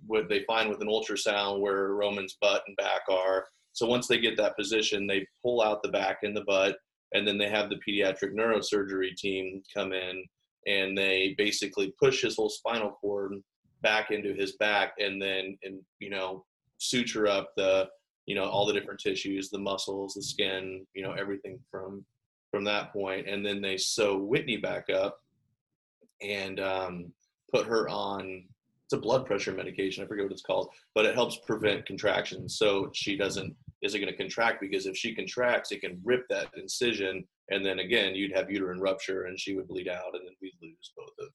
what 0.07 0.29
they 0.29 0.45
find 0.45 0.69
with 0.69 0.83
an 0.83 0.89
ultrasound 0.89 1.61
where 1.61 1.95
Roman's 1.95 2.37
butt 2.41 2.63
and 2.67 2.77
back 2.77 3.01
are. 3.09 3.47
So 3.73 3.87
once 3.87 4.07
they 4.07 4.19
get 4.19 4.37
that 4.37 4.57
position, 4.57 5.07
they 5.07 5.27
pull 5.43 5.63
out 5.63 5.83
the 5.83 5.89
back 5.89 6.19
and 6.23 6.37
the 6.37 6.45
butt, 6.45 6.77
and 7.15 7.27
then 7.27 7.39
they 7.39 7.49
have 7.49 7.71
the 7.71 7.81
pediatric 7.87 8.35
neurosurgery 8.35 9.17
team 9.17 9.63
come 9.75 9.93
in 9.93 10.23
and 10.67 10.97
they 10.97 11.35
basically 11.39 11.95
push 11.99 12.23
his 12.23 12.37
whole 12.37 12.51
spinal 12.51 12.93
cord 13.01 13.33
back 13.83 14.11
into 14.11 14.35
his 14.35 14.57
back, 14.57 14.93
and 14.99 15.21
then 15.21 15.57
and 15.63 15.81
you 15.99 16.11
know 16.11 16.45
suture 16.79 17.27
up 17.27 17.51
the 17.57 17.89
you 18.27 18.35
know 18.35 18.45
all 18.45 18.67
the 18.67 18.73
different 18.73 19.01
tissues, 19.01 19.49
the 19.49 19.59
muscles, 19.59 20.15
the 20.15 20.23
skin, 20.23 20.87
you 20.95 21.03
know 21.03 21.13
everything 21.13 21.59
from 21.71 22.05
from 22.51 22.65
that 22.65 22.93
point, 22.93 23.29
and 23.29 23.45
then 23.47 23.63
they 23.63 23.77
sew 23.77 24.19
Whitney 24.19 24.59
back 24.59 24.91
up 24.91 25.19
and 26.21 26.61
um, 26.61 27.13
put 27.53 27.67
her 27.67 27.89
on 27.89 28.45
it's 28.91 28.99
a 28.99 29.01
blood 29.01 29.25
pressure 29.25 29.53
medication. 29.53 30.03
I 30.03 30.07
forget 30.09 30.25
what 30.25 30.33
it's 30.33 30.43
called, 30.43 30.69
but 30.97 31.07
it 31.07 31.15
helps 31.15 31.37
prevent 31.47 31.79
mm-hmm. 31.79 31.87
contractions. 31.87 32.59
So 32.59 32.91
she 32.93 33.17
doesn't 33.17 33.55
isn't 33.83 34.01
going 34.01 34.13
to 34.13 34.19
contract 34.19 34.61
because 34.61 34.87
if 34.87 34.97
she 34.97 35.15
contracts, 35.15 35.71
it 35.71 35.81
can 35.81 36.01
rip 36.05 36.25
that 36.29 36.49
incision, 36.57 37.25
and 37.51 37.65
then 37.65 37.79
again 37.79 38.17
you'd 38.17 38.35
have 38.35 38.51
uterine 38.51 38.81
rupture, 38.81 39.27
and 39.27 39.39
she 39.39 39.55
would 39.55 39.69
bleed 39.69 39.89
out, 39.89 40.15
and 40.15 40.27
then 40.27 40.35
we'd 40.43 40.53
lose 40.61 40.93
both 40.97 41.13
of. 41.21 41.29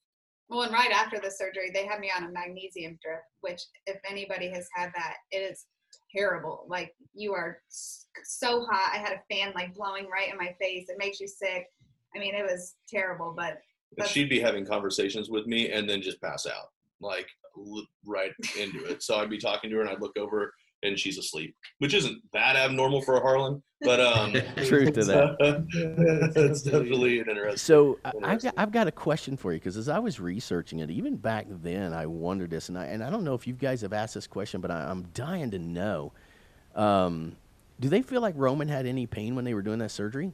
Well, 0.50 0.62
and 0.64 0.74
right 0.74 0.92
after 0.92 1.18
the 1.18 1.32
surgery, 1.32 1.72
they 1.74 1.88
had 1.88 2.02
me 2.02 2.12
on 2.16 2.26
a 2.26 2.32
magnesium 2.32 3.00
drip, 3.02 3.22
which, 3.40 3.62
if 3.88 3.98
anybody 4.08 4.50
has 4.50 4.68
had 4.76 4.92
that, 4.94 5.16
it 5.32 5.38
is 5.38 5.66
terrible. 6.14 6.66
Like 6.68 6.94
you 7.14 7.34
are 7.34 7.60
so 7.70 8.66
hot. 8.66 8.92
I 8.94 8.98
had 8.98 9.14
a 9.14 9.34
fan 9.34 9.54
like 9.56 9.74
blowing 9.74 10.08
right 10.10 10.30
in 10.30 10.38
my 10.38 10.54
face. 10.60 10.90
It 10.90 10.98
makes 11.00 11.22
you 11.22 11.28
sick. 11.28 11.68
I 12.14 12.20
mean, 12.20 12.36
it 12.36 12.44
was 12.44 12.76
terrible, 12.90 13.34
but 13.36 13.60
That's- 13.98 14.12
she'd 14.14 14.30
be 14.30 14.40
having 14.40 14.66
conversations 14.66 15.30
with 15.30 15.48
me, 15.48 15.72
and 15.72 15.90
then 15.90 16.02
just 16.02 16.22
pass 16.22 16.46
out, 16.46 16.70
like 17.00 17.28
right 18.06 18.32
into 18.60 18.84
it. 18.86 19.02
So 19.02 19.16
I'd 19.16 19.30
be 19.30 19.38
talking 19.38 19.70
to 19.70 19.76
her, 19.78 19.82
and 19.82 19.90
I'd 19.90 20.02
look 20.02 20.18
over, 20.18 20.54
and 20.84 21.00
she's 21.00 21.18
asleep, 21.18 21.56
which 21.80 21.94
isn't 21.94 22.22
that 22.34 22.56
abnormal 22.56 23.02
for 23.02 23.16
a 23.16 23.20
Harlan, 23.22 23.64
but 23.82 24.00
um, 24.02 24.34
Truth 24.66 24.94
to 24.94 25.06
that. 25.06 25.36
it's 26.36 26.62
definitely 26.64 27.20
an 27.20 27.30
interesting. 27.30 27.58
So 27.58 27.98
I- 28.04 28.12
I've 28.24 28.44
got, 28.44 28.54
I've 28.58 28.72
got 28.72 28.88
a 28.88 28.92
question 28.92 29.38
for 29.38 29.54
you 29.54 29.60
because 29.60 29.78
as 29.78 29.88
I 29.90 30.00
was 30.00 30.20
researching 30.20 30.80
it, 30.80 30.90
even 30.92 31.16
back 31.16 31.48
then, 31.50 31.94
I 31.94 32.06
wondered 32.06 32.50
this, 32.50 32.70
and 32.70 32.78
I 32.78 32.86
and 32.88 33.02
I 33.04 33.10
don't 33.10 33.24
know 33.24 33.34
if 33.36 33.48
you 33.48 33.54
guys 33.54 33.82
have 33.82 33.94
asked 33.94 34.14
this 34.16 34.28
question, 34.28 34.60
but 34.62 34.70
I, 34.72 34.90
I'm 34.90 35.04
dying 35.14 35.52
to 35.52 35.60
know. 35.60 36.12
Um, 36.76 37.38
do 37.80 37.90
they 37.90 38.02
feel 38.02 38.22
like 38.22 38.36
Roman 38.38 38.68
had 38.68 38.86
any 38.86 39.06
pain 39.08 39.36
when 39.36 39.46
they 39.46 39.54
were 39.54 39.62
doing 39.62 39.80
that 39.80 39.92
surgery? 39.92 40.34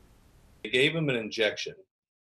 They 0.64 0.70
gave 0.70 0.95
him 0.95 1.10
an 1.10 1.16
injection. 1.16 1.74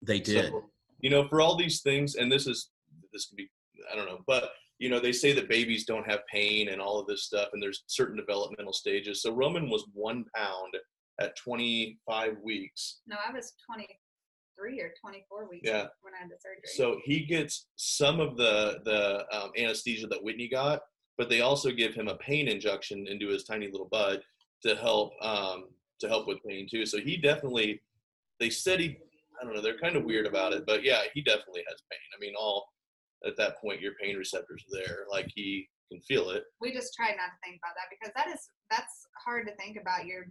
They 0.01 0.19
did. 0.19 0.51
So, 0.51 0.65
you 1.01 1.09
know, 1.09 1.27
for 1.27 1.41
all 1.41 1.55
these 1.55 1.81
things, 1.81 2.15
and 2.15 2.31
this 2.31 2.47
is 2.47 2.69
this 3.13 3.25
could 3.27 3.37
be 3.37 3.49
I 3.91 3.95
don't 3.95 4.05
know, 4.07 4.19
but 4.27 4.51
you 4.79 4.89
know, 4.89 4.99
they 4.99 5.11
say 5.11 5.33
that 5.33 5.49
babies 5.49 5.83
don't 5.85 6.09
have 6.09 6.21
pain 6.31 6.69
and 6.69 6.79
all 6.81 6.99
of 6.99 7.07
this 7.07 7.25
stuff, 7.25 7.49
and 7.53 7.61
there's 7.61 7.83
certain 7.87 8.15
developmental 8.15 8.71
stages. 8.73 9.21
So 9.21 9.31
Roman 9.33 9.69
was 9.69 9.85
one 9.93 10.23
pound 10.35 10.73
at 11.19 11.35
25 11.35 12.37
weeks. 12.41 12.99
no, 13.05 13.17
I 13.27 13.31
was 13.33 13.53
23 13.69 14.79
or 14.81 14.93
24 15.01 15.49
weeks 15.49 15.67
Yeah. 15.67 15.87
when 16.01 16.13
I 16.13 16.19
had 16.19 16.29
the 16.29 16.37
surgery. 16.39 16.61
So 16.75 16.99
he 17.03 17.25
gets 17.25 17.67
some 17.75 18.19
of 18.19 18.37
the 18.37 18.79
the 18.85 19.25
um, 19.37 19.51
anesthesia 19.57 20.07
that 20.07 20.23
Whitney 20.23 20.47
got, 20.47 20.81
but 21.17 21.29
they 21.29 21.41
also 21.41 21.71
give 21.71 21.93
him 21.93 22.07
a 22.07 22.15
pain 22.15 22.47
injection 22.47 23.05
into 23.07 23.27
his 23.27 23.43
tiny 23.43 23.67
little 23.69 23.89
butt 23.91 24.21
to 24.63 24.75
help 24.75 25.11
um, 25.21 25.65
to 25.99 26.07
help 26.07 26.27
with 26.27 26.37
pain 26.47 26.67
too. 26.71 26.85
So 26.85 26.99
he 26.99 27.17
definitely, 27.17 27.81
they 28.39 28.49
said 28.49 28.79
he, 28.79 28.97
I 29.39 29.45
don't 29.45 29.55
know, 29.55 29.61
they're 29.61 29.77
kind 29.77 29.95
of 29.95 30.03
weird 30.03 30.25
about 30.25 30.53
it, 30.53 30.65
but 30.65 30.83
yeah, 30.83 31.01
he 31.13 31.21
definitely 31.21 31.63
has 31.67 31.81
pain. 31.91 31.99
I 32.15 32.19
mean, 32.19 32.33
all 32.37 32.67
at 33.25 33.37
that 33.37 33.59
point, 33.61 33.81
your 33.81 33.93
pain 34.01 34.15
receptors 34.15 34.63
are 34.63 34.79
there, 34.79 35.05
like 35.11 35.29
he 35.33 35.67
can 35.91 36.01
feel 36.01 36.29
it. 36.29 36.43
we 36.61 36.71
just 36.71 36.93
try 36.93 37.07
not 37.09 37.31
to 37.31 37.39
think 37.43 37.59
about 37.63 37.73
that 37.75 37.89
because 37.89 38.13
that 38.15 38.27
is 38.33 38.47
that's 38.69 39.07
hard 39.25 39.47
to 39.47 39.55
think 39.55 39.77
about 39.81 40.05
your 40.05 40.25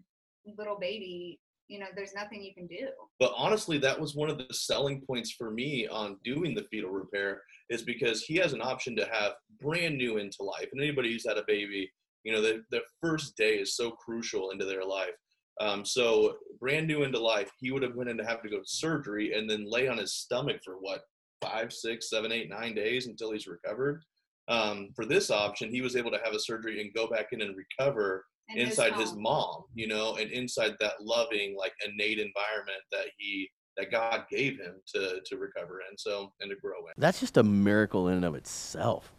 little 0.57 0.79
baby. 0.79 1.41
You 1.69 1.81
know, 1.81 1.87
there's 1.95 2.15
nothing 2.15 2.43
you 2.43 2.55
can 2.55 2.67
do. 2.67 2.89
But 3.19 3.33
honestly, 3.37 3.77
that 3.79 4.01
was 4.01 4.15
one 4.15 4.31
of 4.31 4.39
the 4.39 4.47
selling 4.53 5.03
points 5.03 5.33
for 5.33 5.51
me 5.51 5.87
on 5.87 6.17
doing 6.25 6.55
the 6.55 6.67
fetal 6.71 6.91
repair 6.91 7.43
is 7.69 7.83
because 7.83 8.23
he 8.23 8.37
has 8.37 8.55
an 8.55 8.63
option 8.63 8.97
to 8.97 9.07
have 9.13 9.33
brand 9.61 9.99
new 9.99 10.17
into 10.17 10.43
life. 10.43 10.69
And 10.73 10.81
anybody 10.81 11.13
who's 11.13 11.27
had 11.29 11.37
a 11.37 11.45
baby, 11.47 11.91
you 12.25 12.33
know, 12.33 12.41
the, 12.41 12.63
the 12.71 12.81
first 13.03 13.37
day 13.37 13.57
is 13.57 13.77
so 13.77 13.91
crucial 13.91 14.51
into 14.51 14.65
their 14.65 14.85
life. 14.85 15.13
Um, 15.61 15.85
so 15.85 16.37
brand 16.61 16.87
new 16.87 17.03
into 17.03 17.19
life, 17.19 17.51
he 17.61 17.71
would 17.71 17.83
have 17.83 17.95
went 17.95 18.11
in 18.11 18.17
to 18.19 18.25
have 18.25 18.43
to 18.43 18.49
go 18.49 18.59
to 18.59 18.67
surgery 18.67 19.35
and 19.35 19.49
then 19.49 19.65
lay 19.69 19.89
on 19.89 19.99
his 19.99 20.15
stomach 20.15 20.61
for 20.65 20.75
what 20.81 21.03
five, 21.41 21.73
six, 21.73 22.11
seven, 22.11 22.33
eight, 22.33 22.49
nine 22.51 22.75
days 22.75 23.07
until 23.07 23.31
he's 23.33 23.47
recovered. 23.47 24.03
Um, 24.49 24.89
for 24.97 25.05
this 25.05 25.31
option, 25.31 25.71
he 25.71 25.83
was 25.83 25.95
able 25.95 26.11
to 26.11 26.21
have 26.25 26.35
a 26.35 26.41
surgery 26.41 26.81
and 26.81 26.93
go 26.95 27.07
back 27.07 27.29
in 27.33 27.43
and 27.43 27.55
recover 27.57 28.25
And 28.49 28.59
inside 28.59 28.95
his, 28.95 29.11
home. 29.11 29.23
mom, 29.23 29.65
you 29.75 29.87
know, 29.87 30.17
and 30.17 30.31
inside 30.31 30.75
that 30.81 30.95
loving, 31.01 31.55
like 31.57 31.73
innate 31.87 32.19
environment 32.19 32.81
that 32.93 33.07
he 33.19 33.49
that 33.77 33.93
God 33.93 34.25
gave 34.29 34.59
him 34.59 34.75
to 34.95 35.21
to 35.25 35.37
recover 35.37 35.81
in, 35.89 35.97
so 35.97 36.33
and 36.41 36.51
to 36.51 36.57
grow 36.57 36.79
in. 36.87 36.95
That's 36.97 37.21
just 37.21 37.37
a 37.37 37.43
miracle 37.45 38.09
in 38.09 38.15
and 38.17 38.25
of 38.25 38.35
itself. 38.35 39.13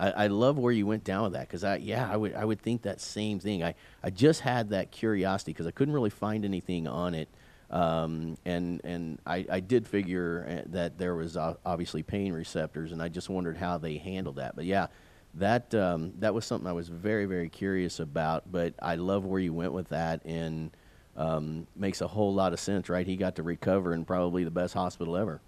I, 0.00 0.10
I 0.10 0.26
love 0.28 0.58
where 0.58 0.72
you 0.72 0.86
went 0.86 1.04
down 1.04 1.24
with 1.24 1.32
that 1.34 1.46
because 1.46 1.62
I 1.62 1.76
yeah 1.76 2.10
I 2.10 2.16
would 2.16 2.34
I 2.34 2.44
would 2.44 2.60
think 2.60 2.82
that 2.82 3.00
same 3.00 3.38
thing. 3.38 3.62
I, 3.62 3.74
I 4.02 4.08
just 4.10 4.40
had 4.40 4.70
that 4.70 4.90
curiosity 4.90 5.52
because 5.52 5.66
I 5.66 5.70
couldn't 5.70 5.92
really 5.92 6.10
find 6.10 6.44
anything 6.44 6.88
on 6.88 7.14
it, 7.14 7.28
um, 7.70 8.38
and 8.46 8.80
and 8.82 9.18
I, 9.26 9.46
I 9.50 9.60
did 9.60 9.86
figure 9.86 10.46
uh, 10.48 10.70
that 10.72 10.96
there 10.96 11.14
was 11.14 11.36
obviously 11.36 12.02
pain 12.02 12.32
receptors, 12.32 12.92
and 12.92 13.02
I 13.02 13.08
just 13.08 13.28
wondered 13.28 13.58
how 13.58 13.76
they 13.76 13.98
handled 13.98 14.36
that. 14.36 14.56
But 14.56 14.64
yeah, 14.64 14.86
that 15.34 15.74
um, 15.74 16.14
that 16.18 16.32
was 16.32 16.46
something 16.46 16.66
I 16.66 16.72
was 16.72 16.88
very 16.88 17.26
very 17.26 17.50
curious 17.50 18.00
about. 18.00 18.50
But 18.50 18.72
I 18.80 18.94
love 18.94 19.26
where 19.26 19.40
you 19.40 19.52
went 19.52 19.74
with 19.74 19.90
that, 19.90 20.24
and 20.24 20.70
um, 21.14 21.66
makes 21.76 22.00
a 22.00 22.08
whole 22.08 22.32
lot 22.32 22.54
of 22.54 22.60
sense, 22.60 22.88
right? 22.88 23.06
He 23.06 23.16
got 23.16 23.36
to 23.36 23.42
recover 23.42 23.92
in 23.92 24.06
probably 24.06 24.44
the 24.44 24.50
best 24.50 24.72
hospital 24.72 25.14
ever. 25.14 25.42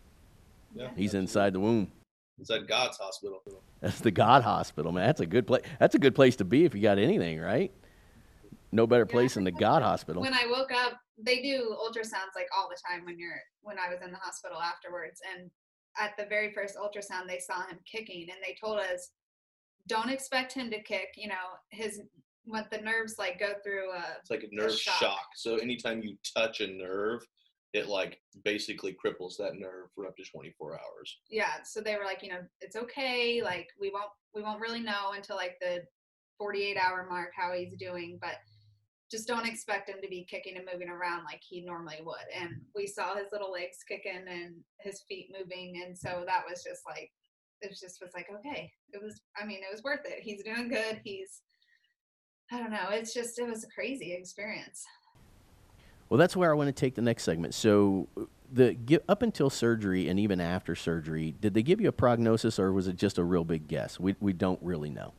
Yeah, 0.74 0.88
He's 0.94 1.14
inside 1.14 1.54
the 1.54 1.60
womb. 1.60 1.90
It's 2.42 2.50
at 2.50 2.66
God's 2.66 2.98
hospital. 2.98 3.40
That's 3.80 4.00
the 4.00 4.10
God 4.10 4.42
Hospital, 4.42 4.90
man. 4.90 5.06
That's 5.06 5.20
a 5.20 5.26
good 5.26 5.46
place. 5.46 5.62
That's 5.78 5.94
a 5.94 5.98
good 5.98 6.14
place 6.16 6.34
to 6.36 6.44
be 6.44 6.64
if 6.64 6.74
you 6.74 6.82
got 6.82 6.98
anything, 6.98 7.38
right? 7.38 7.72
No 8.72 8.84
better 8.84 9.06
Yeah, 9.08 9.12
place 9.12 9.34
than 9.34 9.44
the 9.44 9.52
God 9.52 9.82
Hospital. 9.82 10.20
When 10.22 10.34
I 10.34 10.46
woke 10.50 10.72
up, 10.72 10.94
they 11.16 11.40
do 11.40 11.76
ultrasounds 11.80 12.34
like 12.34 12.48
all 12.56 12.68
the 12.68 12.76
time 12.90 13.04
when 13.04 13.16
you're 13.16 13.40
when 13.60 13.78
I 13.78 13.88
was 13.88 14.00
in 14.04 14.10
the 14.10 14.18
hospital 14.18 14.58
afterwards. 14.60 15.20
And 15.32 15.50
at 15.96 16.16
the 16.18 16.26
very 16.26 16.52
first 16.52 16.74
ultrasound, 16.76 17.28
they 17.28 17.38
saw 17.38 17.60
him 17.68 17.78
kicking, 17.90 18.22
and 18.22 18.38
they 18.44 18.56
told 18.60 18.80
us, 18.80 19.10
"Don't 19.86 20.10
expect 20.10 20.52
him 20.52 20.68
to 20.70 20.82
kick. 20.82 21.10
You 21.16 21.28
know, 21.28 21.46
his 21.70 22.00
what 22.44 22.70
the 22.72 22.78
nerves 22.78 23.20
like 23.20 23.38
go 23.38 23.52
through 23.62 23.92
a 23.92 24.16
It's 24.20 24.30
like 24.30 24.42
a 24.42 24.52
nerve 24.52 24.72
shock. 24.74 24.94
shock. 24.98 25.26
So 25.36 25.58
anytime 25.58 26.02
you 26.02 26.16
touch 26.36 26.60
a 26.60 26.66
nerve, 26.66 27.24
it 27.72 27.88
like 27.88 28.18
basically 28.44 28.94
cripples 28.94 29.36
that 29.38 29.54
nerve 29.54 29.88
for 29.94 30.06
up 30.06 30.16
to 30.16 30.24
24 30.24 30.74
hours. 30.74 31.18
yeah 31.30 31.62
so 31.64 31.80
they 31.80 31.96
were 31.96 32.04
like 32.04 32.22
you 32.22 32.28
know 32.28 32.40
it's 32.60 32.76
okay 32.76 33.42
like 33.42 33.68
we 33.80 33.90
won't 33.90 34.10
we 34.34 34.42
won't 34.42 34.60
really 34.60 34.80
know 34.80 35.12
until 35.14 35.36
like 35.36 35.56
the 35.60 35.82
48 36.38 36.76
hour 36.76 37.06
mark 37.08 37.30
how 37.36 37.52
he's 37.52 37.76
doing 37.76 38.18
but 38.20 38.36
just 39.12 39.28
don't 39.28 39.46
expect 39.46 39.90
him 39.90 39.96
to 40.02 40.08
be 40.08 40.26
kicking 40.28 40.56
and 40.56 40.66
moving 40.72 40.88
around 40.88 41.24
like 41.24 41.42
he 41.46 41.60
normally 41.60 42.00
would. 42.02 42.24
And 42.34 42.62
we 42.74 42.86
saw 42.86 43.14
his 43.14 43.26
little 43.30 43.52
legs 43.52 43.76
kicking 43.86 44.24
and 44.26 44.54
his 44.80 45.02
feet 45.06 45.30
moving 45.38 45.82
and 45.84 45.96
so 45.96 46.24
that 46.26 46.44
was 46.48 46.64
just 46.64 46.80
like 46.88 47.10
it 47.60 47.76
just 47.78 48.00
was 48.00 48.10
like 48.14 48.26
okay 48.34 48.72
it 48.90 49.00
was 49.02 49.20
i 49.40 49.44
mean 49.44 49.58
it 49.58 49.70
was 49.70 49.84
worth 49.84 50.00
it. 50.06 50.22
He's 50.22 50.42
doing 50.42 50.68
good. 50.68 51.02
He's 51.04 51.42
i 52.50 52.58
don't 52.58 52.70
know 52.70 52.88
it's 52.90 53.14
just 53.14 53.38
it 53.38 53.48
was 53.48 53.64
a 53.64 53.68
crazy 53.68 54.14
experience 54.14 54.82
Well, 56.12 56.18
that's 56.18 56.36
where 56.36 56.50
I 56.50 56.54
want 56.54 56.68
to 56.68 56.78
take 56.78 56.94
the 56.94 57.00
next 57.00 57.22
segment. 57.22 57.54
So, 57.54 58.06
the 58.52 58.74
gi- 58.74 58.98
up 59.08 59.22
until 59.22 59.48
surgery 59.48 60.10
and 60.10 60.20
even 60.20 60.42
after 60.42 60.74
surgery, 60.74 61.34
did 61.40 61.54
they 61.54 61.62
give 61.62 61.80
you 61.80 61.88
a 61.88 61.92
prognosis 61.92 62.58
or 62.58 62.70
was 62.70 62.86
it 62.86 62.96
just 62.96 63.16
a 63.16 63.24
real 63.24 63.44
big 63.44 63.66
guess? 63.66 63.98
We 63.98 64.14
we 64.20 64.34
don't 64.34 64.60
really 64.62 64.90
know. 64.90 65.14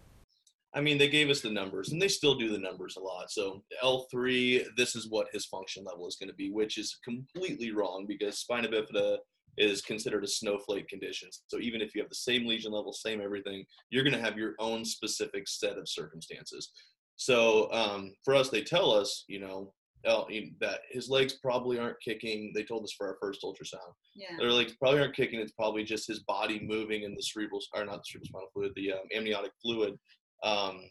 I 0.71 0.81
mean, 0.81 0.99
they 0.99 1.09
gave 1.09 1.31
us 1.31 1.41
the 1.41 1.49
numbers, 1.49 1.91
and 1.91 1.99
they 1.99 2.07
still 2.07 2.35
do 2.35 2.47
the 2.47 2.59
numbers 2.59 2.95
a 2.95 2.99
lot. 2.99 3.31
So 3.31 3.63
L3, 3.83 4.65
this 4.77 4.95
is 4.95 5.09
what 5.09 5.29
his 5.33 5.47
function 5.47 5.83
level 5.83 6.07
is 6.07 6.15
going 6.15 6.29
to 6.29 6.35
be, 6.35 6.51
which 6.51 6.77
is 6.77 6.99
completely 7.03 7.71
wrong 7.71 8.05
because 8.07 8.37
spina 8.37 8.67
bifida 8.67 9.17
is 9.57 9.81
considered 9.81 10.23
a 10.23 10.27
snowflake 10.27 10.89
condition. 10.89 11.29
So 11.47 11.57
even 11.57 11.81
if 11.81 11.95
you 11.95 12.03
have 12.03 12.09
the 12.09 12.15
same 12.15 12.45
lesion 12.45 12.71
level, 12.71 12.93
same 12.93 13.19
everything, 13.19 13.65
you're 13.89 14.03
going 14.03 14.15
to 14.15 14.21
have 14.21 14.37
your 14.37 14.53
own 14.59 14.85
specific 14.85 15.47
set 15.47 15.79
of 15.79 15.89
circumstances. 15.89 16.69
So 17.15 17.71
um, 17.71 18.13
for 18.23 18.35
us, 18.35 18.49
they 18.49 18.61
tell 18.61 18.91
us, 18.91 19.25
you 19.27 19.39
know, 19.39 19.73
that 20.03 20.79
his 20.91 21.09
legs 21.09 21.33
probably 21.41 21.79
aren't 21.79 22.01
kicking. 22.01 22.51
They 22.53 22.63
told 22.63 22.83
us 22.83 22.93
for 22.97 23.07
our 23.07 23.17
first 23.21 23.41
ultrasound. 23.43 23.93
Yeah. 24.15 24.35
Their 24.37 24.51
legs 24.51 24.73
probably 24.79 24.99
aren't 24.99 25.15
kicking. 25.15 25.39
It's 25.39 25.53
probably 25.53 25.83
just 25.83 26.07
his 26.07 26.19
body 26.19 26.59
moving 26.61 27.03
in 27.03 27.15
the 27.15 27.23
cerebral, 27.23 27.61
or 27.73 27.85
not 27.85 27.97
the 27.97 28.03
cerebral 28.05 28.27
spinal 28.27 28.49
fluid, 28.53 28.73
the 28.75 28.93
um, 28.93 29.07
amniotic 29.15 29.51
fluid, 29.61 29.97
um, 30.43 30.81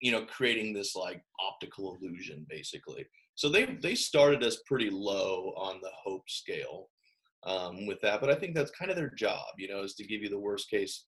you 0.00 0.12
know, 0.12 0.24
creating 0.24 0.72
this 0.72 0.96
like 0.96 1.22
optical 1.46 1.96
illusion, 2.00 2.46
basically. 2.48 3.04
So 3.34 3.48
they 3.50 3.66
they 3.66 3.94
started 3.94 4.42
us 4.42 4.62
pretty 4.66 4.88
low 4.90 5.52
on 5.56 5.80
the 5.82 5.90
hope 6.02 6.28
scale 6.28 6.88
um, 7.44 7.86
with 7.86 8.00
that, 8.00 8.20
but 8.20 8.30
I 8.30 8.34
think 8.34 8.54
that's 8.54 8.70
kind 8.70 8.90
of 8.90 8.96
their 8.96 9.12
job, 9.16 9.44
you 9.58 9.68
know, 9.68 9.82
is 9.82 9.94
to 9.96 10.06
give 10.06 10.22
you 10.22 10.30
the 10.30 10.38
worst 10.38 10.70
case 10.70 11.04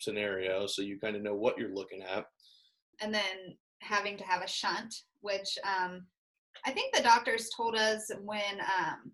scenario, 0.00 0.66
so 0.66 0.82
you 0.82 0.98
kind 0.98 1.16
of 1.16 1.22
know 1.22 1.34
what 1.34 1.58
you're 1.58 1.74
looking 1.74 2.02
at. 2.02 2.24
And 3.00 3.12
then 3.12 3.56
having 3.80 4.16
to 4.16 4.24
have 4.24 4.42
a 4.42 4.48
shunt, 4.48 4.94
which 5.20 5.58
um, 5.64 6.06
I 6.64 6.70
think 6.72 6.94
the 6.94 7.02
doctors 7.02 7.50
told 7.56 7.76
us 7.76 8.10
when 8.24 8.60
um, 8.60 9.10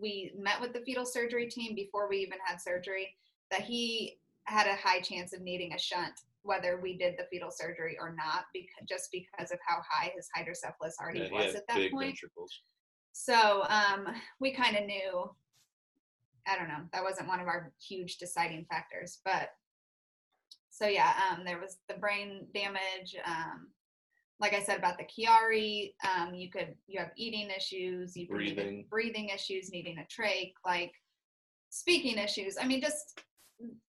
we 0.00 0.32
met 0.38 0.60
with 0.60 0.72
the 0.72 0.80
fetal 0.80 1.04
surgery 1.06 1.48
team 1.48 1.74
before 1.74 2.08
we 2.08 2.18
even 2.18 2.38
had 2.44 2.60
surgery 2.60 3.14
that 3.50 3.62
he 3.62 4.18
had 4.44 4.66
a 4.66 4.74
high 4.76 5.00
chance 5.00 5.32
of 5.32 5.40
needing 5.42 5.72
a 5.74 5.78
shunt 5.78 6.12
whether 6.42 6.80
we 6.80 6.96
did 6.96 7.14
the 7.18 7.26
fetal 7.30 7.50
surgery 7.50 7.98
or 8.00 8.14
not 8.16 8.44
because 8.54 8.86
just 8.88 9.10
because 9.12 9.50
of 9.50 9.58
how 9.66 9.76
high 9.88 10.10
his 10.16 10.28
hydrocephalus 10.34 10.96
already 11.00 11.28
Yeah, 11.30 11.46
was 11.46 11.54
at 11.54 11.66
that 11.68 11.90
point 11.92 12.06
ventricles. 12.16 12.62
so 13.12 13.64
um, 13.68 14.06
we 14.40 14.50
kind 14.52 14.76
of 14.76 14.86
knew 14.86 15.30
i 16.48 16.56
don't 16.56 16.68
know 16.68 16.80
that 16.94 17.04
wasn't 17.04 17.28
one 17.28 17.40
of 17.40 17.46
our 17.46 17.72
huge 17.86 18.16
deciding 18.16 18.64
factors 18.70 19.18
but 19.24 19.50
so 20.70 20.86
yeah 20.86 21.12
um, 21.30 21.44
there 21.44 21.60
was 21.60 21.76
the 21.88 21.94
brain 21.94 22.46
damage 22.54 23.14
um, 23.26 23.68
like 24.40 24.54
i 24.54 24.62
said 24.62 24.78
about 24.78 24.96
the 24.98 25.04
chiari 25.04 25.92
um, 26.08 26.34
you 26.34 26.50
could 26.50 26.74
you 26.86 26.98
have 26.98 27.10
eating 27.16 27.50
issues 27.50 28.16
you 28.16 28.26
could 28.26 28.36
Breathing. 28.36 28.86
breathing 28.90 29.28
issues 29.28 29.70
needing 29.70 29.98
a 29.98 30.06
trach 30.22 30.52
like 30.64 30.92
speaking 31.70 32.18
issues 32.18 32.56
i 32.60 32.66
mean 32.66 32.80
just 32.80 33.20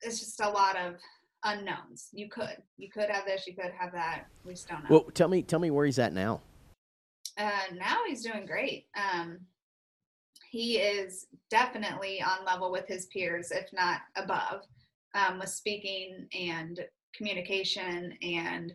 it's 0.01 0.19
just 0.19 0.39
a 0.41 0.49
lot 0.49 0.75
of 0.77 0.95
unknowns 1.43 2.09
you 2.13 2.27
could 2.29 2.57
you 2.77 2.89
could 2.89 3.09
have 3.09 3.25
this 3.25 3.45
you 3.45 3.53
could 3.53 3.71
have 3.77 3.91
that 3.91 4.25
we 4.43 4.53
just 4.53 4.67
don't 4.67 4.81
know 4.83 4.87
Well, 4.89 5.03
tell 5.13 5.27
me, 5.27 5.41
tell 5.43 5.59
me 5.59 5.69
where 5.71 5.85
he's 5.85 5.99
at 5.99 6.13
now. 6.13 6.41
uh, 7.37 7.67
now 7.75 7.97
he's 8.07 8.23
doing 8.23 8.45
great. 8.47 8.87
Um, 8.97 9.39
he 10.49 10.77
is 10.77 11.27
definitely 11.51 12.21
on 12.23 12.43
level 12.45 12.71
with 12.71 12.87
his 12.87 13.05
peers, 13.07 13.51
if 13.51 13.71
not 13.73 13.99
above, 14.15 14.61
um, 15.13 15.37
with 15.39 15.49
speaking 15.49 16.27
and 16.33 16.79
communication. 17.13 18.13
And 18.23 18.73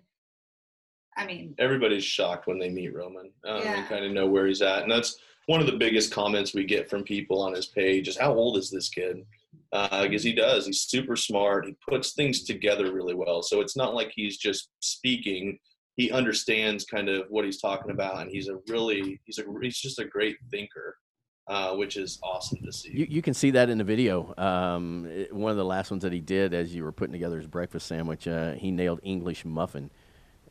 I 1.16 1.26
mean, 1.26 1.54
everybody's 1.58 2.04
shocked 2.04 2.46
when 2.46 2.58
they 2.58 2.70
meet 2.70 2.94
Roman 2.94 3.30
um, 3.44 3.62
Yeah. 3.62 3.78
and 3.80 3.88
kind 3.88 4.04
of 4.04 4.12
know 4.12 4.26
where 4.26 4.46
he's 4.46 4.62
at. 4.62 4.82
And 4.82 4.90
that's 4.90 5.16
one 5.46 5.60
of 5.60 5.66
the 5.66 5.76
biggest 5.76 6.12
comments 6.12 6.54
we 6.54 6.64
get 6.64 6.88
from 6.88 7.02
people 7.02 7.40
on 7.42 7.52
his 7.52 7.66
page 7.66 8.08
is 8.08 8.16
how 8.16 8.32
old 8.32 8.56
is 8.56 8.70
this 8.70 8.88
kid? 8.88 9.24
Because 9.70 10.22
he 10.22 10.32
does. 10.32 10.66
He's 10.66 10.80
super 10.82 11.16
smart. 11.16 11.66
He 11.66 11.76
puts 11.88 12.12
things 12.12 12.44
together 12.44 12.92
really 12.92 13.14
well. 13.14 13.42
So 13.42 13.60
it's 13.60 13.76
not 13.76 13.94
like 13.94 14.12
he's 14.14 14.36
just 14.38 14.68
speaking. 14.80 15.58
He 15.96 16.10
understands 16.10 16.84
kind 16.84 17.08
of 17.08 17.26
what 17.28 17.44
he's 17.44 17.60
talking 17.60 17.90
about, 17.90 18.20
and 18.22 18.30
he's 18.30 18.48
a 18.48 18.56
really 18.68 19.20
he's 19.24 19.38
a 19.38 19.44
he's 19.60 19.78
just 19.78 19.98
a 19.98 20.04
great 20.06 20.36
thinker, 20.50 20.96
uh, 21.48 21.74
which 21.74 21.96
is 21.98 22.18
awesome 22.22 22.58
to 22.64 22.72
see. 22.72 22.90
You, 22.94 23.06
you 23.10 23.22
can 23.22 23.34
see 23.34 23.50
that 23.50 23.68
in 23.68 23.76
the 23.76 23.84
video. 23.84 24.34
Um, 24.38 25.06
it- 25.10 25.34
one 25.34 25.50
of 25.50 25.58
the 25.58 25.64
last 25.64 25.90
ones 25.90 26.02
that 26.02 26.12
he 26.12 26.20
did 26.20 26.54
as 26.54 26.74
you 26.74 26.82
were 26.82 26.92
putting 26.92 27.12
together 27.12 27.36
his 27.36 27.46
breakfast 27.46 27.86
sandwich, 27.86 28.26
uh, 28.26 28.52
he 28.52 28.70
nailed 28.70 29.00
English 29.02 29.44
muffin. 29.44 29.90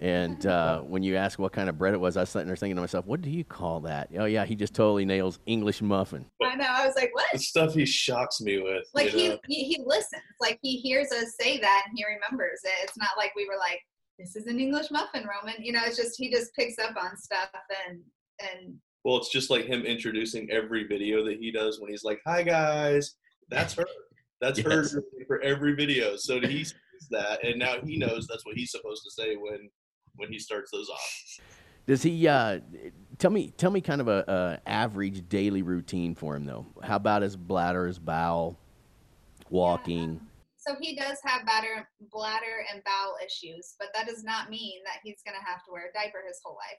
And 0.01 0.47
uh, 0.47 0.81
when 0.81 1.03
you 1.03 1.15
ask 1.15 1.37
what 1.37 1.53
kind 1.53 1.69
of 1.69 1.77
bread 1.77 1.93
it 1.93 1.99
was, 1.99 2.17
I 2.17 2.21
was 2.21 2.29
sitting 2.31 2.47
there 2.47 2.55
thinking 2.55 2.75
to 2.75 2.81
myself, 2.81 3.05
what 3.05 3.21
do 3.21 3.29
you 3.29 3.43
call 3.43 3.81
that? 3.81 4.09
Oh, 4.17 4.25
yeah, 4.25 4.45
he 4.45 4.55
just 4.55 4.73
totally 4.73 5.05
nails 5.05 5.37
English 5.45 5.83
muffin. 5.83 6.25
I 6.43 6.55
know. 6.55 6.65
I 6.67 6.87
was 6.87 6.95
like, 6.95 7.11
what? 7.13 7.27
the 7.31 7.37
stuff 7.37 7.75
he 7.75 7.85
shocks 7.85 8.41
me 8.41 8.59
with. 8.59 8.83
Like 8.95 9.13
you 9.13 9.19
he, 9.19 9.29
know? 9.29 9.37
he 9.47 9.63
he 9.63 9.83
listens. 9.85 10.23
Like 10.39 10.57
he 10.63 10.77
hears 10.77 11.11
us 11.11 11.35
say 11.39 11.59
that 11.59 11.83
and 11.87 11.95
he 11.95 12.03
remembers 12.03 12.59
it. 12.63 12.73
It's 12.83 12.97
not 12.97 13.09
like 13.15 13.31
we 13.35 13.45
were 13.47 13.57
like, 13.59 13.79
this 14.17 14.35
is 14.35 14.47
an 14.47 14.59
English 14.59 14.91
muffin, 14.91 15.23
Roman. 15.23 15.63
You 15.63 15.71
know, 15.71 15.81
it's 15.85 15.97
just 15.97 16.17
he 16.17 16.31
just 16.31 16.53
picks 16.55 16.79
up 16.79 16.95
on 16.97 17.15
stuff 17.17 17.49
and 17.87 18.01
and 18.39 18.75
Well, 19.03 19.17
it's 19.17 19.31
just 19.31 19.49
like 19.51 19.65
him 19.65 19.83
introducing 19.83 20.49
every 20.49 20.85
video 20.87 21.23
that 21.25 21.37
he 21.37 21.51
does 21.51 21.79
when 21.79 21.91
he's 21.91 22.03
like, 22.03 22.19
"Hi 22.25 22.41
guys," 22.41 23.15
that's 23.49 23.75
her. 23.75 23.85
That's 24.41 24.59
her 24.59 24.83
for 25.27 25.39
every 25.41 25.75
video. 25.75 26.15
So 26.15 26.39
he 26.41 26.63
sees 26.63 26.73
that, 27.11 27.43
and 27.45 27.59
now 27.59 27.75
he 27.85 27.97
knows 27.97 28.25
that's 28.27 28.45
what 28.45 28.55
he's 28.55 28.71
supposed 28.71 29.03
to 29.03 29.11
say 29.11 29.35
when 29.35 29.69
when 30.15 30.31
he 30.31 30.39
starts 30.39 30.71
those 30.71 30.89
off. 30.89 31.39
Does 31.87 32.03
he 32.03 32.27
uh, 32.27 32.59
tell 33.17 33.31
me? 33.31 33.51
Tell 33.57 33.71
me 33.71 33.81
kind 33.81 34.01
of 34.01 34.07
a, 34.07 34.23
a 34.65 34.69
average 34.69 35.27
daily 35.29 35.61
routine 35.61 36.15
for 36.15 36.35
him 36.35 36.45
though. 36.45 36.65
How 36.83 36.95
about 36.95 37.21
his 37.21 37.35
bladder, 37.35 37.87
his 37.87 37.99
bowel, 37.99 38.57
walking? 39.49 40.21
So 40.57 40.75
he 40.79 40.95
does 40.95 41.17
have 41.25 41.43
bladder, 41.43 41.89
bladder 42.11 42.65
and 42.71 42.83
bowel 42.83 43.15
issues, 43.25 43.73
but 43.79 43.89
that 43.95 44.05
does 44.05 44.23
not 44.23 44.51
mean 44.51 44.81
that 44.85 44.99
he's 45.03 45.23
going 45.25 45.37
to 45.39 45.43
have 45.43 45.65
to 45.65 45.71
wear 45.71 45.89
a 45.89 45.93
diaper 45.93 46.19
his 46.27 46.39
whole 46.43 46.55
life. 46.55 46.77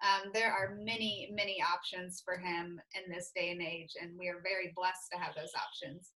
Um, 0.00 0.30
there 0.32 0.50
are 0.50 0.78
many, 0.80 1.28
many 1.34 1.60
options 1.60 2.22
for 2.24 2.38
him 2.38 2.80
in 2.94 3.12
this 3.12 3.30
day 3.36 3.50
and 3.50 3.60
age, 3.60 3.90
and 4.00 4.18
we 4.18 4.28
are 4.28 4.40
very 4.42 4.72
blessed 4.74 5.10
to 5.12 5.18
have 5.18 5.34
those 5.34 5.52
options. 5.54 6.12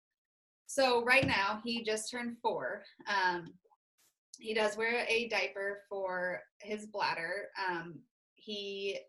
So 0.68 1.04
right 1.04 1.28
now, 1.28 1.60
he 1.66 1.84
just 1.84 2.10
turned 2.10 2.38
four. 2.42 2.84
Um, 3.08 3.54
he 4.42 4.54
does 4.54 4.76
wear 4.76 5.06
a 5.08 5.28
diaper 5.30 5.84
for 5.88 6.42
his 6.60 6.88
bladder. 6.88 7.50
Um, 7.70 8.00
he 8.36 9.00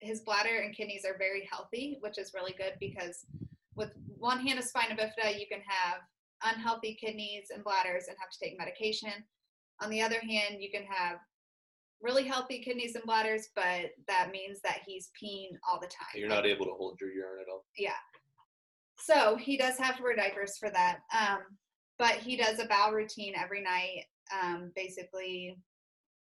his 0.00 0.20
bladder 0.20 0.60
and 0.62 0.76
kidneys 0.76 1.04
are 1.04 1.18
very 1.18 1.48
healthy, 1.50 1.98
which 2.00 2.18
is 2.18 2.32
really 2.34 2.54
good 2.56 2.74
because 2.78 3.26
with 3.74 3.90
one 4.06 4.38
hand 4.38 4.58
of 4.58 4.64
spina 4.64 4.94
bifida, 4.94 5.38
you 5.38 5.46
can 5.50 5.60
have 5.66 6.00
unhealthy 6.44 6.96
kidneys 7.00 7.48
and 7.52 7.64
bladders 7.64 8.04
and 8.06 8.16
have 8.20 8.30
to 8.30 8.38
take 8.40 8.58
medication. 8.58 9.24
On 9.80 9.90
the 9.90 10.00
other 10.00 10.20
hand, 10.20 10.60
you 10.60 10.70
can 10.70 10.84
have 10.88 11.18
really 12.00 12.24
healthy 12.24 12.60
kidneys 12.60 12.94
and 12.94 13.04
bladders, 13.04 13.48
but 13.56 13.90
that 14.06 14.30
means 14.30 14.60
that 14.62 14.80
he's 14.86 15.10
peeing 15.20 15.56
all 15.68 15.80
the 15.80 15.88
time. 15.88 16.14
You're 16.14 16.28
not 16.28 16.46
able 16.46 16.66
to 16.66 16.72
hold 16.72 16.98
your 17.00 17.10
urine 17.10 17.40
at 17.40 17.50
all. 17.50 17.64
Yeah. 17.76 17.90
So 19.00 19.36
he 19.36 19.56
does 19.56 19.78
have 19.78 19.96
to 19.96 20.02
wear 20.02 20.14
diapers 20.14 20.58
for 20.58 20.70
that. 20.70 21.00
Um, 21.18 21.40
but 21.98 22.12
he 22.12 22.36
does 22.36 22.60
a 22.60 22.66
bowel 22.66 22.92
routine 22.92 23.34
every 23.36 23.62
night. 23.62 24.04
Um, 24.32 24.72
basically, 24.74 25.58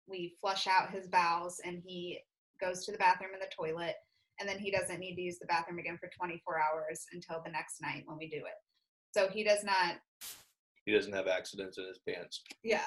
we 0.09 0.35
flush 0.41 0.67
out 0.67 0.91
his 0.91 1.07
bowels 1.09 1.61
and 1.65 1.83
he 1.85 2.19
goes 2.61 2.85
to 2.87 2.93
the 2.93 2.99
bathroom 2.99 3.31
and 3.33 3.43
the 3.43 3.55
toilet. 3.55 3.95
And 4.39 4.49
then 4.49 4.59
he 4.59 4.71
doesn't 4.71 5.01
need 5.01 5.15
to 5.17 5.23
use 5.23 5.39
the 5.39 5.47
bathroom 5.47 5.79
again 5.79 5.99
for 5.99 6.11
24 6.17 6.61
hours 6.61 7.07
until 7.13 7.43
the 7.45 7.51
next 7.51 7.81
night 7.81 8.03
when 8.07 8.19
we 8.19 8.29
do 8.29 8.37
it. 8.37 8.55
So 9.15 9.29
he 9.29 9.43
does 9.43 9.65
not, 9.65 9.97
He 10.85 10.93
doesn't 10.93 11.13
have 11.13 11.27
accidents 11.27 11.79
in 11.79 11.87
his 11.87 11.99
pants. 12.07 12.43
yeah. 12.63 12.81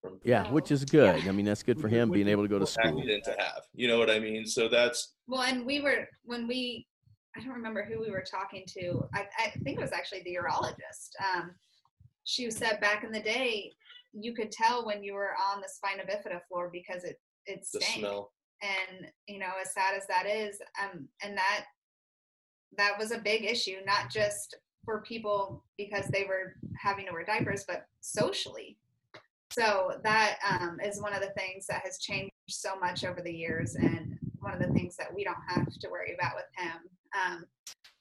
From 0.00 0.18
Yeah, 0.24 0.50
which 0.50 0.70
is 0.70 0.84
good. 0.84 1.26
I 1.28 1.32
mean, 1.32 1.46
that's 1.46 1.62
good 1.62 1.80
for 1.80 1.88
him 1.88 2.10
being 2.10 2.28
able 2.28 2.42
to 2.42 2.48
go 2.48 2.58
to 2.58 2.66
school. 2.66 2.98
accident 2.98 3.24
to 3.24 3.30
have. 3.38 3.62
You 3.74 3.88
know 3.88 3.98
what 3.98 4.10
I 4.10 4.18
mean? 4.18 4.46
So 4.46 4.68
that's 4.68 5.14
Well, 5.26 5.42
and 5.42 5.64
we 5.64 5.80
were 5.80 6.06
when 6.24 6.46
we 6.46 6.86
I 7.36 7.40
don't 7.40 7.52
remember 7.54 7.82
who 7.84 8.00
we 8.00 8.10
were 8.10 8.24
talking 8.30 8.64
to. 8.68 9.02
I, 9.14 9.26
I 9.38 9.50
think 9.64 9.78
it 9.78 9.80
was 9.80 9.92
actually 9.92 10.22
the 10.24 10.38
urologist. 10.40 11.10
Um, 11.34 11.50
she 12.24 12.48
said 12.50 12.80
back 12.80 13.02
in 13.02 13.10
the 13.12 13.20
day, 13.20 13.72
you 14.18 14.34
could 14.34 14.50
tell 14.50 14.86
when 14.86 15.02
you 15.02 15.14
were 15.14 15.34
on 15.52 15.60
the 15.60 15.68
spina 15.68 16.02
bifida 16.04 16.40
floor 16.48 16.70
because 16.72 17.04
it 17.04 17.20
it 17.46 17.66
the 17.72 17.80
stank. 17.80 18.00
smell. 18.00 18.32
And 18.62 19.10
you 19.26 19.38
know, 19.38 19.50
as 19.60 19.74
sad 19.74 19.94
as 19.96 20.06
that 20.06 20.26
is, 20.26 20.58
um, 20.82 21.08
and 21.22 21.36
that 21.36 21.64
that 22.76 22.98
was 22.98 23.12
a 23.12 23.18
big 23.18 23.44
issue, 23.44 23.76
not 23.84 24.10
just 24.10 24.56
for 24.84 25.02
people 25.02 25.64
because 25.78 26.06
they 26.06 26.24
were 26.24 26.54
having 26.76 27.06
to 27.06 27.12
wear 27.12 27.24
diapers, 27.24 27.64
but 27.66 27.86
socially. 28.00 28.76
So 29.50 30.00
that 30.02 30.38
um, 30.48 30.78
is 30.84 31.00
one 31.00 31.14
of 31.14 31.20
the 31.20 31.32
things 31.36 31.66
that 31.68 31.82
has 31.84 31.98
changed 31.98 32.32
so 32.48 32.78
much 32.78 33.04
over 33.04 33.20
the 33.20 33.32
years, 33.32 33.76
and 33.76 34.18
one 34.40 34.52
of 34.52 34.60
the 34.60 34.72
things 34.72 34.96
that 34.96 35.14
we 35.14 35.24
don't 35.24 35.36
have 35.48 35.66
to 35.66 35.88
worry 35.90 36.14
about 36.18 36.34
with 36.34 36.44
him. 36.56 36.76
Um, 37.14 37.44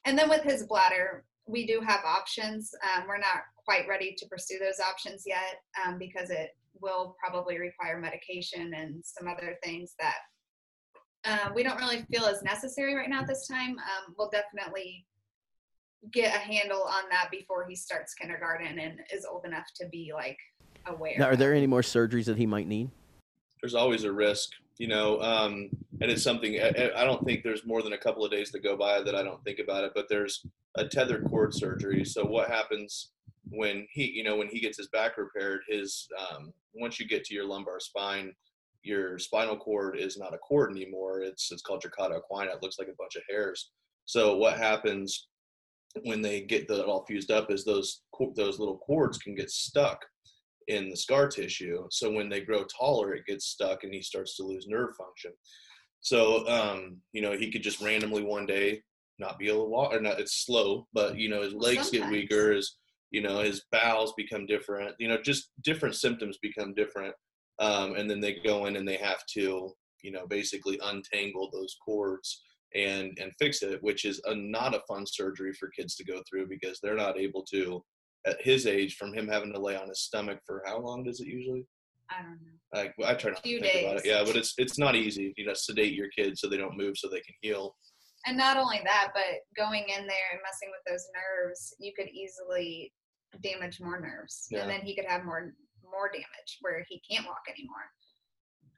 and 0.06 0.18
then 0.18 0.30
with 0.30 0.44
his 0.44 0.64
bladder, 0.64 1.24
we 1.46 1.66
do 1.66 1.82
have 1.86 2.02
options. 2.06 2.74
Um, 2.84 3.06
we're 3.08 3.18
not 3.18 3.44
quite 3.66 3.88
ready 3.88 4.16
to 4.18 4.26
pursue 4.28 4.60
those 4.60 4.80
options 4.80 5.24
yet 5.26 5.62
um, 5.86 5.98
because 5.98 6.30
it 6.30 6.50
will 6.82 7.16
probably 7.24 7.60
require 7.60 8.00
medication 8.00 8.74
and 8.74 9.04
some 9.04 9.28
other 9.28 9.56
things 9.64 9.94
that 10.00 10.16
uh, 11.26 11.50
we 11.56 11.64
don't 11.64 11.78
really 11.78 12.06
feel 12.12 12.26
is 12.26 12.44
necessary 12.44 12.96
right 12.96 13.10
now 13.10 13.22
at 13.22 13.28
this 13.28 13.48
time. 13.48 13.72
Um, 13.72 14.16
we'll 14.18 14.30
definitely 14.30 15.06
get 16.12 16.36
a 16.36 16.40
handle 16.40 16.84
on 16.84 17.04
that 17.10 17.30
before 17.32 17.66
he 17.68 17.76
starts 17.76 18.14
kindergarten 18.14 18.78
and 18.80 19.00
is 19.14 19.26
old 19.26 19.46
enough 19.46 19.68
to 19.80 19.88
be 19.88 20.12
like 20.14 20.38
aware. 20.86 21.16
Now, 21.18 21.30
are 21.30 21.38
there 21.38 21.54
any 21.54 21.68
more 21.68 21.82
surgeries 21.82 22.26
that 22.26 22.38
he 22.38 22.46
might 22.46 22.68
need? 22.68 22.90
there's 23.64 23.76
always 23.76 24.04
a 24.04 24.12
risk, 24.12 24.50
you 24.78 24.90
know, 24.90 25.22
um, 25.22 25.70
and 26.02 26.12
it's 26.12 26.22
something 26.22 26.60
I, 26.60 26.92
I 26.98 27.06
don't 27.06 27.24
think 27.24 27.44
there's 27.44 27.66
more 27.66 27.82
than 27.82 27.94
a 27.94 27.98
couple 27.98 28.26
of 28.26 28.30
days 28.30 28.52
to 28.52 28.60
go 28.60 28.76
by 28.76 29.02
that 29.02 29.16
I 29.16 29.24
don't 29.24 29.42
think 29.46 29.60
about 29.60 29.86
it. 29.86 29.94
But 29.96 30.08
there's 30.10 30.46
a 30.76 30.86
tethered 30.86 31.24
cord 31.30 31.54
surgery. 31.54 32.04
So 32.04 32.26
what 32.26 32.50
happens 32.50 33.13
when 33.50 33.88
he, 33.92 34.06
you 34.12 34.24
know, 34.24 34.38
when 34.38 34.48
he 34.48 34.60
gets 34.60 34.78
his 34.78 34.88
back 34.90 35.18
repaired, 35.18 35.62
his 35.68 36.08
um, 36.20 36.54
once 36.74 37.00
you 37.00 37.08
get 37.08 37.24
to 37.26 37.34
your 37.34 37.46
lumbar 37.46 37.80
spine, 37.80 38.34
your 38.84 39.18
spinal 39.18 39.58
cord 39.58 39.98
is 39.98 40.18
not 40.18 40.34
a 40.34 40.38
cord 40.38 40.72
anymore. 40.72 41.22
It's 41.22 41.52
it's 41.52 41.62
called 41.62 41.84
cauda 41.84 42.20
equina. 42.20 42.54
It 42.54 42.62
looks 42.62 42.80
like 42.80 42.90
a 42.90 42.98
bunch 42.98 43.16
of 43.16 43.24
hairs. 43.30 43.72
So 44.06 44.38
what 44.38 44.58
happens 44.58 45.28
when 46.04 46.22
they 46.22 46.42
get 46.42 46.68
that 46.68 46.86
all 46.86 47.06
fused 47.06 47.32
up 47.32 47.52
is 47.52 47.64
those 47.64 48.02
those 48.36 48.60
little 48.60 48.78
cords 48.80 49.18
can 49.18 49.36
get 49.36 49.50
stuck 49.50 50.00
in 50.68 50.90
the 50.90 50.98
scar 50.98 51.28
tissue. 51.28 51.86
So 51.92 52.12
when 52.12 52.30
they 52.30 52.42
grow 52.42 52.64
taller, 52.66 53.14
it 53.14 53.26
gets 53.26 53.46
stuck 53.46 53.84
and 53.84 53.94
he 53.94 54.02
starts 54.02 54.36
to 54.38 54.44
lose 54.44 54.68
nerve 54.68 54.96
function. 54.98 55.32
So 56.02 56.48
um, 56.48 56.98
you 57.14 57.22
know 57.22 57.34
he 57.34 57.52
could 57.52 57.64
just 57.64 57.82
randomly 57.82 58.24
one 58.24 58.46
day 58.46 58.82
not 59.20 59.38
be 59.38 59.48
able 59.48 59.64
to 59.64 59.70
walk, 59.70 59.94
or 59.94 60.02
not. 60.02 60.20
It's 60.20 60.46
slow, 60.46 60.88
but 60.94 61.18
you 61.18 61.30
know 61.30 61.42
his 61.42 61.54
legs 61.54 61.92
get 61.92 62.10
weaker. 62.10 62.54
His 62.54 62.78
you 63.14 63.22
know 63.22 63.40
his 63.40 63.64
bowels 63.72 64.14
become 64.18 64.46
different. 64.46 64.96
You 65.00 65.08
know 65.08 65.22
just 65.22 65.52
different 65.64 65.96
symptoms 65.96 66.38
become 66.42 66.74
different, 66.74 67.16
um, 67.60 67.96
and 67.96 68.10
then 68.10 68.20
they 68.20 68.40
go 68.44 68.66
in 68.66 68.76
and 68.76 68.88
they 68.88 68.98
have 68.98 69.26
to 69.36 69.72
you 70.02 70.12
know 70.12 70.28
basically 70.28 70.78
untangle 70.84 71.50
those 71.54 71.78
cords 71.86 72.44
and 72.76 73.18
and 73.22 73.32
fix 73.40 73.62
it, 73.62 73.82
which 73.82 74.04
is 74.04 74.20
a, 74.26 74.36
not 74.36 74.76
a 74.76 74.82
fun 74.88 75.06
surgery 75.06 75.54
for 75.54 75.70
kids 75.70 75.96
to 75.96 76.04
go 76.04 76.22
through 76.30 76.48
because 76.48 76.80
they're 76.82 76.96
not 76.96 77.18
able 77.18 77.44
to 77.44 77.82
at 78.26 78.42
his 78.42 78.66
age 78.66 78.96
from 78.96 79.14
him 79.14 79.28
having 79.28 79.54
to 79.54 79.60
lay 79.60 79.76
on 79.76 79.90
his 79.90 80.02
stomach 80.02 80.40
for 80.46 80.64
how 80.66 80.80
long 80.80 81.04
does 81.04 81.20
it 81.20 81.28
usually? 81.28 81.66
I 82.10 82.22
don't 82.22 82.32
know. 82.32 82.80
Like 82.80 82.94
I 83.06 83.14
try 83.14 83.32
not 83.32 83.44
to 83.44 83.50
think 83.50 83.64
days. 83.64 83.86
about 83.86 83.98
it. 83.98 84.06
Yeah, 84.06 84.24
but 84.26 84.36
it's 84.36 84.56
it's 84.58 84.80
not 84.80 84.96
easy. 84.96 85.34
You 85.38 85.46
know, 85.46 85.54
sedate 85.54 85.94
your 85.94 86.10
kids 86.10 86.42
so 86.42 86.50
they 86.50 86.58
don't 86.58 86.78
move 86.78 86.98
so 86.98 87.08
they 87.08 87.22
can 87.22 87.36
heal. 87.42 87.76
And 88.26 88.38
not 88.38 88.58
only 88.58 88.82
that, 88.86 89.10
but 89.14 89.24
going 89.58 89.84
in 89.84 90.08
there 90.08 90.30
and 90.32 90.40
messing 90.42 90.72
with 90.72 90.82
those 90.88 91.06
nerves, 91.14 91.76
you 91.80 91.92
could 91.98 92.08
easily 92.08 92.92
damage 93.42 93.80
more 93.82 94.00
nerves, 94.00 94.48
Yeah. 94.52 94.62
and 94.62 94.70
then 94.70 94.82
he 94.82 94.96
could 94.96 95.06
have 95.06 95.24
more 95.26 95.54
more 95.84 96.10
damage 96.12 96.58
where 96.62 96.84
he 96.90 97.02
can't 97.10 97.26
walk 97.28 97.42
anymore. 97.50 97.84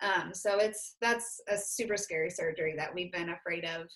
Um, 0.02 0.34
so 0.34 0.58
it's 0.60 0.96
that's 1.02 1.40
a 1.48 1.58
super 1.58 1.98
scary 1.98 2.30
surgery 2.30 2.74
that 2.78 2.94
we've 2.94 3.12
been 3.12 3.30
afraid 3.30 3.64
of 3.66 3.88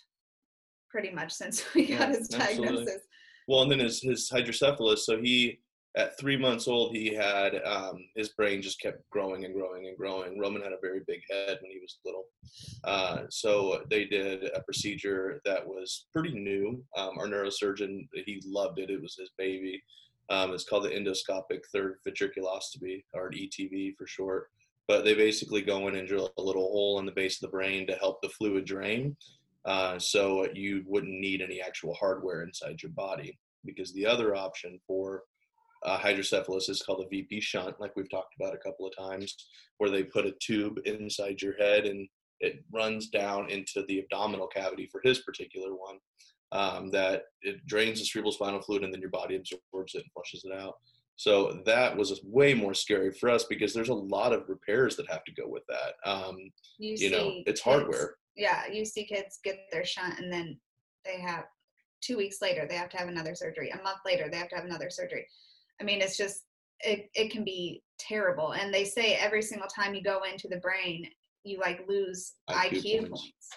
pretty 0.90 1.12
much 1.12 1.32
since 1.34 1.64
we 1.76 1.86
Yeah, 1.88 2.00
got 2.00 2.10
his 2.10 2.34
absolutely. 2.34 2.66
diagnosis. 2.76 3.02
Well, 3.48 3.64
and 3.64 3.72
then 3.72 3.80
his 3.80 4.02
his 4.02 4.30
hydrocephalus. 4.30 5.06
So 5.06 5.22
he 5.22 5.60
at 5.98 6.18
three 6.20 6.38
months 6.38 6.68
old 6.68 6.96
he 6.96 7.14
had 7.16 7.56
um, 7.66 7.98
his 8.16 8.30
brain 8.30 8.62
just 8.62 8.80
kept 8.80 9.02
growing 9.10 9.44
and 9.44 9.54
growing 9.56 9.88
and 9.88 9.98
growing. 9.98 10.40
Roman 10.40 10.62
had 10.62 10.72
a 10.72 10.78
very 10.82 11.02
big 11.08 11.20
head 11.30 11.58
when 11.62 11.72
he 11.72 11.80
was 11.80 11.98
little, 12.06 12.26
uh, 12.84 13.24
so 13.32 13.84
they 13.90 14.06
did 14.06 14.44
a 14.56 14.62
procedure 14.62 15.42
that 15.46 15.66
was 15.68 16.06
pretty 16.14 16.34
new. 16.40 16.82
Um, 16.96 17.18
our 17.18 17.26
neurosurgeon 17.28 18.08
he 18.14 18.42
loved 18.46 18.78
it. 18.80 18.92
It 18.92 19.02
was 19.02 19.16
his 19.20 19.32
baby. 19.38 19.82
Um, 20.30 20.54
it's 20.54 20.64
called 20.64 20.84
the 20.84 20.90
endoscopic 20.90 21.66
third 21.74 21.98
ventriculostomy, 22.08 23.04
or 23.14 23.28
an 23.28 23.34
ETV 23.34 23.96
for 23.98 24.06
short. 24.08 24.48
But 24.88 25.04
they 25.04 25.14
basically 25.14 25.62
go 25.62 25.88
in 25.88 25.96
and 25.96 26.08
drill 26.08 26.34
a 26.38 26.42
little 26.42 26.70
hole 26.72 27.00
in 27.00 27.06
the 27.06 27.12
base 27.12 27.38
of 27.38 27.42
the 27.42 27.56
brain 27.56 27.86
to 27.88 27.96
help 27.96 28.22
the 28.22 28.30
fluid 28.30 28.66
drain, 28.66 29.16
uh, 29.66 30.00
so 30.00 30.48
you 30.54 30.84
wouldn't 30.88 31.20
need 31.20 31.42
any 31.42 31.62
actual 31.62 31.94
hardware 31.94 32.44
inside 32.44 32.82
your 32.82 32.92
body. 32.92 33.38
Because 33.66 33.94
the 33.94 34.06
other 34.06 34.36
option 34.36 34.80
for 34.88 35.24
uh, 35.84 35.98
hydrocephalus 35.98 36.70
is 36.70 36.82
called 36.82 37.06
a 37.06 37.10
VP 37.10 37.42
shunt, 37.42 37.80
like 37.80 37.96
we've 37.96 38.10
talked 38.10 38.36
about 38.40 38.54
a 38.54 38.58
couple 38.58 38.88
of 38.88 38.96
times, 38.96 39.36
where 39.78 39.90
they 39.90 40.04
put 40.04 40.26
a 40.26 40.34
tube 40.40 40.80
inside 40.86 41.42
your 41.42 41.56
head 41.58 41.86
and 41.86 42.08
it 42.40 42.64
runs 42.72 43.10
down 43.10 43.50
into 43.50 43.84
the 43.88 44.00
abdominal 44.00 44.48
cavity 44.48 44.88
for 44.92 45.02
his 45.04 45.20
particular 45.20 45.76
one. 45.76 45.98
Um, 46.52 46.90
that 46.92 47.26
it 47.44 47.64
drains 47.68 48.00
the 48.00 48.06
cerebral 48.06 48.32
spinal 48.32 48.62
fluid 48.62 48.84
and 48.84 48.92
then 48.92 49.02
your 49.02 49.12
body 49.12 49.36
absorbs 49.36 49.94
it 49.94 50.00
and 50.04 50.12
flushes 50.14 50.44
it 50.46 50.52
out. 50.52 50.78
So 51.16 51.62
that 51.66 51.96
was 51.96 52.22
way 52.24 52.54
more 52.54 52.74
scary 52.74 53.12
for 53.12 53.30
us 53.30 53.44
because 53.44 53.74
there's 53.74 53.90
a 53.90 53.94
lot 53.94 54.34
of 54.34 54.50
repairs 54.50 54.96
that 54.96 55.10
have 55.12 55.24
to 55.26 55.32
go 55.34 55.48
with 55.48 55.64
that. 55.68 56.10
Um, 56.10 56.38
You, 56.80 56.96
you 56.98 57.12
know, 57.12 57.30
it's 57.46 57.46
kids- 57.46 57.62
hardware. 57.62 58.16
Yeah, 58.36 58.68
you 58.72 58.86
see 58.86 59.04
kids 59.06 59.40
get 59.44 59.60
their 59.72 59.84
shunt, 59.86 60.18
and 60.18 60.32
then 60.32 60.58
they 61.06 61.20
have 61.20 61.44
two 62.02 62.16
weeks 62.18 62.42
later 62.42 62.66
they 62.68 62.76
have 62.78 62.90
to 62.90 62.98
have 62.98 63.10
another 63.10 63.36
surgery. 63.36 63.70
A 63.70 63.84
month 63.84 64.00
later 64.06 64.30
they 64.32 64.38
have 64.38 64.50
to 64.50 64.56
have 64.56 64.66
another 64.66 64.90
surgery. 64.90 65.28
I 65.82 65.84
mean, 65.84 66.02
it's 66.02 66.18
just 66.18 66.46
it 66.80 67.10
it 67.14 67.32
can 67.32 67.44
be 67.44 67.84
terrible. 68.00 68.54
And 68.54 68.74
they 68.74 68.86
say 68.86 69.16
every 69.16 69.42
single 69.42 69.68
time 69.68 69.94
you 69.94 70.02
go 70.02 70.22
into 70.24 70.48
the 70.48 70.58
brain, 70.58 71.06
you 71.44 71.60
like 71.60 71.86
lose 71.88 72.34
IQ 72.50 72.70
IQ, 72.72 73.00
points. 73.00 73.10
points. 73.10 73.50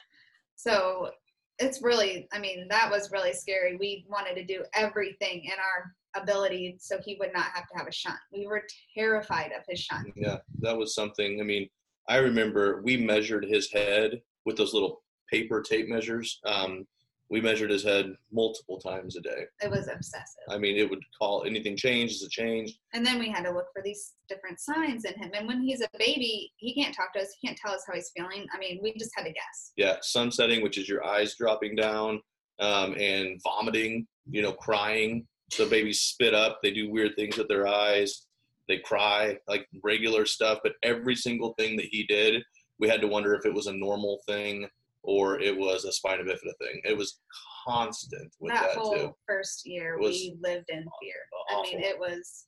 So 0.57 1.11
it's 1.59 1.83
really, 1.83 2.29
I 2.33 2.39
mean, 2.39 2.67
that 2.69 2.91
was 2.91 3.11
really 3.13 3.33
scary. 3.33 3.77
We 3.77 4.05
wanted 4.09 4.35
to 4.35 4.45
do 4.45 4.65
everything 4.75 5.45
in 5.45 5.53
our 5.53 5.95
ability 6.21 6.77
so 6.79 6.99
he 7.05 7.17
would 7.21 7.33
not 7.33 7.47
have 7.55 7.69
to 7.69 7.77
have 7.77 7.87
a 7.87 7.93
shunt. 7.93 8.19
We 8.33 8.47
were 8.47 8.65
terrified 8.95 9.53
of 9.53 9.65
his 9.69 9.81
shunt. 9.81 10.13
Yeah, 10.17 10.39
that 10.61 10.77
was 10.77 10.95
something. 10.95 11.41
I 11.41 11.45
mean, 11.45 11.69
I 12.09 12.17
remember 12.17 12.83
we 12.83 12.97
measured 12.97 13.45
his 13.45 13.71
head 13.71 14.21
with 14.45 14.57
those 14.57 14.75
little 14.75 15.03
paper 15.31 15.63
tape 15.63 15.89
measures. 15.89 16.41
Um, 16.45 16.87
we 17.33 17.41
measured 17.41 17.71
his 17.71 17.83
head 17.83 18.15
multiple 18.31 18.79
times 18.79 19.17
a 19.17 19.21
day. 19.23 19.47
It 19.63 19.71
was 19.71 19.89
obsessive. 19.89 20.45
I 20.51 20.59
mean, 20.59 20.77
it 20.77 20.89
would 20.89 21.03
call 21.19 21.45
anything 21.45 21.79
changed, 21.79 22.17
is 22.17 22.23
it 22.23 22.31
changed? 22.31 22.77
And 22.93 23.07
then 23.07 23.19
we 23.19 23.31
had 23.31 23.45
to 23.45 23.51
look 23.51 23.69
for 23.75 23.81
these 23.83 24.13
different 24.29 24.61
signs 24.61 25.07
in 25.07 25.15
him. 25.15 25.31
And 25.35 25.49
when 25.49 25.63
he's 25.63 25.81
a 25.81 25.89
baby, 25.99 26.53
he 26.59 26.75
can't 26.75 26.95
talk 26.95 27.15
to 27.15 27.21
us. 27.21 27.35
He 27.41 27.49
can't 27.49 27.59
tell 27.59 27.73
us 27.73 27.85
how 27.87 27.95
he's 27.95 28.13
feeling. 28.15 28.47
I 28.55 28.59
mean, 28.59 28.81
we 28.83 28.93
just 28.99 29.13
had 29.17 29.25
to 29.25 29.33
guess. 29.33 29.73
Yeah, 29.77 29.97
sun 30.03 30.31
setting, 30.31 30.63
which 30.63 30.77
is 30.77 30.91
your 30.91 31.07
eyes 31.07 31.35
dropping 31.35 31.75
down, 31.75 32.21
um, 32.61 32.95
and 33.01 33.41
vomiting, 33.43 34.07
you 34.31 34.43
know, 34.43 34.53
crying. 34.53 35.27
So 35.51 35.67
babies 35.67 36.03
spit 36.03 36.35
up, 36.35 36.59
they 36.63 36.71
do 36.71 36.91
weird 36.91 37.17
things 37.17 37.39
with 37.39 37.49
their 37.49 37.67
eyes, 37.67 38.27
they 38.69 38.79
cry, 38.79 39.39
like 39.49 39.67
regular 39.83 40.27
stuff. 40.27 40.59
But 40.63 40.75
every 40.83 41.17
single 41.17 41.55
thing 41.59 41.79
that 41.79 41.87
he 41.91 42.05
did, 42.05 42.43
we 42.79 42.91
had 42.91 43.01
to 43.01 43.09
wonder 43.09 43.35
if 43.35 43.47
it 43.47 43.55
was 43.55 43.69
a 43.69 43.73
normal 43.73 44.21
thing 44.29 44.69
or 45.03 45.41
it 45.41 45.57
was 45.57 45.85
a 45.85 45.93
spina 45.93 46.23
bifida 46.23 46.57
thing. 46.61 46.81
It 46.85 46.97
was 46.97 47.19
constant 47.67 48.33
with 48.41 48.53
that 48.53 48.69
that, 48.69 48.79
whole 48.79 48.95
too. 48.95 49.15
first 49.27 49.67
year, 49.67 49.99
was 49.99 50.13
we 50.13 50.37
lived 50.41 50.71
in 50.71 50.85
fear. 51.01 51.15
I 51.51 51.63
mean, 51.63 51.81
it 51.81 51.99
was, 51.99 52.47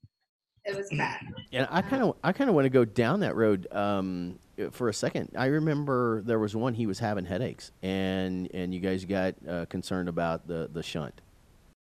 it 0.64 0.76
was 0.76 0.88
bad. 0.96 1.20
And 1.52 1.68
I 1.70 1.82
kind 1.82 2.02
of 2.02 2.16
I 2.24 2.32
kind 2.32 2.50
of 2.50 2.56
want 2.56 2.64
to 2.64 2.70
go 2.70 2.84
down 2.84 3.20
that 3.20 3.36
road 3.36 3.68
um, 3.70 4.40
for 4.72 4.88
a 4.88 4.94
second. 4.94 5.30
I 5.36 5.46
remember 5.46 6.22
there 6.22 6.40
was 6.40 6.56
one 6.56 6.74
he 6.74 6.86
was 6.86 6.98
having 6.98 7.24
headaches, 7.24 7.70
and 7.82 8.50
and 8.52 8.74
you 8.74 8.80
guys 8.80 9.04
got 9.04 9.34
uh, 9.48 9.66
concerned 9.66 10.08
about 10.08 10.48
the 10.48 10.68
the 10.72 10.82
shunt. 10.82 11.20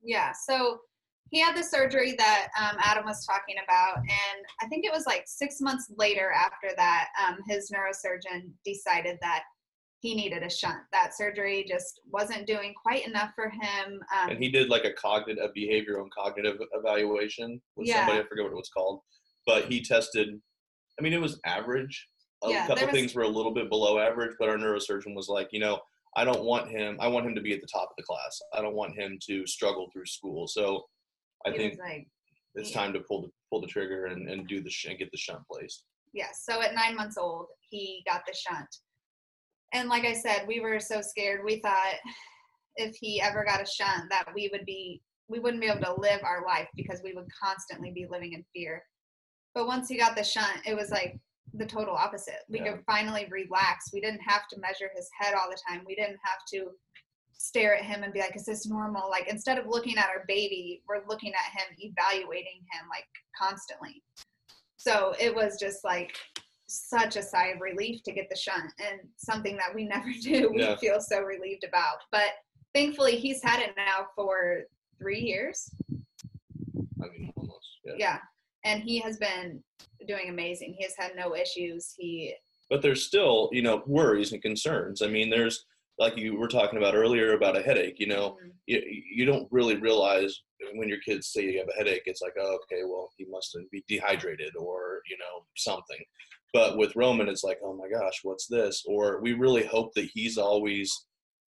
Yeah. 0.03 0.33
So 0.33 0.81
he 1.31 1.41
had 1.41 1.57
the 1.57 1.62
surgery 1.62 2.14
that 2.18 2.49
um, 2.61 2.77
Adam 2.81 3.05
was 3.05 3.25
talking 3.25 3.57
about, 3.62 3.99
and 3.99 4.45
I 4.61 4.66
think 4.66 4.85
it 4.85 4.93
was 4.93 5.07
like 5.07 5.23
six 5.27 5.61
months 5.61 5.93
later 5.97 6.33
after 6.33 6.75
that, 6.77 7.09
um, 7.25 7.39
his 7.47 7.71
neurosurgeon 7.71 8.51
decided 8.64 9.18
that 9.23 9.45
he 10.01 10.15
needed 10.15 10.43
a 10.43 10.51
shunt. 10.51 10.81
That 10.93 11.15
surgery 11.15 11.65
just 11.69 12.01
wasn't 12.11 12.47
doing 12.47 12.75
quite 12.81 13.07
enough 13.07 13.31
for 13.35 13.51
him. 13.51 14.01
Um, 14.19 14.31
and 14.31 14.43
he 14.43 14.51
did 14.51 14.69
like 14.71 14.85
a 14.85 14.93
cognitive, 14.95 15.45
a 15.45 15.49
behavioral 15.59 16.03
and 16.03 16.11
cognitive 16.13 16.59
evaluation 16.73 17.61
with 17.77 17.87
Yeah. 17.87 17.99
somebody. 18.07 18.21
I 18.21 18.27
forget 18.29 18.45
what 18.45 18.53
it 18.53 18.57
was 18.57 18.71
called, 18.71 19.03
but 19.47 19.67
he 19.71 19.83
tested. 19.83 20.41
I 20.99 21.03
mean, 21.03 21.13
it 21.13 21.21
was 21.21 21.39
average. 21.45 22.09
A 22.43 22.49
Yeah, 22.49 22.67
couple 22.67 22.87
was- 22.87 22.95
things 22.95 23.15
were 23.15 23.23
a 23.23 23.29
little 23.29 23.53
bit 23.53 23.69
below 23.69 23.99
average, 23.99 24.37
but 24.39 24.49
our 24.49 24.57
neurosurgeon 24.57 25.15
was 25.15 25.29
like, 25.29 25.49
you 25.53 25.61
know, 25.61 25.79
I 26.17 26.25
don't 26.25 26.45
want 26.45 26.71
him. 26.71 26.97
I 26.99 27.07
want 27.07 27.27
him 27.27 27.35
to 27.35 27.41
be 27.43 27.53
at 27.53 27.61
the 27.61 27.67
top 27.67 27.91
of 27.91 27.97
the 27.99 28.03
class. 28.03 28.41
I 28.55 28.63
don't 28.63 28.75
want 28.75 28.97
him 28.99 29.19
to 29.27 29.47
struggle 29.47 29.91
through 29.93 30.07
school. 30.07 30.49
So, 30.49 30.87
I 31.47 31.53
think 31.53 31.79
like, 31.79 32.09
it's 32.55 32.71
yeah. 32.71 32.77
time 32.81 32.93
to 32.95 33.01
pull 33.01 33.23
the 33.23 33.31
pull 33.51 33.61
the 33.61 33.67
trigger 33.67 34.07
and, 34.07 34.29
and 34.29 34.49
do 34.49 34.63
the 34.63 34.71
sh- 34.71 34.87
and 34.87 34.99
get 34.99 35.11
the 35.11 35.17
shunt 35.19 35.43
placed. 35.51 35.85
Yes. 36.13 36.43
So 36.45 36.61
at 36.63 36.75
nine 36.75 36.97
months 36.97 37.17
old, 37.19 37.47
he 37.69 38.03
got 38.07 38.23
the 38.27 38.35
shunt. 38.35 38.69
And 39.73 39.89
like 39.89 40.05
I 40.05 40.14
said, 40.14 40.47
we 40.47 40.61
were 40.61 40.81
so 40.81 41.01
scared. 41.01 41.45
We 41.45 41.61
thought 41.61 41.95
if 42.77 42.97
he 42.97 43.21
ever 43.21 43.45
got 43.45 43.62
a 43.62 43.66
shunt, 43.66 44.11
that 44.11 44.27
we 44.35 44.49
would 44.53 44.64
be, 44.64 45.03
we 45.29 45.39
wouldn't 45.39 45.61
be 45.62 45.68
able 45.68 45.81
to 45.81 46.01
live 46.01 46.21
our 46.25 46.45
life 46.45 46.68
because 46.77 47.01
we 47.05 47.12
would 47.12 47.29
constantly 47.41 47.93
be 47.93 48.07
living 48.11 48.33
in 48.33 48.45
fear. 48.53 48.83
But 49.55 49.66
once 49.66 49.89
he 49.89 49.97
got 49.97 50.16
the 50.16 50.25
shunt, 50.25 50.66
it 50.66 50.75
was 50.75 50.91
like 50.91 51.18
the 51.55 51.66
total 51.66 51.95
opposite. 51.95 52.43
We 52.49 52.61
Yeah. 52.61 52.73
could 52.73 52.85
finally 52.85 53.27
relax. 53.31 53.93
We 53.93 54.01
didn't 54.01 54.21
have 54.21 54.47
to 54.49 54.59
measure 54.61 54.91
his 54.95 55.09
head 55.21 55.35
all 55.35 55.51
the 55.51 55.59
time. 55.68 55.85
We 55.85 55.95
didn't 55.95 56.18
have 56.23 56.45
to 56.53 56.73
stare 57.33 57.75
at 57.77 57.85
him 57.85 58.03
and 58.03 58.12
be 58.12 58.21
like, 58.21 58.37
is 58.37 58.45
this 58.45 58.66
normal? 58.66 59.09
Like 59.09 59.29
instead 59.29 59.59
of 59.59 59.66
looking 59.66 59.99
at 59.99 60.09
our 60.09 60.25
baby, 60.29 60.83
we're 60.89 61.07
looking 61.09 61.33
at 61.33 61.59
him, 61.59 61.77
evaluating 61.79 62.61
him 62.73 62.89
like 62.89 63.07
constantly. 63.37 64.03
So 64.77 65.14
it 65.18 65.35
was 65.35 65.59
just 65.59 65.85
like 65.85 66.16
such 66.71 67.16
a 67.16 67.23
sigh 67.23 67.49
of 67.49 67.61
relief 67.61 68.03
to 68.05 68.12
get 68.12 68.29
the 68.31 68.37
shunt 68.37 68.73
and 68.79 69.01
something 69.16 69.57
that 69.57 69.75
we 69.75 69.85
never 69.95 70.11
do. 70.23 70.51
We 70.55 70.62
Yeah. 70.62 70.77
feel 70.77 71.01
so 71.01 71.21
relieved 71.23 71.64
about. 71.64 71.99
But 72.12 72.31
thankfully, 72.75 73.16
he's 73.16 73.43
had 73.43 73.61
it 73.61 73.75
now 73.77 74.07
for 74.14 74.62
three 74.99 75.21
years. 75.21 75.71
I 77.03 77.09
mean, 77.09 77.33
almost. 77.37 77.66
Yeah. 77.85 77.95
Yeah. 77.99 78.18
And 78.64 78.83
he 78.83 78.99
has 79.01 79.16
been 79.16 79.62
doing 80.07 80.29
amazing. 80.29 80.75
He 80.79 80.85
has 80.85 80.95
had 80.97 81.12
no 81.16 81.35
issues. 81.35 81.95
He 81.97 82.35
but 82.68 82.83
there's 82.83 83.05
still 83.05 83.49
you 83.53 83.62
know 83.62 83.83
worries 83.87 84.33
and 84.33 84.41
concerns. 84.41 85.03
I 85.03 85.09
mean, 85.09 85.29
there's 85.31 85.64
like 85.99 86.16
you 86.16 86.37
were 86.39 86.49
talking 86.49 86.79
about 86.79 86.95
earlier 86.95 87.33
about 87.33 87.57
a 87.57 87.62
headache. 87.62 87.99
You 87.99 88.07
know, 88.07 88.39
Mhm. 88.45 88.53
you, 88.66 89.03
you 89.12 89.25
don't 89.25 89.49
really 89.51 89.77
realize 89.77 90.43
when 90.75 90.89
your 90.89 91.01
kids 91.01 91.29
say 91.29 91.43
you 91.43 91.59
have 91.59 91.68
a 91.68 91.77
headache, 91.77 92.03
it's 92.07 92.23
like, 92.23 92.35
oh, 92.39 92.59
okay, 92.62 92.83
well, 92.85 93.11
he 93.16 93.25
must 93.27 93.57
be 93.73 93.83
dehydrated 93.89 94.55
or, 94.57 95.01
you 95.11 95.16
know, 95.18 95.45
something. 95.57 95.99
But 96.53 96.77
with 96.77 96.97
Roman, 96.97 97.29
it's 97.29 97.45
like, 97.45 97.59
oh 97.65 97.75
my 97.77 97.89
gosh, 97.89 98.21
what's 98.23 98.47
this? 98.47 98.83
Or 98.87 99.21
we 99.21 99.35
really 99.35 99.65
hope 99.65 99.93
that 99.95 100.11
he's 100.13 100.37
always 100.37 100.93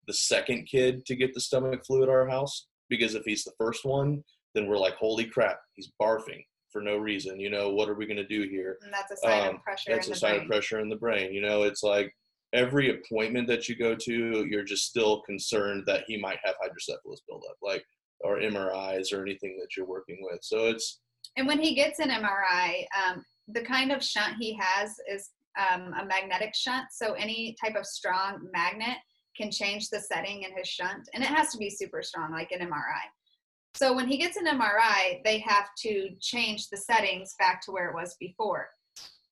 the 0.07 0.13
second 0.13 0.67
kid 0.67 1.05
to 1.07 1.17
get 1.17 1.33
the 1.35 1.41
stomach 1.41 1.85
flu 1.87 2.03
at 2.03 2.09
our 2.09 2.29
house 2.29 2.67
because 2.89 3.15
if 3.15 3.23
he's 3.25 3.45
the 3.45 3.53
first 3.59 3.85
one, 3.85 4.23
then 4.55 4.67
we're 4.67 4.79
like, 4.79 4.95
holy 4.97 5.25
crap, 5.25 5.59
he's 5.75 5.91
barfing 6.01 6.45
for 6.71 6.83
no 6.83 6.97
reason. 6.97 7.39
You 7.41 7.51
know, 7.51 7.71
what 7.71 7.89
are 7.89 7.95
we 7.95 8.07
going 8.07 8.17
to 8.17 8.27
do 8.27 8.43
here? 8.49 8.79
And 8.83 8.93
that's 8.93 9.13
a 9.13 9.17
sign 9.17 9.49
Um, 9.49 9.55
of 9.57 9.63
pressure 9.63 9.93
That's 9.93 10.07
in 10.07 10.13
a 10.13 10.15
the 10.15 10.21
sign 10.21 10.31
brain. 10.33 10.43
of 10.43 10.49
pressure 10.49 10.81
in 10.81 10.89
the 10.89 10.97
brain. 10.97 11.33
You 11.33 11.41
know, 11.43 11.63
it's 11.63 11.83
like 11.83 12.13
every 12.53 12.91
appointment 12.91 13.47
that 13.49 13.69
you 13.69 13.77
go 13.77 13.95
to, 13.95 14.47
you're 14.51 14.65
just 14.65 14.87
still 14.87 15.23
concerned 15.23 15.85
that 15.87 16.05
he 16.09 16.17
might 16.17 16.39
have 16.45 16.57
hydrocephalus 16.61 17.21
buildup, 17.29 17.57
like 17.63 17.85
or 18.23 18.39
MRIs 18.39 19.13
or 19.15 19.23
anything 19.23 19.57
that 19.61 19.77
you're 19.77 19.87
working 19.87 20.19
with. 20.21 20.41
So 20.43 20.67
it's 20.67 21.01
And 21.37 21.47
when 21.47 21.61
he 21.61 21.75
gets 21.75 22.01
an 22.01 22.11
MRI, 22.11 22.85
um, 23.09 23.25
the 23.53 23.63
kind 23.63 23.93
of 23.93 24.03
shunt 24.03 24.37
he 24.39 24.59
has 24.61 24.97
is 25.11 25.31
um, 25.59 25.93
a 26.01 26.05
magnetic 26.05 26.55
shunt. 26.55 26.87
So 26.93 27.15
any 27.15 27.57
type 27.63 27.77
of 27.77 27.87
strong 27.87 28.49
magnet 28.53 28.99
can 29.37 29.51
change 29.51 29.89
the 29.89 30.01
setting 30.01 30.43
in 30.43 30.57
his 30.57 30.69
shunt, 30.69 31.09
and 31.15 31.23
it 31.23 31.29
has 31.29 31.51
to 31.53 31.59
be 31.59 31.71
super 31.71 32.03
strong, 32.03 32.33
like 32.33 32.53
an 32.53 32.61
MRI. 32.61 33.07
So 33.75 33.95
when 33.95 34.09
he 34.09 34.19
gets 34.19 34.37
an 34.37 34.47
MRI, 34.47 35.23
they 35.25 35.39
have 35.39 35.69
to 35.83 36.11
change 36.21 36.69
the 36.69 36.77
settings 36.77 37.35
back 37.39 37.63
to 37.63 37.73
where 37.73 37.89
it 37.89 37.95
was 37.95 38.17
before. 38.19 38.69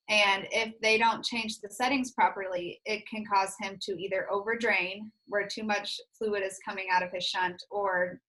And 0.08 0.46
if 0.52 0.72
they 0.80 0.96
don't 0.96 1.24
change 1.24 1.60
the 1.60 1.68
settings 1.68 2.12
properly, 2.12 2.80
it 2.86 3.06
can 3.06 3.24
cause 3.26 3.54
him 3.60 3.78
to 3.82 3.92
either 4.02 4.26
overdrain, 4.32 5.10
where 5.26 5.46
too 5.46 5.64
much 5.64 6.00
fluid 6.16 6.42
is 6.42 6.58
coming 6.66 6.86
out 6.90 7.02
of 7.02 7.12
his 7.12 7.24
shunt, 7.24 7.62
or 7.70 8.20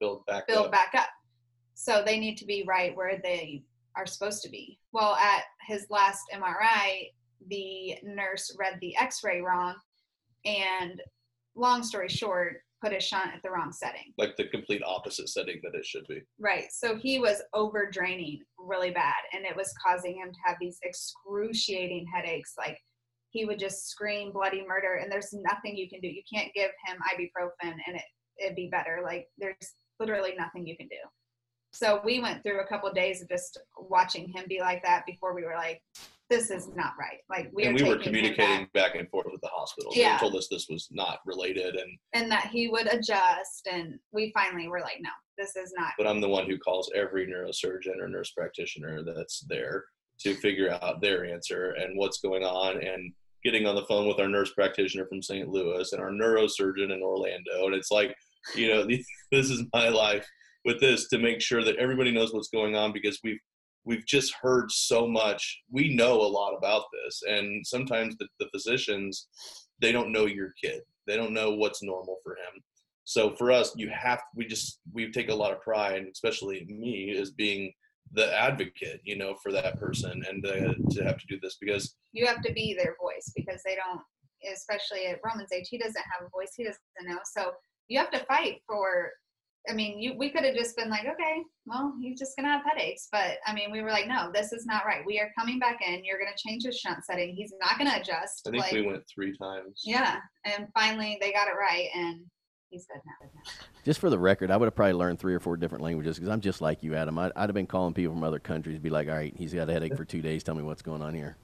build 0.00 0.26
back 0.26 0.48
build 0.48 0.66
up. 0.66 0.72
back 0.72 0.94
up. 0.94 1.08
So 1.74 2.02
they 2.04 2.18
need 2.18 2.36
to 2.38 2.46
be 2.46 2.64
right 2.66 2.96
where 2.96 3.20
they 3.22 3.62
are 3.96 4.06
supposed 4.06 4.42
to 4.42 4.50
be. 4.50 4.78
Well, 4.92 5.16
at 5.16 5.44
his 5.66 5.86
last 5.90 6.22
MRI, 6.32 7.08
the 7.48 7.96
nurse 8.02 8.54
read 8.58 8.78
the 8.80 8.96
x 8.96 9.22
ray 9.24 9.40
wrong, 9.40 9.74
and 10.44 11.00
long 11.54 11.82
story 11.82 12.08
short, 12.08 12.58
put 12.82 12.92
a 12.92 13.00
shunt 13.00 13.34
at 13.34 13.42
the 13.42 13.50
wrong 13.50 13.72
setting. 13.72 14.12
like 14.18 14.36
the 14.36 14.48
complete 14.48 14.82
opposite 14.84 15.28
setting 15.28 15.60
that 15.62 15.74
it 15.74 15.84
should 15.84 16.06
be. 16.08 16.20
Right. 16.38 16.66
So 16.70 16.96
he 16.96 17.18
was 17.18 17.42
over 17.54 17.88
draining 17.90 18.40
really 18.58 18.90
bad, 18.90 19.14
and 19.32 19.44
it 19.44 19.56
was 19.56 19.72
causing 19.84 20.16
him 20.16 20.30
to 20.32 20.38
have 20.44 20.56
these 20.60 20.78
excruciating 20.82 22.06
headaches. 22.14 22.54
Like 22.58 22.78
he 23.30 23.44
would 23.44 23.58
just 23.58 23.88
scream 23.88 24.32
bloody 24.32 24.64
murder, 24.66 24.96
and 25.02 25.10
there's 25.10 25.32
nothing 25.32 25.76
you 25.76 25.88
can 25.88 26.00
do. 26.00 26.08
You 26.08 26.22
can't 26.32 26.52
give 26.54 26.70
him 26.86 26.98
ibuprofen 27.12 27.72
and 27.86 27.96
it, 27.96 28.02
it'd 28.38 28.56
be 28.56 28.68
better. 28.70 29.00
Like 29.04 29.26
there's 29.38 29.74
literally 29.98 30.34
nothing 30.38 30.66
you 30.66 30.76
can 30.76 30.88
do. 30.88 30.96
So 31.76 32.00
we 32.04 32.20
went 32.20 32.42
through 32.42 32.60
a 32.60 32.66
couple 32.66 32.90
days 32.90 33.20
of 33.20 33.28
just 33.28 33.58
watching 33.78 34.32
him 34.32 34.46
be 34.48 34.60
like 34.60 34.82
that 34.82 35.04
before 35.04 35.34
we 35.34 35.44
were 35.44 35.54
like, 35.54 35.82
this 36.30 36.50
is 36.50 36.68
not 36.74 36.94
right. 36.98 37.18
Like 37.28 37.50
we 37.52 37.64
and 37.64 37.78
we 37.78 37.86
were 37.86 37.98
communicating 37.98 38.62
back. 38.62 38.72
back 38.72 38.94
and 38.94 39.08
forth 39.10 39.26
with 39.30 39.42
the 39.42 39.48
hospital. 39.48 39.92
Yeah. 39.94 40.14
They 40.14 40.20
told 40.20 40.36
us 40.36 40.48
this 40.50 40.68
was 40.70 40.88
not 40.90 41.18
related 41.26 41.76
and 41.76 41.98
and 42.14 42.30
that 42.30 42.46
he 42.46 42.68
would 42.68 42.86
adjust. 42.92 43.68
And 43.70 43.98
we 44.10 44.32
finally 44.32 44.68
were 44.68 44.80
like, 44.80 45.00
no, 45.02 45.10
this 45.36 45.54
is 45.54 45.74
not. 45.76 45.92
but 45.98 46.06
I'm 46.06 46.22
the 46.22 46.28
one 46.28 46.46
who 46.46 46.58
calls 46.58 46.90
every 46.96 47.26
neurosurgeon 47.26 48.00
or 48.00 48.08
nurse 48.08 48.30
practitioner 48.30 49.02
that's 49.02 49.40
there 49.48 49.84
to 50.20 50.34
figure 50.34 50.70
out 50.82 51.02
their 51.02 51.26
answer 51.26 51.72
and 51.72 51.98
what's 51.98 52.20
going 52.20 52.42
on 52.42 52.82
and 52.82 53.12
getting 53.44 53.66
on 53.66 53.76
the 53.76 53.84
phone 53.84 54.08
with 54.08 54.18
our 54.18 54.28
nurse 54.28 54.52
practitioner 54.54 55.06
from 55.06 55.22
St. 55.22 55.46
Louis 55.48 55.92
and 55.92 56.00
our 56.00 56.10
neurosurgeon 56.10 56.90
in 56.92 57.02
Orlando 57.02 57.66
and 57.66 57.74
it's 57.74 57.90
like 57.90 58.16
you 58.54 58.68
know 58.68 58.86
this 59.30 59.50
is 59.50 59.62
my 59.74 59.90
life 59.90 60.26
with 60.66 60.80
this 60.80 61.08
to 61.08 61.18
make 61.18 61.40
sure 61.40 61.64
that 61.64 61.76
everybody 61.76 62.10
knows 62.10 62.34
what's 62.34 62.48
going 62.48 62.76
on 62.76 62.92
because 62.92 63.18
we've 63.24 63.38
we've 63.84 64.04
just 64.04 64.34
heard 64.34 64.70
so 64.70 65.06
much. 65.06 65.62
We 65.70 65.94
know 65.94 66.20
a 66.20 66.26
lot 66.38 66.56
about 66.56 66.82
this 66.92 67.22
and 67.26 67.64
sometimes 67.64 68.16
the, 68.18 68.26
the 68.40 68.48
physicians 68.52 69.28
they 69.80 69.92
don't 69.92 70.12
know 70.12 70.26
your 70.26 70.52
kid. 70.62 70.82
They 71.06 71.16
don't 71.16 71.32
know 71.34 71.52
what's 71.52 71.82
normal 71.82 72.16
for 72.24 72.32
him. 72.32 72.62
So 73.04 73.34
for 73.36 73.52
us 73.52 73.72
you 73.76 73.88
have 73.90 74.20
we 74.34 74.44
just 74.44 74.80
we 74.92 75.10
take 75.10 75.30
a 75.30 75.34
lot 75.34 75.52
of 75.52 75.62
pride 75.62 76.04
especially 76.12 76.66
me 76.68 77.16
as 77.16 77.30
being 77.30 77.72
the 78.12 78.32
advocate 78.38 79.00
you 79.04 79.16
know 79.16 79.34
for 79.42 79.50
that 79.52 79.80
person 79.80 80.22
and 80.28 80.46
uh, 80.46 80.74
to 80.90 81.04
have 81.04 81.18
to 81.18 81.26
do 81.28 81.38
this 81.42 81.56
because 81.60 81.96
you 82.12 82.24
have 82.24 82.40
to 82.40 82.52
be 82.52 82.72
their 82.72 82.94
voice 83.00 83.32
because 83.34 83.60
they 83.64 83.74
don't 83.74 84.00
especially 84.52 85.06
at 85.06 85.18
roman's 85.24 85.50
age 85.52 85.66
he 85.68 85.78
doesn't 85.78 85.96
have 85.96 86.26
a 86.26 86.30
voice. 86.30 86.52
He 86.56 86.64
doesn't 86.64 86.80
know. 87.02 87.18
So 87.24 87.52
you 87.88 87.98
have 87.98 88.10
to 88.10 88.24
fight 88.26 88.60
for 88.66 89.10
i 89.68 89.72
mean 89.72 89.98
you 89.98 90.14
we 90.16 90.30
could 90.30 90.44
have 90.44 90.54
just 90.54 90.76
been 90.76 90.88
like 90.88 91.06
okay 91.06 91.42
well 91.66 91.94
he's 92.00 92.18
just 92.18 92.36
gonna 92.36 92.48
have 92.48 92.62
headaches 92.64 93.08
but 93.10 93.38
i 93.46 93.52
mean 93.52 93.70
we 93.70 93.82
were 93.82 93.90
like 93.90 94.06
no 94.06 94.30
this 94.32 94.52
is 94.52 94.66
not 94.66 94.84
right 94.84 95.04
we 95.06 95.18
are 95.18 95.30
coming 95.38 95.58
back 95.58 95.78
in 95.86 96.04
you're 96.04 96.18
gonna 96.18 96.30
change 96.36 96.64
his 96.64 96.78
shunt 96.78 97.04
setting 97.04 97.34
he's 97.34 97.52
not 97.60 97.78
gonna 97.78 97.98
adjust 98.00 98.46
i 98.46 98.50
think 98.50 98.62
like 98.62 98.72
we 98.72 98.82
went 98.82 99.02
three 99.12 99.36
times 99.36 99.82
yeah 99.84 100.18
and 100.44 100.66
finally 100.74 101.18
they 101.20 101.32
got 101.32 101.48
it 101.48 101.54
right 101.58 101.88
and 101.94 102.20
he's 102.70 102.86
good 102.86 103.00
now 103.04 103.52
Just 103.84 104.00
for 104.00 104.10
the 104.10 104.18
record, 104.18 104.50
I 104.50 104.56
would 104.56 104.66
have 104.66 104.74
probably 104.74 104.94
learned 104.94 105.20
three 105.20 105.34
or 105.34 105.38
four 105.40 105.56
different 105.56 105.84
languages 105.84 106.16
because 106.16 106.28
I'm 106.28 106.40
just 106.40 106.60
like 106.60 106.82
you, 106.82 106.96
Adam. 106.96 107.18
I'd, 107.18 107.30
I'd 107.36 107.48
have 107.48 107.54
been 107.54 107.68
calling 107.68 107.94
people 107.94 108.14
from 108.14 108.24
other 108.24 108.40
countries, 108.40 108.80
be 108.80 108.90
like, 108.90 109.08
"All 109.08 109.14
right, 109.14 109.32
he's 109.36 109.54
got 109.54 109.70
a 109.70 109.72
headache 109.72 109.96
for 109.96 110.04
two 110.04 110.20
days. 110.20 110.42
Tell 110.42 110.56
me 110.56 110.64
what's 110.64 110.82
going 110.82 111.02
on 111.02 111.14
here." 111.14 111.36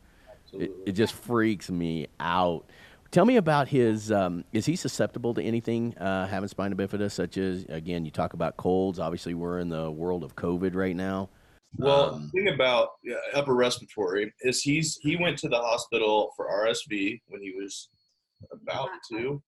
It, 0.53 0.73
it 0.87 0.93
just 0.93 1.15
freaks 1.15 1.71
me 1.71 2.09
out. 2.21 2.67
Tell 3.13 3.27
me 3.27 3.37
about 3.37 3.69
his. 3.69 4.11
Um, 4.11 4.43
is 4.53 4.65
he 4.65 4.75
susceptible 4.75 5.35
to 5.35 5.43
anything 5.43 5.95
uh, 5.99 6.27
having 6.27 6.49
spina 6.49 6.75
bifida, 6.75 7.13
such 7.13 7.37
as 7.37 7.67
again, 7.69 8.07
you 8.07 8.11
talk 8.11 8.33
about 8.33 8.57
colds. 8.57 8.99
Obviously, 8.99 9.35
we're 9.35 9.59
in 9.59 9.69
the 9.69 9.91
world 9.91 10.25
of 10.25 10.35
COVID 10.35 10.75
right 10.75 10.97
now. 10.97 11.29
Well, 11.77 12.15
Um, 12.15 12.31
the 12.33 12.41
thing 12.41 12.55
about 12.55 12.89
yeah, 13.05 13.17
upper 13.35 13.55
respiratory 13.55 14.33
is 14.41 14.63
he's 14.63 14.99
he 15.03 15.17
went 15.17 15.37
to 15.39 15.51
the 15.51 15.59
hospital 15.59 16.33
for 16.37 16.49
RSV 16.49 17.21
when 17.29 17.43
he 17.43 17.53
was 17.53 17.91
about 18.51 18.89
two, 19.11 19.43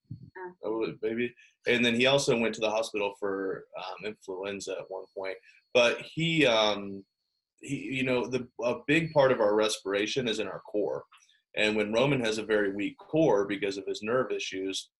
oh, 0.62 0.86
maybe, 1.00 1.34
and 1.66 1.82
then 1.82 1.94
he 1.94 2.04
also 2.04 2.38
went 2.38 2.54
to 2.56 2.60
the 2.60 2.70
hospital 2.70 3.14
for 3.18 3.64
um, 3.78 4.04
influenza 4.04 4.72
at 4.72 4.84
one 4.88 5.04
point. 5.16 5.36
But 5.72 6.02
he, 6.02 6.46
um, 6.46 7.02
he, 7.62 7.76
you 7.76 8.04
know, 8.04 8.26
the 8.26 8.46
a 8.62 8.76
big 8.86 9.10
part 9.14 9.32
of 9.32 9.40
our 9.40 9.54
respiration 9.54 10.28
is 10.28 10.38
in 10.38 10.48
our 10.48 10.60
core, 10.60 11.04
and 11.56 11.76
when 11.76 11.92
Roman 11.92 12.20
has 12.24 12.38
a 12.38 12.44
very 12.44 12.72
weak 12.72 12.96
core 12.98 13.46
because 13.46 13.76
of 13.76 13.86
his 13.86 14.02
nerve 14.02 14.30
issues, 14.30 14.90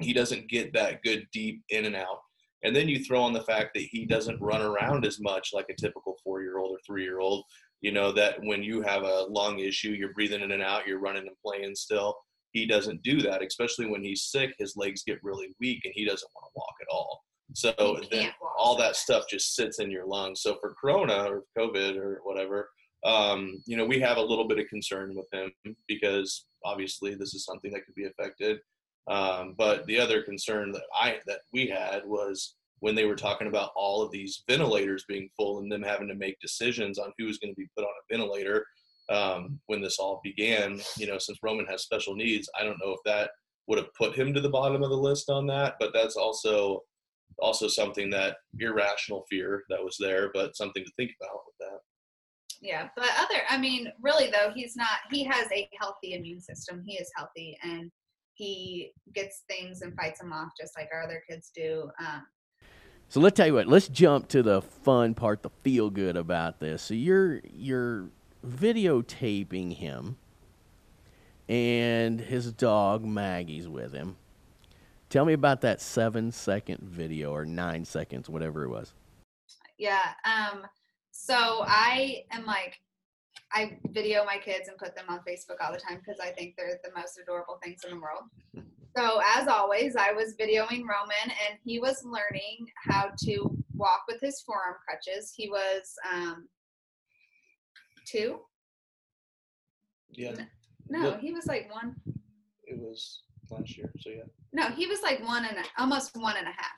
he 0.00 0.12
doesn't 0.12 0.48
get 0.48 0.72
that 0.72 1.02
good 1.02 1.26
deep 1.32 1.62
in 1.70 1.84
and 1.84 1.96
out. 1.96 2.20
And 2.62 2.76
then 2.76 2.88
you 2.88 3.02
throw 3.02 3.22
on 3.22 3.32
the 3.32 3.42
fact 3.42 3.70
that 3.74 3.88
he 3.90 4.04
doesn't 4.04 4.40
run 4.40 4.62
around 4.62 5.06
as 5.06 5.20
much 5.20 5.50
like 5.52 5.66
a 5.70 5.80
typical 5.80 6.16
four 6.22 6.42
year 6.42 6.58
old 6.58 6.72
or 6.72 6.80
three 6.86 7.02
year 7.02 7.20
old. 7.20 7.44
You 7.80 7.92
know, 7.92 8.12
that 8.12 8.36
when 8.42 8.62
you 8.62 8.82
have 8.82 9.02
a 9.02 9.26
lung 9.30 9.58
issue, 9.58 9.90
you're 9.90 10.12
breathing 10.12 10.42
in 10.42 10.52
and 10.52 10.62
out, 10.62 10.86
you're 10.86 11.00
running 11.00 11.26
and 11.26 11.36
playing 11.44 11.74
still. 11.74 12.14
He 12.52 12.66
doesn't 12.66 13.02
do 13.02 13.22
that, 13.22 13.42
especially 13.42 13.86
when 13.86 14.02
he's 14.02 14.24
sick. 14.24 14.54
His 14.58 14.76
legs 14.76 15.02
get 15.06 15.22
really 15.22 15.54
weak 15.60 15.80
and 15.84 15.94
he 15.96 16.04
doesn't 16.04 16.30
want 16.34 16.46
to 16.46 16.58
walk 16.58 16.74
at 16.82 16.92
all. 16.92 17.22
So 17.54 18.00
then 18.10 18.30
all 18.58 18.76
that 18.76 18.96
stuff 18.96 19.24
just 19.28 19.54
sits 19.54 19.78
in 19.78 19.90
your 19.90 20.06
lungs. 20.06 20.42
So 20.42 20.56
for 20.60 20.74
Corona 20.80 21.24
or 21.24 21.44
COVID 21.58 21.96
or 21.96 22.20
whatever, 22.22 22.68
um, 23.04 23.62
you 23.66 23.76
know, 23.76 23.84
we 23.84 24.00
have 24.00 24.18
a 24.18 24.22
little 24.22 24.46
bit 24.46 24.58
of 24.58 24.68
concern 24.68 25.14
with 25.14 25.26
him 25.32 25.52
because 25.88 26.46
obviously 26.64 27.14
this 27.14 27.34
is 27.34 27.44
something 27.44 27.72
that 27.72 27.84
could 27.86 27.94
be 27.94 28.06
affected. 28.06 28.58
Um, 29.08 29.54
but 29.56 29.86
the 29.86 29.98
other 29.98 30.22
concern 30.22 30.72
that 30.72 30.84
I 30.94 31.18
that 31.26 31.40
we 31.52 31.66
had 31.66 32.02
was 32.06 32.54
when 32.80 32.94
they 32.94 33.06
were 33.06 33.16
talking 33.16 33.48
about 33.48 33.72
all 33.74 34.02
of 34.02 34.10
these 34.10 34.42
ventilators 34.48 35.04
being 35.08 35.30
full 35.36 35.58
and 35.58 35.70
them 35.70 35.82
having 35.82 36.08
to 36.08 36.14
make 36.14 36.40
decisions 36.40 36.98
on 36.98 37.12
who's 37.18 37.38
going 37.38 37.52
to 37.52 37.60
be 37.60 37.68
put 37.76 37.84
on 37.84 37.90
a 37.90 38.14
ventilator. 38.14 38.66
Um, 39.08 39.58
when 39.66 39.80
this 39.80 39.98
all 39.98 40.20
began, 40.22 40.80
you 40.96 41.08
know, 41.08 41.18
since 41.18 41.38
Roman 41.42 41.66
has 41.66 41.82
special 41.82 42.14
needs, 42.14 42.48
I 42.58 42.62
don't 42.62 42.78
know 42.78 42.92
if 42.92 43.00
that 43.04 43.30
would 43.66 43.78
have 43.78 43.92
put 43.94 44.14
him 44.14 44.32
to 44.34 44.40
the 44.40 44.48
bottom 44.48 44.84
of 44.84 44.90
the 44.90 44.96
list 44.96 45.30
on 45.30 45.46
that, 45.48 45.74
but 45.80 45.92
that's 45.92 46.14
also 46.16 46.82
also 47.38 47.68
something 47.68 48.10
that 48.10 48.36
irrational 48.58 49.24
fear 49.28 49.64
that 49.68 49.82
was 49.82 49.96
there, 49.98 50.30
but 50.32 50.56
something 50.56 50.84
to 50.84 50.92
think 50.96 51.12
about 51.20 51.40
with 51.46 51.54
that. 51.58 51.78
Yeah 52.60 52.88
but 52.96 53.08
other 53.18 53.42
i 53.48 53.56
mean 53.56 53.90
really 54.02 54.26
though 54.30 54.50
he's 54.54 54.76
not 54.76 55.00
he 55.10 55.24
has 55.24 55.46
a 55.52 55.68
healthy 55.80 56.14
immune 56.14 56.40
system 56.40 56.82
he 56.86 56.94
is 56.96 57.10
healthy 57.16 57.56
and 57.62 57.90
he 58.34 58.92
gets 59.14 59.42
things 59.48 59.82
and 59.82 59.94
fights 59.94 60.20
them 60.20 60.32
off 60.32 60.50
just 60.58 60.76
like 60.76 60.88
our 60.92 61.02
other 61.02 61.22
kids 61.28 61.50
do 61.54 61.90
um, 62.00 62.22
So 63.08 63.20
let's 63.20 63.36
tell 63.36 63.46
you 63.46 63.54
what. 63.54 63.66
Let's 63.66 63.88
jump 63.88 64.28
to 64.28 64.42
the 64.42 64.62
fun 64.62 65.14
part, 65.14 65.42
the 65.42 65.50
feel 65.64 65.90
good 65.90 66.16
about 66.16 66.60
this. 66.60 66.80
So 66.82 66.94
you're 66.94 67.40
you're 67.52 68.08
videotaping 68.46 69.76
him, 69.76 70.16
and 71.48 72.20
his 72.20 72.52
dog 72.52 73.04
Maggie's 73.04 73.68
with 73.68 73.92
him. 73.92 74.16
Tell 75.08 75.24
me 75.24 75.32
about 75.32 75.60
that 75.62 75.80
seven 75.80 76.30
second 76.30 76.80
video 76.82 77.32
or 77.32 77.44
nine 77.44 77.84
seconds, 77.84 78.28
whatever 78.28 78.62
it 78.64 78.68
was. 78.70 78.92
yeah 79.76 80.12
um 80.24 80.62
so 81.26 81.62
i 81.66 82.24
am 82.32 82.44
like 82.46 82.80
I 83.52 83.78
video 83.90 84.24
my 84.24 84.38
kids 84.38 84.68
and 84.68 84.78
put 84.78 84.94
them 84.94 85.06
on 85.08 85.18
Facebook 85.20 85.56
all 85.60 85.72
the 85.72 85.78
time 85.78 85.98
because 85.98 86.20
I 86.20 86.30
think 86.30 86.54
they're 86.56 86.78
the 86.84 86.90
most 86.94 87.18
adorable 87.20 87.58
things 87.62 87.82
in 87.84 87.90
the 87.94 88.00
world. 88.00 88.24
So 88.96 89.20
as 89.36 89.46
always, 89.46 89.94
I 89.94 90.10
was 90.10 90.34
videoing 90.34 90.80
Roman, 90.80 91.26
and 91.26 91.58
he 91.64 91.78
was 91.78 92.02
learning 92.04 92.66
how 92.74 93.12
to 93.20 93.56
walk 93.72 94.00
with 94.08 94.20
his 94.20 94.42
forearm 94.42 94.74
crutches. 94.84 95.32
He 95.34 95.48
was 95.48 95.94
um, 96.12 96.48
two. 98.04 98.40
Yeah, 100.10 100.34
No, 100.88 101.16
he 101.18 101.32
was 101.32 101.46
like 101.46 101.72
one. 101.72 101.94
it 102.64 102.80
was 102.80 103.22
last 103.48 103.78
year. 103.78 103.92
So 104.00 104.10
yeah. 104.10 104.24
No, 104.52 104.70
he 104.70 104.86
was 104.86 105.02
like 105.02 105.24
one 105.24 105.44
and 105.44 105.58
a, 105.58 105.62
almost 105.80 106.16
one 106.16 106.36
and 106.36 106.48
a 106.48 106.50
half. 106.50 106.76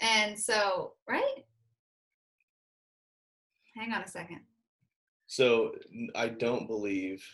And 0.00 0.38
so, 0.38 0.92
right? 1.08 1.44
Hang 3.76 3.92
on 3.92 4.02
a 4.02 4.08
second. 4.08 4.40
So 5.26 5.72
I 6.14 6.28
don't 6.28 6.66
believe. 6.66 7.24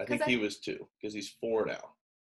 I 0.00 0.04
think 0.04 0.22
I- 0.22 0.26
he 0.26 0.36
was 0.36 0.58
two 0.58 0.88
because 1.00 1.14
he's 1.14 1.30
four 1.40 1.66
now. 1.66 1.94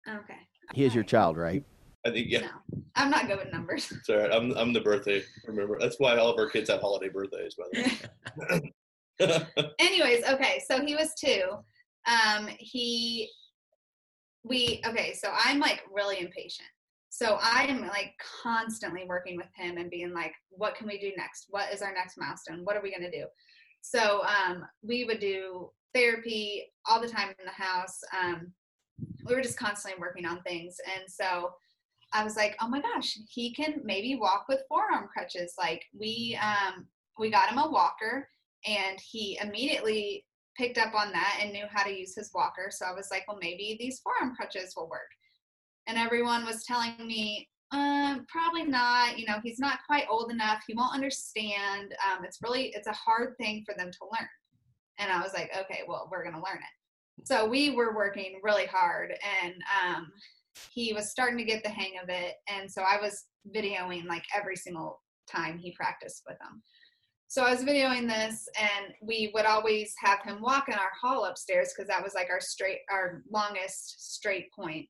Okay. 0.09 0.39
He 0.73 0.85
is 0.85 0.95
your 0.95 1.05
child, 1.05 1.37
right? 1.37 1.65
I 2.07 2.11
think 2.11 2.29
yeah. 2.29 2.41
No, 2.41 2.83
I'm 2.97 3.11
not 3.11 3.27
good 3.27 3.39
with 3.39 3.53
numbers. 3.53 3.91
It's 3.91 4.09
all 4.11 4.19
right. 4.19 4.31
I'm 4.33 4.53
I'm 4.53 4.73
the 4.75 4.81
birthday. 4.81 5.23
Remember 5.47 5.79
that's 5.81 5.99
why 5.99 6.17
all 6.17 6.29
of 6.29 6.39
our 6.39 6.51
kids 6.51 6.69
have 6.69 6.81
holiday 6.81 7.09
birthdays. 7.09 7.55
By 7.55 7.65
the 7.73 7.99
way. 8.51 8.73
Anyways, 9.79 10.25
okay, 10.29 10.63
so 10.69 10.85
he 10.85 10.95
was 10.97 11.15
two. 11.15 11.43
Um, 12.07 12.49
he, 12.59 13.31
we, 14.43 14.83
okay, 14.87 15.15
so 15.15 15.31
I'm 15.33 15.61
like 15.61 15.83
really 15.93 16.21
impatient. 16.21 16.69
So 17.15 17.39
I 17.41 17.67
am 17.69 17.87
like 17.87 18.13
constantly 18.43 19.05
working 19.07 19.37
with 19.37 19.47
him 19.55 19.77
and 19.77 19.89
being 19.89 20.13
like, 20.13 20.35
what 20.51 20.75
can 20.75 20.89
we 20.89 20.99
do 20.99 21.13
next? 21.17 21.47
What 21.49 21.73
is 21.73 21.81
our 21.81 21.95
next 21.95 22.19
milestone? 22.19 22.65
What 22.65 22.77
are 22.77 22.83
we 22.83 22.91
going 22.91 23.09
to 23.09 23.17
do? 23.17 23.27
So 23.83 24.23
um, 24.25 24.65
we 24.83 25.05
would 25.05 25.21
do 25.21 25.71
therapy 25.95 26.73
all 26.85 27.01
the 27.01 27.07
time 27.07 27.29
in 27.29 27.45
the 27.45 27.53
house. 27.53 28.01
Um, 28.21 28.53
we 29.25 29.33
were 29.33 29.43
just 29.43 29.57
constantly 29.57 30.01
working 30.01 30.27
on 30.27 30.43
things. 30.43 30.79
And 30.93 31.05
so 31.09 31.53
I 32.13 32.25
was 32.25 32.35
like, 32.35 32.57
oh 32.61 32.67
my 32.67 32.81
gosh, 32.81 33.17
he 33.31 33.55
can 33.55 33.81
maybe 33.85 34.17
walk 34.17 34.47
with 34.49 34.67
forearm 34.69 35.07
crutches. 35.07 35.55
Like 35.57 35.85
we, 35.97 36.37
um, 36.43 36.85
we 37.17 37.31
got 37.31 37.49
him 37.49 37.59
a 37.59 37.71
walker 37.71 38.29
and 38.67 38.99
he 39.01 39.39
immediately 39.41 40.27
picked 40.59 40.79
up 40.79 40.93
on 40.97 41.13
that 41.13 41.39
and 41.41 41.53
knew 41.53 41.67
how 41.71 41.85
to 41.85 41.97
use 41.97 42.17
his 42.17 42.33
walker. 42.35 42.71
So 42.73 42.87
I 42.87 42.93
was 42.93 43.07
like, 43.13 43.23
well, 43.29 43.39
maybe 43.41 43.77
these 43.79 44.01
forearm 44.01 44.35
crutches 44.35 44.75
will 44.77 44.91
work. 44.91 45.11
And 45.87 45.99
everyone 45.99 46.45
was 46.45 46.65
telling 46.65 46.95
me, 46.99 47.49
um, 47.71 48.25
probably 48.29 48.65
not. 48.65 49.19
You 49.19 49.27
know, 49.27 49.39
he's 49.43 49.59
not 49.59 49.81
quite 49.87 50.05
old 50.09 50.31
enough. 50.31 50.63
He 50.67 50.75
won't 50.75 50.95
understand. 50.95 51.95
Um, 52.07 52.25
it's 52.25 52.39
really, 52.43 52.73
it's 52.75 52.89
a 52.89 52.93
hard 52.93 53.35
thing 53.39 53.65
for 53.67 53.75
them 53.77 53.91
to 53.91 53.99
learn. 54.05 54.29
And 54.99 55.11
I 55.11 55.21
was 55.21 55.35
like, 55.35 55.51
okay, 55.57 55.83
well, 55.89 56.09
we're 56.11 56.23
going 56.23 56.37
to 56.37 56.41
learn 56.41 56.59
it. 56.59 57.27
So 57.27 57.47
we 57.47 57.71
were 57.71 57.95
working 57.95 58.41
really 58.43 58.67
hard 58.67 59.15
and 59.43 59.55
um, 59.83 60.11
he 60.73 60.93
was 60.93 61.11
starting 61.11 61.39
to 61.39 61.45
get 61.45 61.63
the 61.63 61.71
hang 61.71 61.93
of 62.03 62.09
it. 62.09 62.35
And 62.49 62.71
so 62.71 62.83
I 62.83 63.01
was 63.01 63.25
videoing 63.55 64.07
like 64.07 64.25
every 64.35 64.57
single 64.57 65.01
time 65.29 65.59
he 65.59 65.73
practiced 65.73 66.23
with 66.29 66.39
them. 66.39 66.63
So 67.29 67.43
I 67.43 67.51
was 67.51 67.65
videoing 67.65 68.07
this, 68.07 68.47
and 68.57 68.95
we 69.03 69.33
would 69.35 69.45
always 69.45 69.93
have 69.99 70.23
him 70.23 70.41
walk 70.41 70.69
in 70.69 70.75
our 70.75 70.93
hall 71.01 71.25
upstairs 71.25 71.73
because 71.75 71.89
that 71.89 72.03
was 72.03 72.15
like 72.15 72.29
our 72.31 72.41
straight, 72.41 72.81
our 72.93 73.23
longest 73.29 74.15
straight 74.15 74.53
point. 74.53 74.87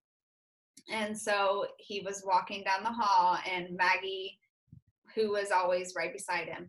And 0.90 1.16
so 1.18 1.66
he 1.78 2.00
was 2.00 2.22
walking 2.26 2.62
down 2.64 2.82
the 2.82 2.92
hall, 2.92 3.38
and 3.50 3.74
Maggie, 3.76 4.38
who 5.14 5.30
was 5.30 5.50
always 5.50 5.94
right 5.96 6.12
beside 6.12 6.48
him, 6.48 6.68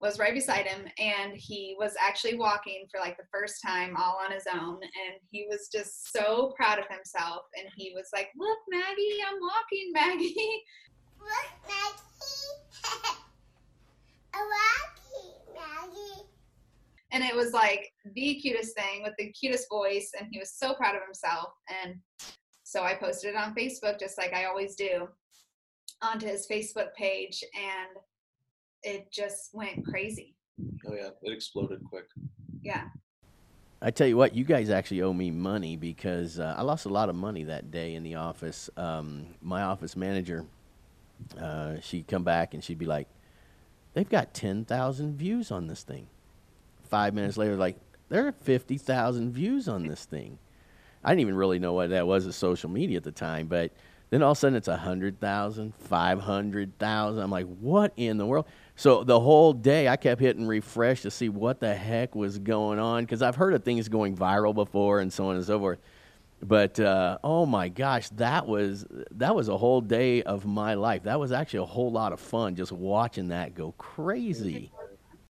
was 0.00 0.18
right 0.18 0.34
beside 0.34 0.66
him, 0.66 0.86
and 0.98 1.32
he 1.34 1.76
was 1.78 1.94
actually 2.00 2.36
walking 2.36 2.86
for 2.90 3.00
like 3.00 3.16
the 3.16 3.28
first 3.32 3.62
time 3.64 3.96
all 3.96 4.18
on 4.24 4.32
his 4.32 4.44
own, 4.52 4.74
and 4.82 5.20
he 5.30 5.46
was 5.50 5.68
just 5.70 6.12
so 6.12 6.52
proud 6.56 6.78
of 6.78 6.86
himself, 6.88 7.42
and 7.56 7.68
he 7.76 7.92
was 7.94 8.08
like, 8.12 8.28
"Look, 8.36 8.58
Maggie, 8.70 9.18
I'm 9.26 9.40
walking, 9.40 9.92
Maggie." 9.92 10.62
Look, 11.20 11.68
Maggie. 11.68 13.14
A 14.34 14.36
rocky, 14.36 15.54
Maggie. 15.54 16.28
and 17.12 17.22
it 17.22 17.34
was 17.36 17.52
like 17.52 17.92
the 18.14 18.34
cutest 18.34 18.74
thing 18.76 19.02
with 19.04 19.12
the 19.16 19.30
cutest 19.30 19.68
voice 19.70 20.10
and 20.18 20.26
he 20.30 20.40
was 20.40 20.52
so 20.52 20.74
proud 20.74 20.96
of 20.96 21.02
himself 21.04 21.50
and 21.84 21.94
so 22.74 22.82
i 22.82 22.92
posted 22.92 23.30
it 23.30 23.36
on 23.36 23.54
facebook 23.54 24.00
just 24.00 24.18
like 24.18 24.34
i 24.34 24.46
always 24.46 24.74
do 24.74 25.08
onto 26.02 26.26
his 26.26 26.46
facebook 26.50 26.92
page 26.96 27.44
and 27.54 27.96
it 28.82 29.10
just 29.12 29.50
went 29.52 29.84
crazy 29.86 30.34
oh 30.88 30.94
yeah, 30.94 31.10
it 31.22 31.32
exploded 31.32 31.80
quick. 31.88 32.06
yeah 32.62 32.84
I 33.82 33.90
tell 33.90 34.06
you 34.06 34.16
what, 34.16 34.34
you 34.34 34.44
guys 34.44 34.70
actually 34.70 35.02
owe 35.02 35.12
me 35.12 35.30
money 35.30 35.76
because 35.76 36.40
uh, 36.40 36.54
I 36.56 36.62
lost 36.62 36.86
a 36.86 36.88
lot 36.88 37.10
of 37.10 37.16
money 37.16 37.44
that 37.44 37.70
day 37.70 37.96
in 37.96 38.02
the 38.02 38.14
office. 38.14 38.70
Um, 38.78 39.26
my 39.42 39.60
office 39.60 39.94
manager, 39.94 40.46
uh, 41.38 41.74
she'd 41.82 42.06
come 42.08 42.24
back 42.24 42.54
and 42.54 42.64
she'd 42.64 42.78
be 42.78 42.86
like, 42.86 43.08
"They've 43.92 44.08
got 44.08 44.32
ten 44.32 44.64
thousand 44.64 45.18
views 45.18 45.50
on 45.50 45.66
this 45.66 45.82
thing." 45.82 46.06
Five 46.84 47.12
minutes 47.12 47.36
later, 47.36 47.56
like, 47.56 47.76
there 48.08 48.26
are 48.26 48.32
fifty 48.32 48.78
thousand 48.78 49.32
views 49.32 49.68
on 49.68 49.86
this 49.86 50.06
thing. 50.06 50.38
I 51.04 51.10
didn't 51.10 51.20
even 51.20 51.36
really 51.36 51.58
know 51.58 51.72
what 51.72 51.90
that 51.90 52.06
was 52.06 52.26
as 52.26 52.36
social 52.36 52.70
media 52.70 52.96
at 52.96 53.04
the 53.04 53.12
time, 53.12 53.46
but 53.46 53.72
then 54.10 54.22
all 54.22 54.32
of 54.32 54.38
a 54.38 54.40
sudden 54.40 54.56
it's 54.56 54.68
100,000, 54.68 55.74
500,000. 55.74 57.22
I'm 57.22 57.30
like, 57.30 57.46
what 57.58 57.92
in 57.96 58.16
the 58.16 58.26
world? 58.26 58.46
So 58.76 59.04
the 59.04 59.18
whole 59.18 59.52
day 59.52 59.88
I 59.88 59.96
kept 59.96 60.20
hitting 60.20 60.46
refresh 60.46 61.02
to 61.02 61.10
see 61.10 61.28
what 61.28 61.60
the 61.60 61.74
heck 61.74 62.14
was 62.14 62.38
going 62.38 62.78
on 62.78 63.04
because 63.04 63.22
I've 63.22 63.36
heard 63.36 63.54
of 63.54 63.64
things 63.64 63.88
going 63.88 64.16
viral 64.16 64.54
before 64.54 65.00
and 65.00 65.12
so 65.12 65.28
on 65.28 65.36
and 65.36 65.44
so 65.44 65.58
forth. 65.58 65.78
But 66.42 66.78
uh, 66.78 67.18
oh 67.24 67.46
my 67.46 67.68
gosh, 67.68 68.08
that 68.10 68.46
was 68.46 68.86
that 69.12 69.34
was 69.34 69.48
a 69.48 69.56
whole 69.56 69.80
day 69.80 70.22
of 70.22 70.44
my 70.44 70.74
life. 70.74 71.04
That 71.04 71.18
was 71.18 71.32
actually 71.32 71.60
a 71.60 71.66
whole 71.66 71.90
lot 71.90 72.12
of 72.12 72.20
fun 72.20 72.54
just 72.54 72.72
watching 72.72 73.28
that 73.28 73.54
go 73.54 73.72
crazy. 73.78 74.70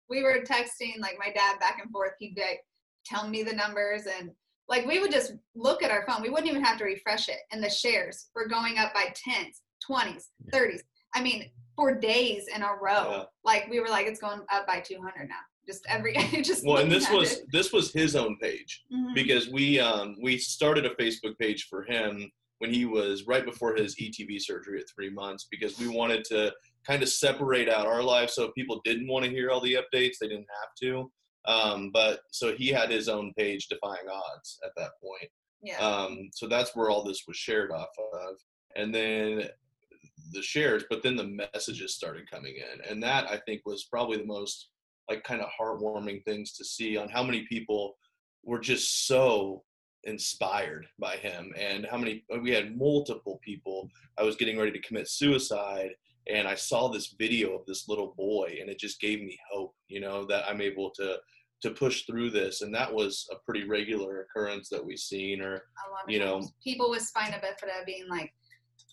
we 0.09 0.23
were 0.23 0.43
texting 0.43 0.99
like 0.99 1.17
my 1.17 1.31
dad 1.33 1.59
back 1.59 1.79
and 1.81 1.91
forth 1.91 2.11
he'd 2.19 2.35
be 2.35 2.41
like 2.41 2.65
tell 3.05 3.27
me 3.27 3.43
the 3.43 3.53
numbers 3.53 4.03
and 4.19 4.31
like 4.67 4.85
we 4.85 4.99
would 4.99 5.11
just 5.11 5.33
look 5.55 5.83
at 5.83 5.91
our 5.91 6.05
phone. 6.07 6.21
We 6.21 6.29
wouldn't 6.29 6.49
even 6.49 6.63
have 6.63 6.77
to 6.79 6.83
refresh 6.85 7.29
it. 7.29 7.37
And 7.51 7.63
the 7.63 7.69
shares 7.69 8.27
were 8.35 8.47
going 8.47 8.77
up 8.77 8.93
by 8.93 9.05
10s 9.27 9.61
20s 9.91 10.23
30s 10.51 10.79
i 11.13 11.21
mean 11.21 11.51
for 11.75 11.93
days 11.93 12.47
in 12.55 12.63
a 12.63 12.69
row. 12.81 13.09
Yeah. 13.11 13.23
like 13.43 13.67
we 13.69 13.79
were 13.79 13.89
like 13.89 14.07
it's 14.07 14.19
going 14.19 14.39
up 14.51 14.65
by 14.65 14.79
200 14.79 15.27
now. 15.29 15.35
Just 15.67 15.85
every 15.89 16.13
just 16.43 16.65
Well, 16.65 16.77
and 16.77 16.91
this 16.91 17.09
was 17.11 17.33
it. 17.33 17.45
this 17.51 17.71
was 17.73 17.91
his 17.93 18.15
own 18.15 18.37
page 18.41 18.83
Mhm. 18.91 19.13
because 19.13 19.49
we 19.49 19.79
um 19.79 20.15
we 20.23 20.37
started 20.37 20.85
a 20.85 20.91
Facebook 20.95 21.37
page 21.37 21.67
for 21.69 21.83
him 21.83 22.31
when 22.59 22.73
he 22.73 22.85
was 22.85 23.27
right 23.27 23.45
before 23.45 23.75
his 23.75 23.95
ETV 23.97 24.39
surgery 24.41 24.79
at 24.79 24.85
three 24.95 25.09
months 25.09 25.47
because 25.51 25.77
we 25.77 25.87
wanted 25.89 26.23
to 26.25 26.51
kind 26.87 27.03
of 27.03 27.09
separate 27.09 27.67
out 27.69 27.85
our 27.85 28.01
lives 28.01 28.33
so 28.33 28.43
if 28.45 28.53
people 28.55 28.79
didn't 28.85 29.07
want 29.07 29.25
to 29.25 29.29
hear 29.31 29.51
all 29.51 29.59
the 29.61 29.73
updates. 29.73 30.15
They 30.19 30.27
didn't 30.29 30.47
have 30.61 30.69
to 30.83 31.11
um 31.47 31.91
but 31.93 32.21
so 32.31 32.53
he 32.55 32.69
had 32.69 32.89
his 32.89 33.07
own 33.07 33.33
page 33.37 33.67
defying 33.67 34.07
odds 34.11 34.59
at 34.65 34.71
that 34.75 34.91
point 35.01 35.29
yeah 35.61 35.77
um, 35.79 36.29
so 36.31 36.47
that's 36.47 36.75
where 36.75 36.89
all 36.89 37.03
this 37.03 37.23
was 37.27 37.37
shared 37.37 37.71
off 37.71 37.89
of. 38.13 38.35
And 38.75 38.93
then 38.93 39.49
the 40.31 40.41
shares, 40.41 40.83
but 40.89 41.01
then 41.01 41.15
the 41.15 41.47
messages 41.53 41.95
started 41.95 42.29
coming 42.29 42.55
in. 42.55 42.89
And 42.89 43.01
that 43.03 43.29
I 43.29 43.37
think 43.45 43.61
was 43.65 43.85
probably 43.85 44.17
the 44.17 44.25
most 44.25 44.69
like 45.09 45.23
kind 45.23 45.41
of 45.41 45.49
heartwarming 45.59 46.23
things 46.23 46.53
to 46.53 46.65
see 46.65 46.97
on 46.97 47.09
how 47.09 47.23
many 47.23 47.45
people 47.47 47.95
were 48.43 48.59
just 48.59 49.07
so 49.07 49.63
inspired 50.03 50.85
by 50.99 51.15
him 51.15 51.51
and 51.57 51.87
how 51.89 51.97
many 51.97 52.23
we 52.43 52.51
had 52.51 52.77
multiple 52.77 53.39
people 53.43 53.89
i 54.19 54.23
was 54.23 54.35
getting 54.35 54.55
ready 54.55 54.71
to 54.71 54.87
commit 54.87 55.07
suicide 55.07 55.89
and 56.27 56.47
i 56.47 56.53
saw 56.53 56.87
this 56.87 57.15
video 57.17 57.55
of 57.55 57.65
this 57.65 57.89
little 57.89 58.13
boy 58.15 58.55
and 58.61 58.69
it 58.69 58.77
just 58.77 59.01
gave 59.01 59.19
me 59.19 59.35
hope 59.51 59.73
you 59.87 59.99
know 59.99 60.23
that 60.23 60.43
i'm 60.47 60.61
able 60.61 60.91
to 60.91 61.17
to 61.61 61.71
push 61.71 62.05
through 62.05 62.29
this 62.29 62.61
and 62.61 62.73
that 62.73 62.93
was 62.93 63.27
a 63.31 63.35
pretty 63.45 63.67
regular 63.67 64.21
occurrence 64.21 64.69
that 64.69 64.83
we've 64.85 64.99
seen 64.99 65.41
or 65.41 65.53
a 65.53 65.91
lot 65.91 66.03
of 66.03 66.09
you 66.09 66.19
know- 66.19 66.41
people 66.63 66.89
with 66.89 67.01
spina 67.01 67.37
bifida 67.37 67.85
being 67.85 68.07
like 68.09 68.33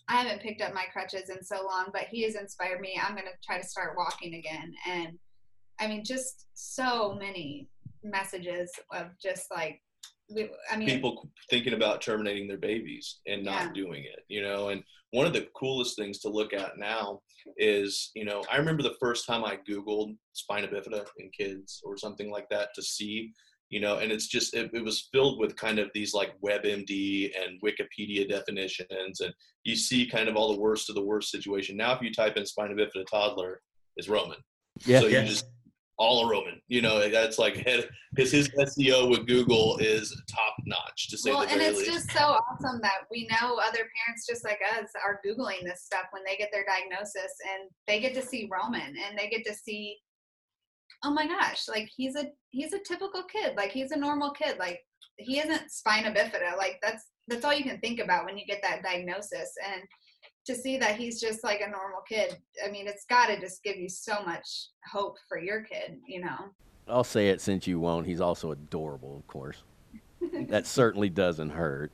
i 0.07 0.15
haven't 0.21 0.41
picked 0.41 0.61
up 0.61 0.73
my 0.73 0.85
crutches 0.91 1.29
in 1.29 1.43
so 1.43 1.65
long 1.65 1.87
but 1.93 2.03
he 2.03 2.23
has 2.23 2.35
inspired 2.35 2.81
me. 2.81 2.99
I'm 3.01 3.15
going 3.15 3.27
to 3.27 3.45
try 3.45 3.59
to 3.59 3.67
start 3.67 3.95
walking 3.97 4.35
again. 4.35 4.73
And 4.89 5.17
i 5.79 5.87
mean 5.87 6.03
just 6.05 6.47
so 6.53 7.15
many 7.15 7.67
messages 8.03 8.71
of 8.93 9.07
just 9.21 9.45
like 9.49 9.81
we, 10.29 10.49
i 10.71 10.77
mean 10.77 10.87
people 10.87 11.29
thinking 11.49 11.73
about 11.73 12.01
terminating 12.01 12.47
their 12.47 12.57
babies 12.57 13.19
and 13.27 13.43
not 13.43 13.67
Yeah. 13.67 13.73
doing 13.73 14.03
it 14.03 14.23
you 14.27 14.41
know 14.41 14.69
and 14.69 14.83
one 15.11 15.27
of 15.27 15.33
the 15.33 15.47
coolest 15.55 15.95
things 15.95 16.19
to 16.19 16.29
look 16.29 16.53
at 16.53 16.77
now 16.77 17.19
is 17.57 18.11
you 18.15 18.25
know 18.25 18.43
i 18.51 18.57
remember 18.57 18.83
the 18.83 18.95
first 18.99 19.25
time 19.27 19.43
i 19.43 19.57
googled 19.69 20.15
spina 20.33 20.67
bifida 20.67 21.05
in 21.19 21.29
kids 21.37 21.81
or 21.83 21.97
something 21.97 22.31
like 22.31 22.47
that 22.49 22.69
to 22.75 22.81
see 22.81 23.31
you 23.69 23.79
know 23.79 23.97
and 23.97 24.11
it's 24.11 24.27
just 24.27 24.53
it, 24.55 24.69
it 24.73 24.83
was 24.83 25.09
filled 25.11 25.39
with 25.39 25.55
kind 25.55 25.77
of 25.79 25.89
these 25.93 26.13
like 26.13 26.33
webmd 26.41 27.31
and 27.39 27.59
wikipedia 27.61 28.27
definitions 28.27 29.19
and 29.21 29.33
you 29.65 29.75
see 29.75 30.07
kind 30.09 30.29
of 30.29 30.35
all 30.35 30.53
the 30.53 30.59
worst 30.59 30.89
of 30.89 30.95
the 30.95 31.03
worst 31.03 31.29
situation 31.31 31.75
now 31.77 31.93
if 31.93 32.01
you 32.01 32.13
type 32.13 32.37
in 32.37 32.45
spina 32.45 32.73
bifida 32.73 33.05
toddler 33.09 33.61
is 33.97 34.07
roman 34.09 34.37
Yeah, 34.85 34.99
so 35.01 35.07
yeah. 35.07 35.21
you 35.21 35.27
just 35.27 35.45
all 35.97 36.25
a 36.25 36.29
Roman. 36.29 36.61
You 36.67 36.81
know, 36.81 37.09
that's 37.09 37.37
like 37.37 37.55
head 37.57 37.87
because 38.13 38.31
his 38.31 38.49
SEO 38.49 39.09
with 39.09 39.27
Google 39.27 39.77
is 39.77 40.15
top 40.29 40.55
notch 40.65 41.09
to 41.09 41.17
say 41.17 41.31
well, 41.31 41.41
the 41.41 41.51
and 41.51 41.59
very 41.59 41.71
it's 41.71 41.79
least. 41.79 41.91
just 41.91 42.11
so 42.11 42.37
awesome 42.51 42.79
that 42.81 43.03
we 43.11 43.27
know 43.29 43.57
other 43.57 43.87
parents 44.05 44.25
just 44.27 44.43
like 44.43 44.59
us 44.77 44.89
are 45.03 45.19
googling 45.25 45.63
this 45.63 45.83
stuff 45.83 46.05
when 46.11 46.23
they 46.25 46.35
get 46.35 46.49
their 46.51 46.65
diagnosis, 46.65 47.33
and 47.51 47.69
they 47.87 47.99
get 47.99 48.13
to 48.15 48.21
see 48.21 48.49
Roman, 48.51 48.81
and 48.81 49.17
they 49.17 49.29
get 49.29 49.45
to 49.45 49.53
see, 49.53 49.97
oh 51.03 51.11
my 51.11 51.27
gosh, 51.27 51.67
like 51.67 51.89
he's 51.95 52.15
a 52.15 52.25
he's 52.49 52.73
a 52.73 52.79
typical 52.79 53.23
kid, 53.23 53.55
like 53.55 53.71
he's 53.71 53.91
a 53.91 53.97
normal 53.97 54.31
kid, 54.31 54.57
like 54.59 54.79
he 55.17 55.39
isn't 55.39 55.71
spina 55.71 56.11
bifida, 56.11 56.57
like 56.57 56.79
that's 56.81 57.05
that's 57.27 57.45
all 57.45 57.53
you 57.53 57.63
can 57.63 57.79
think 57.79 57.99
about 57.99 58.25
when 58.25 58.37
you 58.37 58.45
get 58.45 58.61
that 58.63 58.83
diagnosis, 58.83 59.51
and 59.73 59.81
to 60.45 60.55
see 60.55 60.77
that 60.77 60.95
he's 60.95 61.21
just 61.21 61.43
like 61.43 61.61
a 61.61 61.69
normal 61.69 62.01
kid, 62.07 62.37
I 62.65 62.69
mean, 62.69 62.87
it's 62.87 63.05
got 63.05 63.27
to 63.27 63.39
just 63.39 63.63
give 63.63 63.77
you 63.77 63.89
so 63.89 64.23
much 64.25 64.67
hope 64.91 65.17
for 65.27 65.39
your 65.39 65.63
kid, 65.63 65.99
you 66.07 66.21
know. 66.21 66.51
I'll 66.87 67.03
say 67.03 67.29
it 67.29 67.39
since 67.39 67.65
you 67.65 67.79
won't. 67.79 68.05
He's 68.05 68.21
also 68.21 68.51
adorable, 68.51 69.15
of 69.17 69.25
course. 69.27 69.63
that 70.47 70.67
certainly 70.67 71.09
doesn't 71.09 71.51
hurt. 71.51 71.91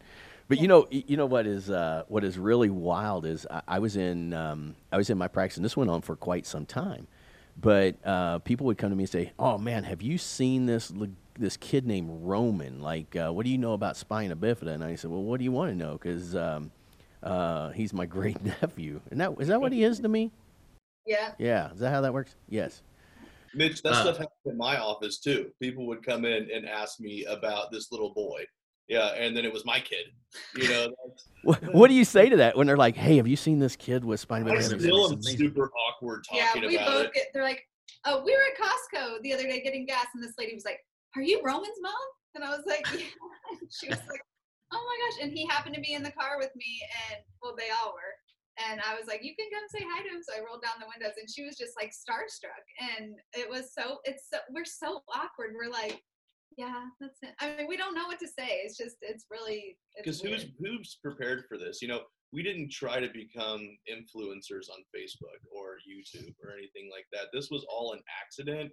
But 0.48 0.58
you 0.60 0.68
know, 0.68 0.88
you 0.90 1.16
know 1.16 1.28
what 1.28 1.46
is 1.46 1.70
uh, 1.70 2.04
what 2.08 2.24
is 2.24 2.40
really 2.40 2.72
wild 2.72 3.24
is 3.24 3.46
I, 3.52 3.62
I 3.68 3.80
was 3.80 3.96
in 3.96 4.34
um, 4.34 4.76
I 4.92 4.98
was 4.98 5.12
in 5.12 5.18
my 5.18 5.28
practice, 5.28 5.58
and 5.58 5.64
this 5.64 5.78
went 5.78 5.92
on 5.92 6.02
for 6.02 6.16
quite 6.16 6.48
some 6.48 6.66
time. 6.66 7.08
But 7.56 7.98
uh, 8.04 8.40
people 8.40 8.66
would 8.66 8.80
come 8.80 8.90
to 8.90 8.96
me 8.96 9.04
and 9.04 9.10
say, 9.10 9.32
"Oh 9.38 9.60
man, 9.60 9.84
have 9.84 10.02
you 10.02 10.18
seen 10.18 10.66
this 10.66 10.92
this 11.38 11.56
kid 11.56 11.86
named 11.86 12.10
Roman? 12.24 12.82
Like, 12.82 13.16
uh, 13.16 13.30
what 13.32 13.46
do 13.46 13.52
you 13.52 13.60
know 13.60 13.74
about 13.74 13.96
spina 13.96 14.36
bifida?" 14.36 14.74
And 14.74 14.84
I 14.84 14.96
said, 14.96 15.12
"Well, 15.12 15.22
what 15.22 15.38
do 15.38 15.44
you 15.44 15.52
want 15.52 15.70
to 15.72 15.78
know? 15.78 15.94
Because 15.94 16.36
um, 16.36 16.72
uh, 17.24 17.70
he's 17.72 17.94
my 17.94 18.06
great 18.18 18.44
nephew. 18.44 19.02
And 19.12 19.20
that 19.22 19.34
is 19.40 19.48
that 19.48 19.62
what 19.62 19.72
he 19.72 19.84
is 19.84 20.00
to 20.00 20.08
me? 20.08 20.32
Yeah. 21.06 21.32
Yeah, 21.38 21.72
is 21.72 21.80
that 21.80 21.92
how 21.92 22.02
that 22.02 22.14
works? 22.14 22.36
Yes. 22.48 22.82
Mitch, 23.56 23.82
that 23.82 23.94
Uh, 23.94 24.02
stuff 24.02 24.18
happened 24.18 24.30
in 24.46 24.58
my 24.58 24.78
office 24.78 25.20
too. 25.20 25.52
People 25.60 25.88
would 25.88 26.04
come 26.06 26.24
in 26.26 26.50
and 26.54 26.68
ask 26.68 27.00
me 27.00 27.26
about 27.26 27.72
this 27.72 27.92
little 27.92 28.14
boy. 28.14 28.46
Yeah, 28.88 29.10
and 29.14 29.36
then 29.36 29.46
it 29.46 29.54
was 29.54 29.66
my 29.66 29.80
kid. 29.80 30.06
You 30.56 30.68
know, 30.68 30.88
that's, 31.08 31.28
What, 31.44 31.74
what 31.74 31.88
do 31.88 31.94
you 31.94 32.06
say 32.06 32.30
to 32.30 32.38
that 32.38 32.58
when 32.58 32.68
they're 32.68 32.78
like, 32.78 32.96
"Hey, 32.96 33.18
have 33.18 33.28
you 33.28 33.36
seen 33.36 33.60
this 33.60 33.76
kid 33.76 34.04
with 34.04 34.20
spina 34.20 34.52
I 34.52 34.56
bifida?" 34.56 34.80
still 34.80 35.12
am 35.12 35.22
super 35.22 35.72
awkward 35.88 36.26
Yeah, 36.34 36.48
talking 36.48 36.68
we 36.68 36.76
about 36.76 36.88
both 36.88 37.06
it. 37.06 37.14
get. 37.14 37.28
They're 37.34 37.44
like, 37.44 37.68
"Oh, 38.06 38.24
we 38.24 38.32
were 38.36 38.42
at 38.42 38.58
Costco 38.60 39.22
the 39.22 39.34
other 39.34 39.44
day 39.44 39.62
getting 39.62 39.86
gas, 39.86 40.08
and 40.14 40.24
this 40.24 40.34
lady 40.38 40.54
was 40.54 40.66
like, 40.66 40.80
"Are 41.16 41.22
you 41.22 41.42
Roman's 41.44 41.78
mom?" 41.82 41.94
And 42.36 42.44
I 42.44 42.50
was 42.50 42.66
like, 42.68 42.86
"Yeah." 42.94 43.06
And 43.52 43.60
she 43.72 43.90
was 43.90 44.00
like, 44.10 44.22
"Oh 44.72 44.84
my 44.84 44.98
gosh!" 45.06 45.24
And 45.24 45.32
he 45.32 45.46
happened 45.48 45.76
to 45.76 45.82
be 45.82 45.94
in 45.94 46.04
the 46.04 46.12
car 46.12 46.38
with 46.38 46.56
me, 46.56 46.82
and 47.10 47.24
well, 47.42 47.56
they 47.58 47.70
all 47.70 47.94
were. 47.94 48.16
And 48.70 48.82
I 48.82 48.96
was 48.96 49.08
like, 49.08 49.24
"You 49.24 49.36
can 49.36 49.50
come 49.52 49.68
say 49.70 49.86
hi 49.88 50.04
to 50.04 50.10
him." 50.10 50.22
So 50.22 50.34
I 50.36 50.44
rolled 50.46 50.62
down 50.62 50.80
the 50.80 50.92
windows, 50.92 51.18
and 51.20 51.30
she 51.30 51.44
was 51.44 51.58
just 51.58 51.74
like 51.80 51.92
starstruck, 51.92 52.64
and 52.80 53.16
it 53.34 53.50
was 53.50 53.74
so. 53.74 54.00
It's 54.04 54.28
so, 54.32 54.40
we're 54.52 54.66
so 54.66 55.02
awkward. 55.14 55.56
We're 55.56 55.72
like, 55.72 56.02
"Yeah, 56.58 56.86
that's 57.00 57.20
it." 57.24 57.36
I 57.40 57.56
mean, 57.56 57.68
we 57.68 57.78
don't 57.78 57.96
know 57.96 58.08
what 58.08 58.20
to 58.20 58.28
say. 58.28 58.62
It's 58.64 58.78
just, 58.78 58.98
it's 59.02 59.26
really. 59.32 59.78
Because 59.98 60.20
who's 60.20 60.46
who's 60.60 61.00
prepared 61.02 61.46
for 61.48 61.58
this? 61.58 61.82
You 61.82 61.88
know, 61.88 62.02
we 62.32 62.44
didn't 62.44 62.72
try 62.72 63.00
to 63.00 63.10
become 63.10 63.62
influencers 63.90 64.70
on 64.70 64.84
Facebook 64.96 65.42
or 65.52 65.78
YouTube 65.88 66.36
or 66.44 66.54
anything 66.54 66.90
like 66.92 67.06
that. 67.12 67.30
This 67.34 67.50
was 67.50 67.66
all 67.70 67.94
an 67.94 68.02
accident, 68.22 68.72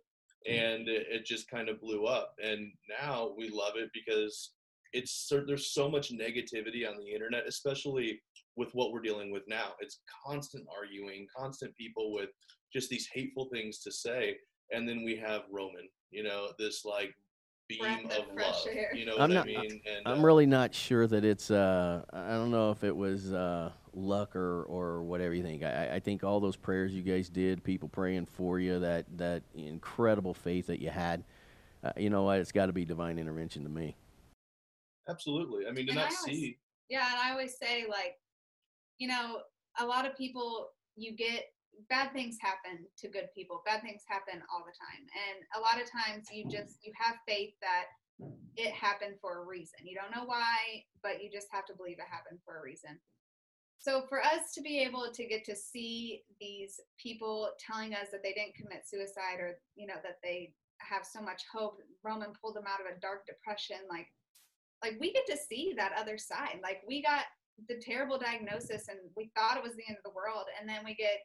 mm. 0.49 0.59
and 0.59 0.88
it, 0.88 1.07
it 1.11 1.24
just 1.24 1.49
kind 1.49 1.68
of 1.68 1.80
blew 1.80 2.07
up. 2.07 2.34
And 2.42 2.72
now 3.01 3.34
we 3.36 3.49
love 3.49 3.74
it 3.76 3.90
because 3.94 4.53
it's 4.93 5.30
there's 5.47 5.72
so 5.72 5.89
much 5.91 6.12
negativity 6.12 6.89
on 6.89 6.99
the 6.99 7.12
internet, 7.12 7.47
especially 7.47 8.20
with 8.57 8.70
what 8.72 8.93
we're 8.93 9.01
dealing 9.03 9.30
with 9.32 9.43
now. 9.49 9.72
It's 9.80 10.01
constant 10.26 10.66
arguing, 10.74 11.26
constant 11.37 11.74
people 11.76 12.12
with 12.12 12.30
just 12.72 12.89
these 12.89 13.09
hateful 13.12 13.49
things 13.53 13.78
to 13.80 13.93
say, 13.93 14.37
and 14.72 14.89
then 14.89 15.05
we 15.05 15.16
have 15.16 15.43
Roman, 15.53 15.89
you 16.11 16.22
know, 16.24 16.49
this 16.59 16.84
like 16.84 17.12
beam 17.68 17.80
Breath 17.80 18.05
of 18.05 18.28
of 18.28 18.34
fresh 18.34 18.47
love. 18.47 18.68
air. 18.72 18.95
You 18.95 19.07
know 19.07 19.14
I'm 19.14 19.20
what 19.20 19.30
not- 19.30 19.45
I 19.45 19.49
mean? 19.49 19.80
And 19.87 20.07
I'm 20.07 20.20
uh, 20.20 20.22
really 20.22 20.47
not 20.47 20.74
sure 20.74 21.07
that 21.07 21.24
it's. 21.24 21.51
Uh, 21.51 22.03
I 22.12 22.30
don't 22.30 22.51
know 22.51 22.70
if 22.70 22.84
it 22.84 22.97
was 22.97 23.32
uh, 23.32 23.70
luck 23.93 24.37
or, 24.37 24.62
or 24.64 25.03
whatever 25.03 25.34
you 25.34 25.43
think. 25.43 25.62
I, 25.62 25.95
I 25.95 26.01
think 26.01 26.22
all 26.24 26.41
those 26.41 26.57
prayers 26.57 26.93
you 26.95 27.03
guys 27.03 27.28
did, 27.28 27.62
people 27.64 27.89
praying 27.89 28.26
for 28.26 28.59
you, 28.61 28.78
that 28.80 29.07
that 29.16 29.43
incredible 29.55 30.32
faith 30.34 30.68
that 30.68 30.80
you 30.80 30.91
had. 30.91 31.24
Uh, 31.84 31.93
you 31.97 32.09
know 32.11 32.22
what? 32.22 32.39
It's 32.41 32.53
got 32.53 32.66
to 32.66 32.72
be 32.72 32.84
divine 32.84 33.18
intervention 33.18 33.62
to 33.64 33.68
me. 33.68 33.97
Absolutely. 35.09 35.66
I 35.66 35.72
mean, 35.72 35.86
to 35.86 35.92
And 35.92 36.00
not 36.00 36.12
always- 36.12 36.24
see. 36.24 36.59
Yeah, 36.88 37.07
and 37.11 37.20
I 37.20 37.30
always 37.30 37.57
say 37.59 37.86
like, 37.86 38.20
you 38.98 39.09
know, 39.09 39.42
a 39.78 39.86
lot 39.86 40.07
of 40.07 40.16
people 40.16 40.72
you 40.96 41.12
get 41.12 41.52
bad 41.90 42.12
things 42.12 42.38
happen 42.40 42.86
to 42.98 43.09
good 43.09 43.28
people. 43.34 43.62
Bad 43.66 43.82
things 43.82 44.02
happen 44.09 44.42
all 44.50 44.64
the 44.64 44.72
time. 44.72 45.04
And 45.28 45.44
a 45.57 45.61
lot 45.61 45.80
of 45.80 45.90
times 45.90 46.28
you 46.32 46.48
just 46.48 46.78
you 46.82 46.92
have 46.96 47.16
faith 47.26 47.54
that 47.61 47.86
it 48.57 48.72
happened 48.72 49.16
for 49.20 49.42
a 49.42 49.44
reason. 49.44 49.80
You 49.84 49.94
don't 49.94 50.14
know 50.14 50.24
why, 50.26 50.84
but 51.02 51.22
you 51.22 51.30
just 51.30 51.48
have 51.52 51.66
to 51.66 51.74
believe 51.74 51.98
it 51.98 52.07
happened 52.11 52.40
for 52.44 52.59
a 52.59 52.62
reason. 52.62 52.98
So 53.78 54.07
for 54.09 54.22
us 54.22 54.52
to 54.54 54.62
be 54.62 54.80
able 54.80 55.12
to 55.12 55.26
get 55.26 55.44
to 55.44 55.54
see 55.54 56.22
these 56.40 56.80
people 56.98 57.50
telling 57.59 57.94
us 57.94 58.09
that 58.11 58.22
they 58.22 58.32
didn't 58.32 58.54
commit 58.57 58.88
suicide 58.88 59.38
or 59.38 59.61
you 59.74 59.86
know 59.86 60.00
that 60.02 60.18
they 60.22 60.54
have 60.78 61.04
so 61.04 61.20
much 61.20 61.42
hope, 61.52 61.78
Roman 62.02 62.32
pulled 62.40 62.57
them 62.57 62.64
out 62.66 62.80
of 62.80 62.86
a 62.86 63.00
dark 63.00 63.26
depression 63.26 63.78
like 63.90 64.09
like 64.83 64.97
we 65.01 65.12
get 65.12 65.27
to 65.27 65.37
see 65.37 65.74
that 65.77 65.93
other 65.99 66.18
side. 66.18 66.61
Like 66.62 66.83
we 66.87 67.03
got 67.03 67.24
the 67.68 67.81
terrible 67.81 68.18
diagnosis 68.18 68.89
and 68.89 68.99
we 69.16 69.31
thought 69.35 69.57
it 69.57 69.62
was 69.62 69.74
the 69.77 69.85
end 69.89 69.97
of 69.97 70.05
the 70.05 70.14
world 70.14 70.45
and 70.61 70.68
then 70.68 70.81
we 70.85 70.95
get 70.95 71.20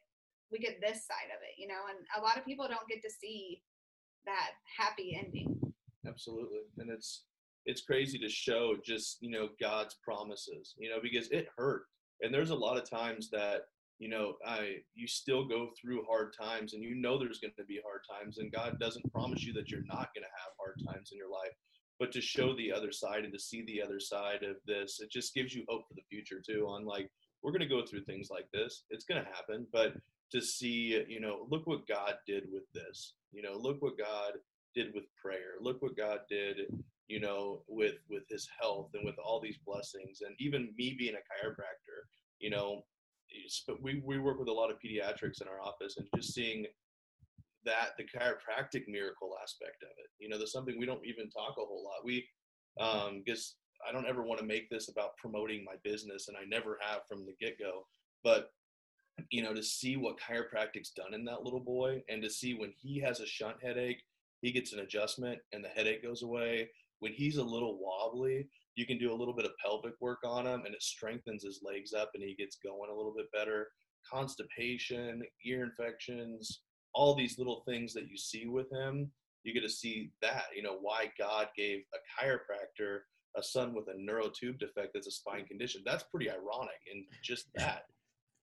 we 0.50 0.58
get 0.58 0.80
this 0.80 1.06
side 1.06 1.32
of 1.34 1.40
it, 1.42 1.58
you 1.58 1.66
know, 1.66 1.88
and 1.88 1.98
a 2.18 2.20
lot 2.20 2.36
of 2.36 2.44
people 2.44 2.68
don't 2.68 2.88
get 2.88 3.02
to 3.02 3.10
see 3.10 3.62
that 4.26 4.50
happy 4.78 5.18
ending. 5.18 5.58
Absolutely. 6.06 6.60
And 6.78 6.90
it's 6.90 7.24
it's 7.64 7.82
crazy 7.82 8.18
to 8.18 8.28
show 8.28 8.74
just, 8.84 9.18
you 9.20 9.30
know, 9.30 9.48
God's 9.60 9.96
promises, 10.02 10.74
you 10.76 10.90
know, 10.90 10.98
because 11.02 11.30
it 11.30 11.46
hurt. 11.56 11.84
And 12.20 12.34
there's 12.34 12.50
a 12.50 12.54
lot 12.54 12.76
of 12.76 12.88
times 12.88 13.30
that, 13.30 13.62
you 13.98 14.08
know, 14.08 14.34
I 14.44 14.76
you 14.94 15.06
still 15.06 15.46
go 15.46 15.70
through 15.80 16.04
hard 16.04 16.34
times 16.38 16.74
and 16.74 16.82
you 16.82 16.94
know 16.96 17.18
there's 17.18 17.38
going 17.38 17.54
to 17.56 17.64
be 17.64 17.80
hard 17.84 18.02
times 18.10 18.38
and 18.38 18.52
God 18.52 18.78
doesn't 18.80 19.10
promise 19.12 19.44
you 19.44 19.52
that 19.54 19.70
you're 19.70 19.86
not 19.86 20.10
going 20.14 20.24
to 20.24 20.38
have 20.42 20.52
hard 20.58 20.80
times 20.86 21.10
in 21.12 21.18
your 21.18 21.30
life. 21.30 21.54
But 22.02 22.10
to 22.14 22.20
show 22.20 22.52
the 22.56 22.72
other 22.72 22.90
side 22.90 23.22
and 23.22 23.32
to 23.32 23.38
see 23.38 23.62
the 23.62 23.80
other 23.80 24.00
side 24.00 24.42
of 24.42 24.56
this, 24.66 24.98
it 25.00 25.08
just 25.08 25.34
gives 25.34 25.54
you 25.54 25.64
hope 25.68 25.86
for 25.86 25.94
the 25.94 26.02
future 26.10 26.42
too. 26.44 26.66
On 26.68 26.84
like, 26.84 27.08
we're 27.42 27.52
going 27.52 27.60
to 27.60 27.66
go 27.68 27.86
through 27.86 28.02
things 28.02 28.26
like 28.28 28.48
this. 28.52 28.82
It's 28.90 29.04
going 29.04 29.22
to 29.22 29.30
happen. 29.30 29.68
But 29.72 29.92
to 30.32 30.40
see, 30.40 31.00
you 31.06 31.20
know, 31.20 31.46
look 31.48 31.64
what 31.68 31.86
God 31.86 32.14
did 32.26 32.46
with 32.52 32.64
this. 32.74 33.14
You 33.30 33.42
know, 33.42 33.56
look 33.56 33.80
what 33.82 33.96
God 33.96 34.32
did 34.74 34.92
with 34.92 35.04
prayer. 35.14 35.60
Look 35.60 35.80
what 35.80 35.96
God 35.96 36.22
did, 36.28 36.62
you 37.06 37.20
know, 37.20 37.62
with 37.68 37.98
with 38.10 38.24
his 38.28 38.48
health 38.60 38.90
and 38.94 39.04
with 39.04 39.20
all 39.24 39.40
these 39.40 39.58
blessings. 39.64 40.22
And 40.26 40.34
even 40.40 40.74
me 40.76 40.96
being 40.98 41.14
a 41.14 41.18
chiropractor, 41.18 42.08
you 42.40 42.50
know, 42.50 42.82
we 43.80 44.02
we 44.04 44.18
work 44.18 44.40
with 44.40 44.48
a 44.48 44.52
lot 44.52 44.72
of 44.72 44.78
pediatrics 44.84 45.40
in 45.40 45.46
our 45.46 45.60
office 45.60 45.98
and 45.98 46.08
just 46.16 46.34
seeing 46.34 46.66
that 47.64 47.90
the 47.96 48.04
chiropractic 48.04 48.84
miracle 48.88 49.36
aspect 49.42 49.82
of 49.82 49.90
it. 49.98 50.10
You 50.18 50.28
know, 50.28 50.38
there's 50.38 50.52
something 50.52 50.78
we 50.78 50.86
don't 50.86 51.06
even 51.06 51.30
talk 51.30 51.56
a 51.58 51.64
whole 51.64 51.84
lot. 51.84 52.04
We 52.04 52.26
um 52.80 53.22
because 53.24 53.56
I 53.86 53.92
don't 53.92 54.06
ever 54.06 54.22
want 54.22 54.40
to 54.40 54.46
make 54.46 54.70
this 54.70 54.88
about 54.88 55.16
promoting 55.16 55.64
my 55.64 55.74
business 55.82 56.28
and 56.28 56.36
I 56.36 56.44
never 56.46 56.78
have 56.80 57.00
from 57.08 57.26
the 57.26 57.34
get-go. 57.40 57.86
But 58.22 58.50
you 59.30 59.42
know, 59.42 59.52
to 59.52 59.62
see 59.62 59.96
what 59.96 60.18
chiropractic's 60.20 60.90
done 60.90 61.14
in 61.14 61.24
that 61.26 61.42
little 61.42 61.60
boy 61.60 62.02
and 62.08 62.22
to 62.22 62.30
see 62.30 62.54
when 62.54 62.72
he 62.80 63.00
has 63.00 63.20
a 63.20 63.26
shunt 63.26 63.56
headache, 63.62 64.02
he 64.40 64.52
gets 64.52 64.72
an 64.72 64.80
adjustment 64.80 65.38
and 65.52 65.64
the 65.64 65.68
headache 65.68 66.02
goes 66.02 66.22
away. 66.22 66.68
When 67.00 67.12
he's 67.12 67.36
a 67.36 67.44
little 67.44 67.78
wobbly, 67.80 68.48
you 68.74 68.86
can 68.86 68.98
do 68.98 69.12
a 69.12 69.14
little 69.14 69.34
bit 69.34 69.44
of 69.44 69.52
pelvic 69.62 69.94
work 70.00 70.20
on 70.24 70.46
him 70.46 70.62
and 70.64 70.74
it 70.74 70.82
strengthens 70.82 71.44
his 71.44 71.60
legs 71.62 71.92
up 71.92 72.10
and 72.14 72.22
he 72.22 72.34
gets 72.34 72.56
going 72.56 72.90
a 72.90 72.94
little 72.94 73.14
bit 73.14 73.26
better. 73.32 73.68
Constipation, 74.10 75.22
ear 75.44 75.62
infections, 75.64 76.60
all 76.94 77.14
these 77.14 77.38
little 77.38 77.62
things 77.66 77.92
that 77.94 78.08
you 78.08 78.16
see 78.16 78.46
with 78.46 78.70
him, 78.72 79.10
you 79.44 79.52
get 79.52 79.62
to 79.62 79.68
see 79.68 80.10
that, 80.22 80.44
you 80.54 80.62
know, 80.62 80.78
why 80.80 81.10
God 81.18 81.48
gave 81.56 81.80
a 81.94 82.24
chiropractor 82.24 83.00
a 83.36 83.42
son 83.42 83.74
with 83.74 83.86
a 83.88 83.98
neural 83.98 84.28
tube 84.30 84.58
defect 84.58 84.90
that's 84.92 85.06
a 85.06 85.10
spine 85.10 85.46
condition. 85.46 85.82
That's 85.86 86.04
pretty 86.04 86.30
ironic 86.30 86.80
and 86.92 87.04
just 87.24 87.46
that. 87.56 87.84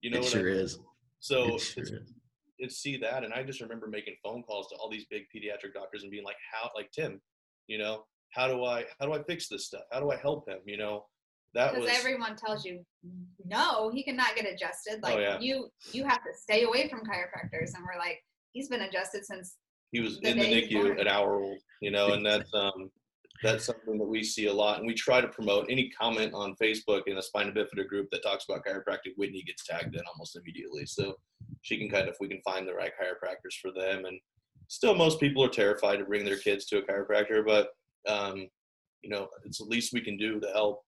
You 0.02 0.12
know 0.12 0.18
it 0.18 0.22
what 0.24 0.30
sure 0.32 0.42
I 0.50 0.54
mean? 0.54 0.62
is. 0.62 0.80
So 1.20 1.56
it 1.56 1.62
sure 1.62 1.84
it's, 1.84 1.92
is. 1.92 2.14
it's 2.58 2.78
see 2.78 2.98
that, 2.98 3.24
and 3.24 3.34
I 3.34 3.44
just 3.44 3.62
remember 3.62 3.88
making 3.88 4.16
phone 4.24 4.44
calls 4.44 4.68
to 4.70 4.76
all 4.76 4.90
these 4.90 5.06
big 5.12 5.24
pediatric 5.36 5.74
doctors 5.74 6.04
and 6.04 6.12
being 6.12 6.24
like, 6.24 6.38
"How, 6.52 6.70
like 6.76 6.90
Tim, 6.92 7.22
you 7.68 7.78
know, 7.78 8.06
how 8.32 8.48
do 8.48 8.64
I, 8.64 8.86
how 9.00 9.06
do 9.06 9.14
I 9.14 9.22
fix 9.24 9.48
this 9.48 9.66
stuff? 9.68 9.84
How 9.92 10.00
do 10.00 10.12
I 10.12 10.16
help 10.18 10.48
him? 10.48 10.60
You 10.66 10.78
know, 10.78 11.06
that 11.54 11.74
Because 11.74 11.90
was 11.90 11.98
everyone 12.00 12.36
tells 12.36 12.64
you, 12.66 12.86
no, 13.46 13.90
he 13.90 14.04
cannot 14.04 14.36
get 14.36 14.46
adjusted. 14.46 15.00
Oh, 15.04 15.08
like 15.08 15.18
Oh, 15.18 15.20
yeah. 15.20 15.40
you 15.40 15.70
you 15.92 16.04
have 16.06 16.24
to 16.24 16.30
stay 16.34 16.64
away 16.64 16.88
from 16.90 17.02
chiropractors. 17.02 17.74
And 17.76 17.84
we're 17.86 18.00
like, 18.00 18.20
he's 18.54 18.70
been 18.70 18.82
adjusted 18.82 19.26
since 19.26 19.58
he 19.92 20.00
was 20.00 20.20
the 20.20 20.30
in 20.30 20.38
the 20.38 20.46
NICU 20.46 21.00
an 21.00 21.08
hour 21.08 21.42
old, 21.42 21.60
you 21.82 21.92
know, 21.92 22.14
and 22.14 22.26
that's 22.26 22.54
um 22.54 22.92
that's 23.42 23.66
something 23.66 23.98
that 23.98 24.08
we 24.08 24.24
see 24.24 24.48
a 24.48 24.54
lot, 24.54 24.80
and 24.80 24.88
we 24.88 24.94
try 24.94 25.22
to 25.22 25.28
promote 25.28 25.68
any 25.70 25.90
comment 25.90 26.34
on 26.34 26.56
Facebook 26.62 27.04
in 27.08 27.18
a 27.18 27.22
spina 27.22 27.52
bifida 27.52 27.88
group 27.88 28.10
that 28.12 28.22
talks 28.22 28.46
about 28.50 28.66
chiropractic. 28.66 29.14
Whitney 29.16 29.44
gets 29.44 29.66
tagged 29.66 29.96
in 29.96 30.02
almost 30.14 30.36
immediately, 30.36 30.86
so 30.86 31.16
she 31.62 31.78
can 31.78 31.90
kind 31.90 32.10
of 32.10 32.16
we 32.20 32.28
can 32.28 32.42
find 32.42 32.68
the 32.68 32.74
right 32.74 32.92
chiropractors 33.02 33.56
for 33.62 33.72
them, 33.72 34.06
and 34.06 34.20
still 34.68 34.94
most 34.94 35.20
people 35.20 35.44
are 35.44 35.50
terrified 35.50 35.98
to 35.98 36.06
bring 36.06 36.26
their 36.26 36.38
kids 36.38 36.66
to 36.66 36.80
a 36.80 36.82
chiropractor, 36.82 37.46
but 37.46 37.70
um, 38.08 38.48
you 39.02 39.10
know, 39.10 39.30
it's 39.46 39.60
the 39.60 39.66
least 39.66 39.94
we 39.94 40.02
can 40.02 40.18
do 40.18 40.40
to 40.40 40.48
help. 40.48 40.82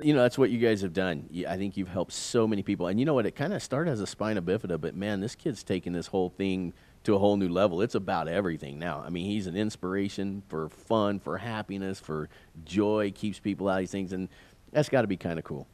You 0.00 0.14
know, 0.14 0.22
that's 0.22 0.38
what 0.38 0.50
you 0.50 0.58
guys 0.58 0.80
have 0.82 0.92
done. 0.92 1.28
I 1.48 1.56
think 1.56 1.76
you've 1.76 1.88
helped 1.88 2.12
so 2.12 2.46
many 2.46 2.62
people. 2.62 2.86
And 2.86 3.00
you 3.00 3.06
know 3.06 3.14
what? 3.14 3.26
It 3.26 3.34
kind 3.34 3.52
of 3.52 3.62
started 3.62 3.90
as 3.90 4.00
a 4.00 4.06
spina 4.06 4.40
bifida, 4.42 4.80
but 4.80 4.94
man, 4.94 5.20
this 5.20 5.34
kid's 5.34 5.62
taking 5.62 5.92
this 5.92 6.06
whole 6.06 6.30
thing 6.30 6.72
to 7.04 7.14
a 7.14 7.18
whole 7.18 7.36
new 7.36 7.48
level. 7.48 7.82
It's 7.82 7.94
about 7.94 8.28
everything 8.28 8.78
now. 8.78 9.02
I 9.04 9.10
mean, 9.10 9.26
he's 9.26 9.46
an 9.46 9.56
inspiration 9.56 10.42
for 10.48 10.68
fun, 10.68 11.18
for 11.18 11.38
happiness, 11.38 12.00
for 12.00 12.28
joy, 12.64 13.12
keeps 13.14 13.38
people 13.38 13.68
out 13.68 13.74
of 13.74 13.78
these 13.80 13.90
things. 13.90 14.12
And 14.12 14.28
that's 14.72 14.88
got 14.88 15.02
to 15.02 15.08
be 15.08 15.16
kind 15.16 15.38
of 15.38 15.44
cool. 15.44 15.66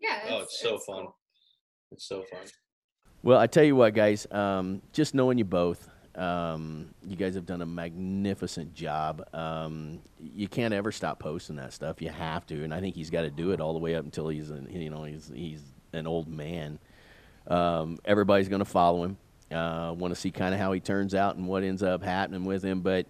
Yeah. 0.00 0.20
Oh, 0.28 0.40
it's 0.40 0.60
so 0.60 0.78
fun. 0.86 1.06
It's 1.92 2.08
so 2.08 2.24
fun. 2.30 2.42
Well, 3.22 3.38
I 3.38 3.46
tell 3.46 3.64
you 3.64 3.74
what, 3.74 3.94
guys, 3.94 4.26
um, 4.30 4.82
just 4.92 5.14
knowing 5.14 5.38
you 5.38 5.44
both, 5.44 5.88
um, 6.16 6.88
you 7.06 7.14
guys 7.14 7.34
have 7.34 7.44
done 7.44 7.60
a 7.60 7.66
magnificent 7.66 8.74
job. 8.74 9.22
Um, 9.34 10.00
you 10.18 10.48
can't 10.48 10.72
ever 10.72 10.90
stop 10.90 11.18
posting 11.18 11.56
that 11.56 11.72
stuff. 11.72 12.00
You 12.00 12.08
have 12.08 12.46
to, 12.46 12.64
and 12.64 12.72
I 12.72 12.80
think 12.80 12.94
he's 12.94 13.10
got 13.10 13.22
to 13.22 13.30
do 13.30 13.50
it 13.52 13.60
all 13.60 13.74
the 13.74 13.78
way 13.78 13.94
up 13.94 14.04
until 14.04 14.28
he's, 14.28 14.50
an, 14.50 14.68
you 14.70 14.90
know, 14.90 15.04
he's 15.04 15.30
he's 15.34 15.62
an 15.92 16.06
old 16.06 16.28
man. 16.28 16.78
Um, 17.46 17.98
everybody's 18.04 18.48
going 18.48 18.60
to 18.60 18.64
follow 18.64 19.04
him. 19.04 19.16
Uh, 19.50 19.94
Want 19.96 20.12
to 20.14 20.20
see 20.20 20.30
kind 20.30 20.54
of 20.54 20.60
how 20.60 20.72
he 20.72 20.80
turns 20.80 21.14
out 21.14 21.36
and 21.36 21.46
what 21.46 21.62
ends 21.62 21.82
up 21.82 22.02
happening 22.02 22.44
with 22.44 22.62
him, 22.64 22.80
but. 22.80 23.06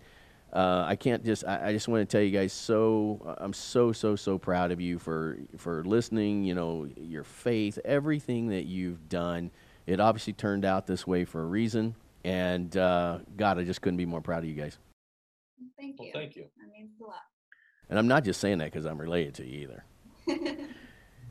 Uh, 0.52 0.84
I 0.86 0.96
can't 0.96 1.22
just. 1.24 1.44
I, 1.44 1.68
I 1.68 1.72
just 1.72 1.86
want 1.86 2.08
to 2.08 2.16
tell 2.16 2.24
you 2.24 2.30
guys. 2.30 2.52
So 2.52 3.36
I'm 3.38 3.52
so 3.52 3.92
so 3.92 4.16
so 4.16 4.38
proud 4.38 4.70
of 4.70 4.80
you 4.80 4.98
for 4.98 5.38
for 5.58 5.84
listening. 5.84 6.44
You 6.44 6.54
know 6.54 6.88
your 6.96 7.24
faith, 7.24 7.78
everything 7.84 8.48
that 8.48 8.64
you've 8.64 9.08
done. 9.08 9.50
It 9.86 10.00
obviously 10.00 10.32
turned 10.32 10.64
out 10.64 10.86
this 10.86 11.06
way 11.06 11.24
for 11.24 11.42
a 11.42 11.46
reason, 11.46 11.94
and 12.26 12.76
uh, 12.76 13.20
God, 13.36 13.58
I 13.58 13.64
just 13.64 13.80
couldn't 13.80 13.96
be 13.98 14.06
more 14.06 14.20
proud 14.20 14.40
of 14.42 14.48
you 14.50 14.54
guys. 14.54 14.78
Thank 15.78 15.98
Well, 15.98 16.08
you. 16.08 16.12
thank 16.12 16.34
you. 16.36 16.42
That 16.42 16.72
means 16.72 16.90
a 17.00 17.04
lot. 17.04 17.20
And 17.88 17.98
I'm 17.98 18.08
not 18.08 18.24
just 18.24 18.40
saying 18.40 18.58
that 18.58 18.72
because 18.72 18.84
I'm 18.84 19.00
related 19.00 19.34
to 19.34 19.46
you 19.46 19.80
either. 20.26 20.56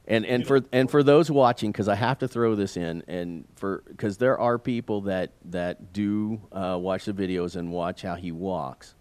And 0.07 0.23
and 0.27 0.45
for 0.45 0.61
and 0.71 0.89
for 0.91 1.01
those 1.01 1.31
watching, 1.31 1.71
because 1.71 1.87
I 1.87 1.95
have 1.95 2.19
to 2.19 2.27
throw 2.27 2.53
this 2.53 2.77
in, 2.77 3.01
and 3.07 3.45
for 3.55 3.83
because 3.87 4.17
there 4.17 4.39
are 4.39 4.59
people 4.59 5.01
that 5.01 5.31
that 5.45 5.93
do 5.93 6.39
uh, 6.51 6.77
watch 6.79 7.05
the 7.05 7.13
videos 7.13 7.55
and 7.55 7.71
watch 7.71 8.03
how 8.03 8.13
he 8.13 8.31
walks, 8.31 8.93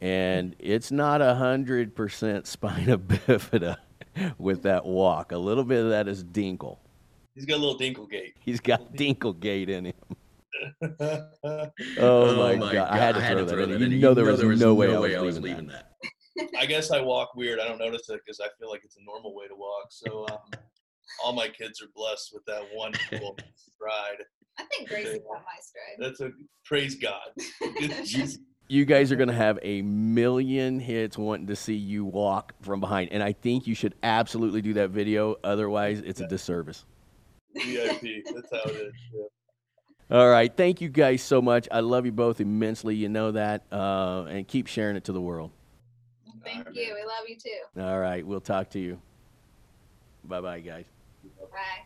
and 0.00 0.56
it's 0.58 0.90
not 0.90 1.22
a 1.22 1.36
hundred 1.36 1.94
percent 1.94 2.46
spina 2.48 2.98
bifida 2.98 3.76
with 4.36 4.62
that 4.64 4.84
walk. 4.84 5.30
A 5.30 5.38
little 5.38 5.62
bit 5.62 5.84
of 5.84 5.90
that 5.90 6.08
is 6.08 6.24
Dinkel. 6.24 6.78
He's 7.36 7.44
got 7.44 7.58
a 7.58 7.62
little 7.64 7.78
Dinkel 7.78 8.10
gait. 8.10 8.34
He's 8.40 8.58
got 8.58 8.92
Dinkel 8.94 9.38
gait 9.38 9.70
in 9.70 9.84
him. 9.84 9.94
Oh, 11.98 12.56
my, 12.58 12.72
God. 12.72 12.88
I 12.90 12.96
had 12.98 13.14
to 13.14 13.20
throw, 13.26 13.44
that, 13.44 13.70
in. 13.70 13.92
You 13.92 13.98
know 13.98 14.14
there 14.14 14.24
was, 14.24 14.42
no 14.60 14.74
way, 14.74 14.94
I 15.16 15.20
was 15.20 15.38
leaving, 15.40 15.68
that. 15.68 15.92
I 16.58 16.66
guess 16.66 16.90
I 16.90 17.00
walk 17.00 17.34
weird. 17.34 17.60
I 17.60 17.68
don't 17.68 17.78
notice 17.78 18.08
it 18.08 18.20
because 18.24 18.40
I 18.40 18.48
feel 18.58 18.70
like 18.70 18.82
it's 18.84 18.96
a 18.96 19.04
normal 19.04 19.34
way 19.34 19.46
to 19.46 19.54
walk. 19.54 19.86
So 19.90 20.26
um, 20.30 20.60
all 21.24 21.32
my 21.32 21.48
kids 21.48 21.80
are 21.82 21.88
blessed 21.94 22.30
with 22.32 22.44
that 22.46 22.62
one 22.74 22.92
cool 23.10 23.36
stride. 23.56 24.24
I 24.58 24.64
think 24.64 24.88
Gracie 24.88 25.18
got 25.18 25.42
my 25.44 25.58
stride. 25.60 25.98
That's 25.98 26.20
a 26.20 26.30
praise 26.64 26.94
God. 26.96 27.30
She's- 28.04 28.38
You 28.66 28.86
guys 28.86 29.12
are 29.12 29.16
going 29.16 29.28
to 29.28 29.34
have 29.34 29.58
a 29.60 29.82
million 29.82 30.80
hits 30.80 31.18
wanting 31.18 31.48
to 31.48 31.54
see 31.54 31.74
you 31.74 32.02
walk 32.06 32.54
from 32.62 32.80
behind. 32.80 33.12
And 33.12 33.22
I 33.22 33.32
think 33.32 33.66
you 33.66 33.74
should 33.74 33.94
absolutely 34.02 34.62
do 34.62 34.72
that 34.72 34.88
video. 34.88 35.36
Otherwise, 35.44 36.00
it's 36.00 36.22
a 36.22 36.26
disservice. 36.26 36.86
VIP. 37.54 38.24
That's 38.34 38.50
how 38.50 38.62
it 38.70 38.74
is. 38.76 38.92
Yeah. 39.12 39.24
All 40.14 40.28
right. 40.28 40.56
Thank 40.56 40.80
you 40.80 40.88
guys 40.88 41.24
so 41.24 41.42
much. 41.42 41.66
I 41.72 41.80
love 41.80 42.06
you 42.06 42.12
both 42.12 42.40
immensely. 42.40 42.94
You 42.94 43.08
know 43.08 43.32
that. 43.32 43.64
Uh, 43.72 44.26
and 44.28 44.46
keep 44.46 44.68
sharing 44.68 44.94
it 44.94 45.02
to 45.04 45.12
the 45.12 45.20
world. 45.20 45.50
Thank 46.44 46.68
you. 46.72 46.94
We 46.94 47.04
love 47.04 47.24
you 47.26 47.36
too. 47.36 47.82
All 47.82 47.98
right. 47.98 48.24
We'll 48.24 48.40
talk 48.40 48.70
to 48.70 48.78
you. 48.78 49.00
Bye 50.22 50.40
bye, 50.40 50.60
guys. 50.60 50.84
Bye. 51.50 51.84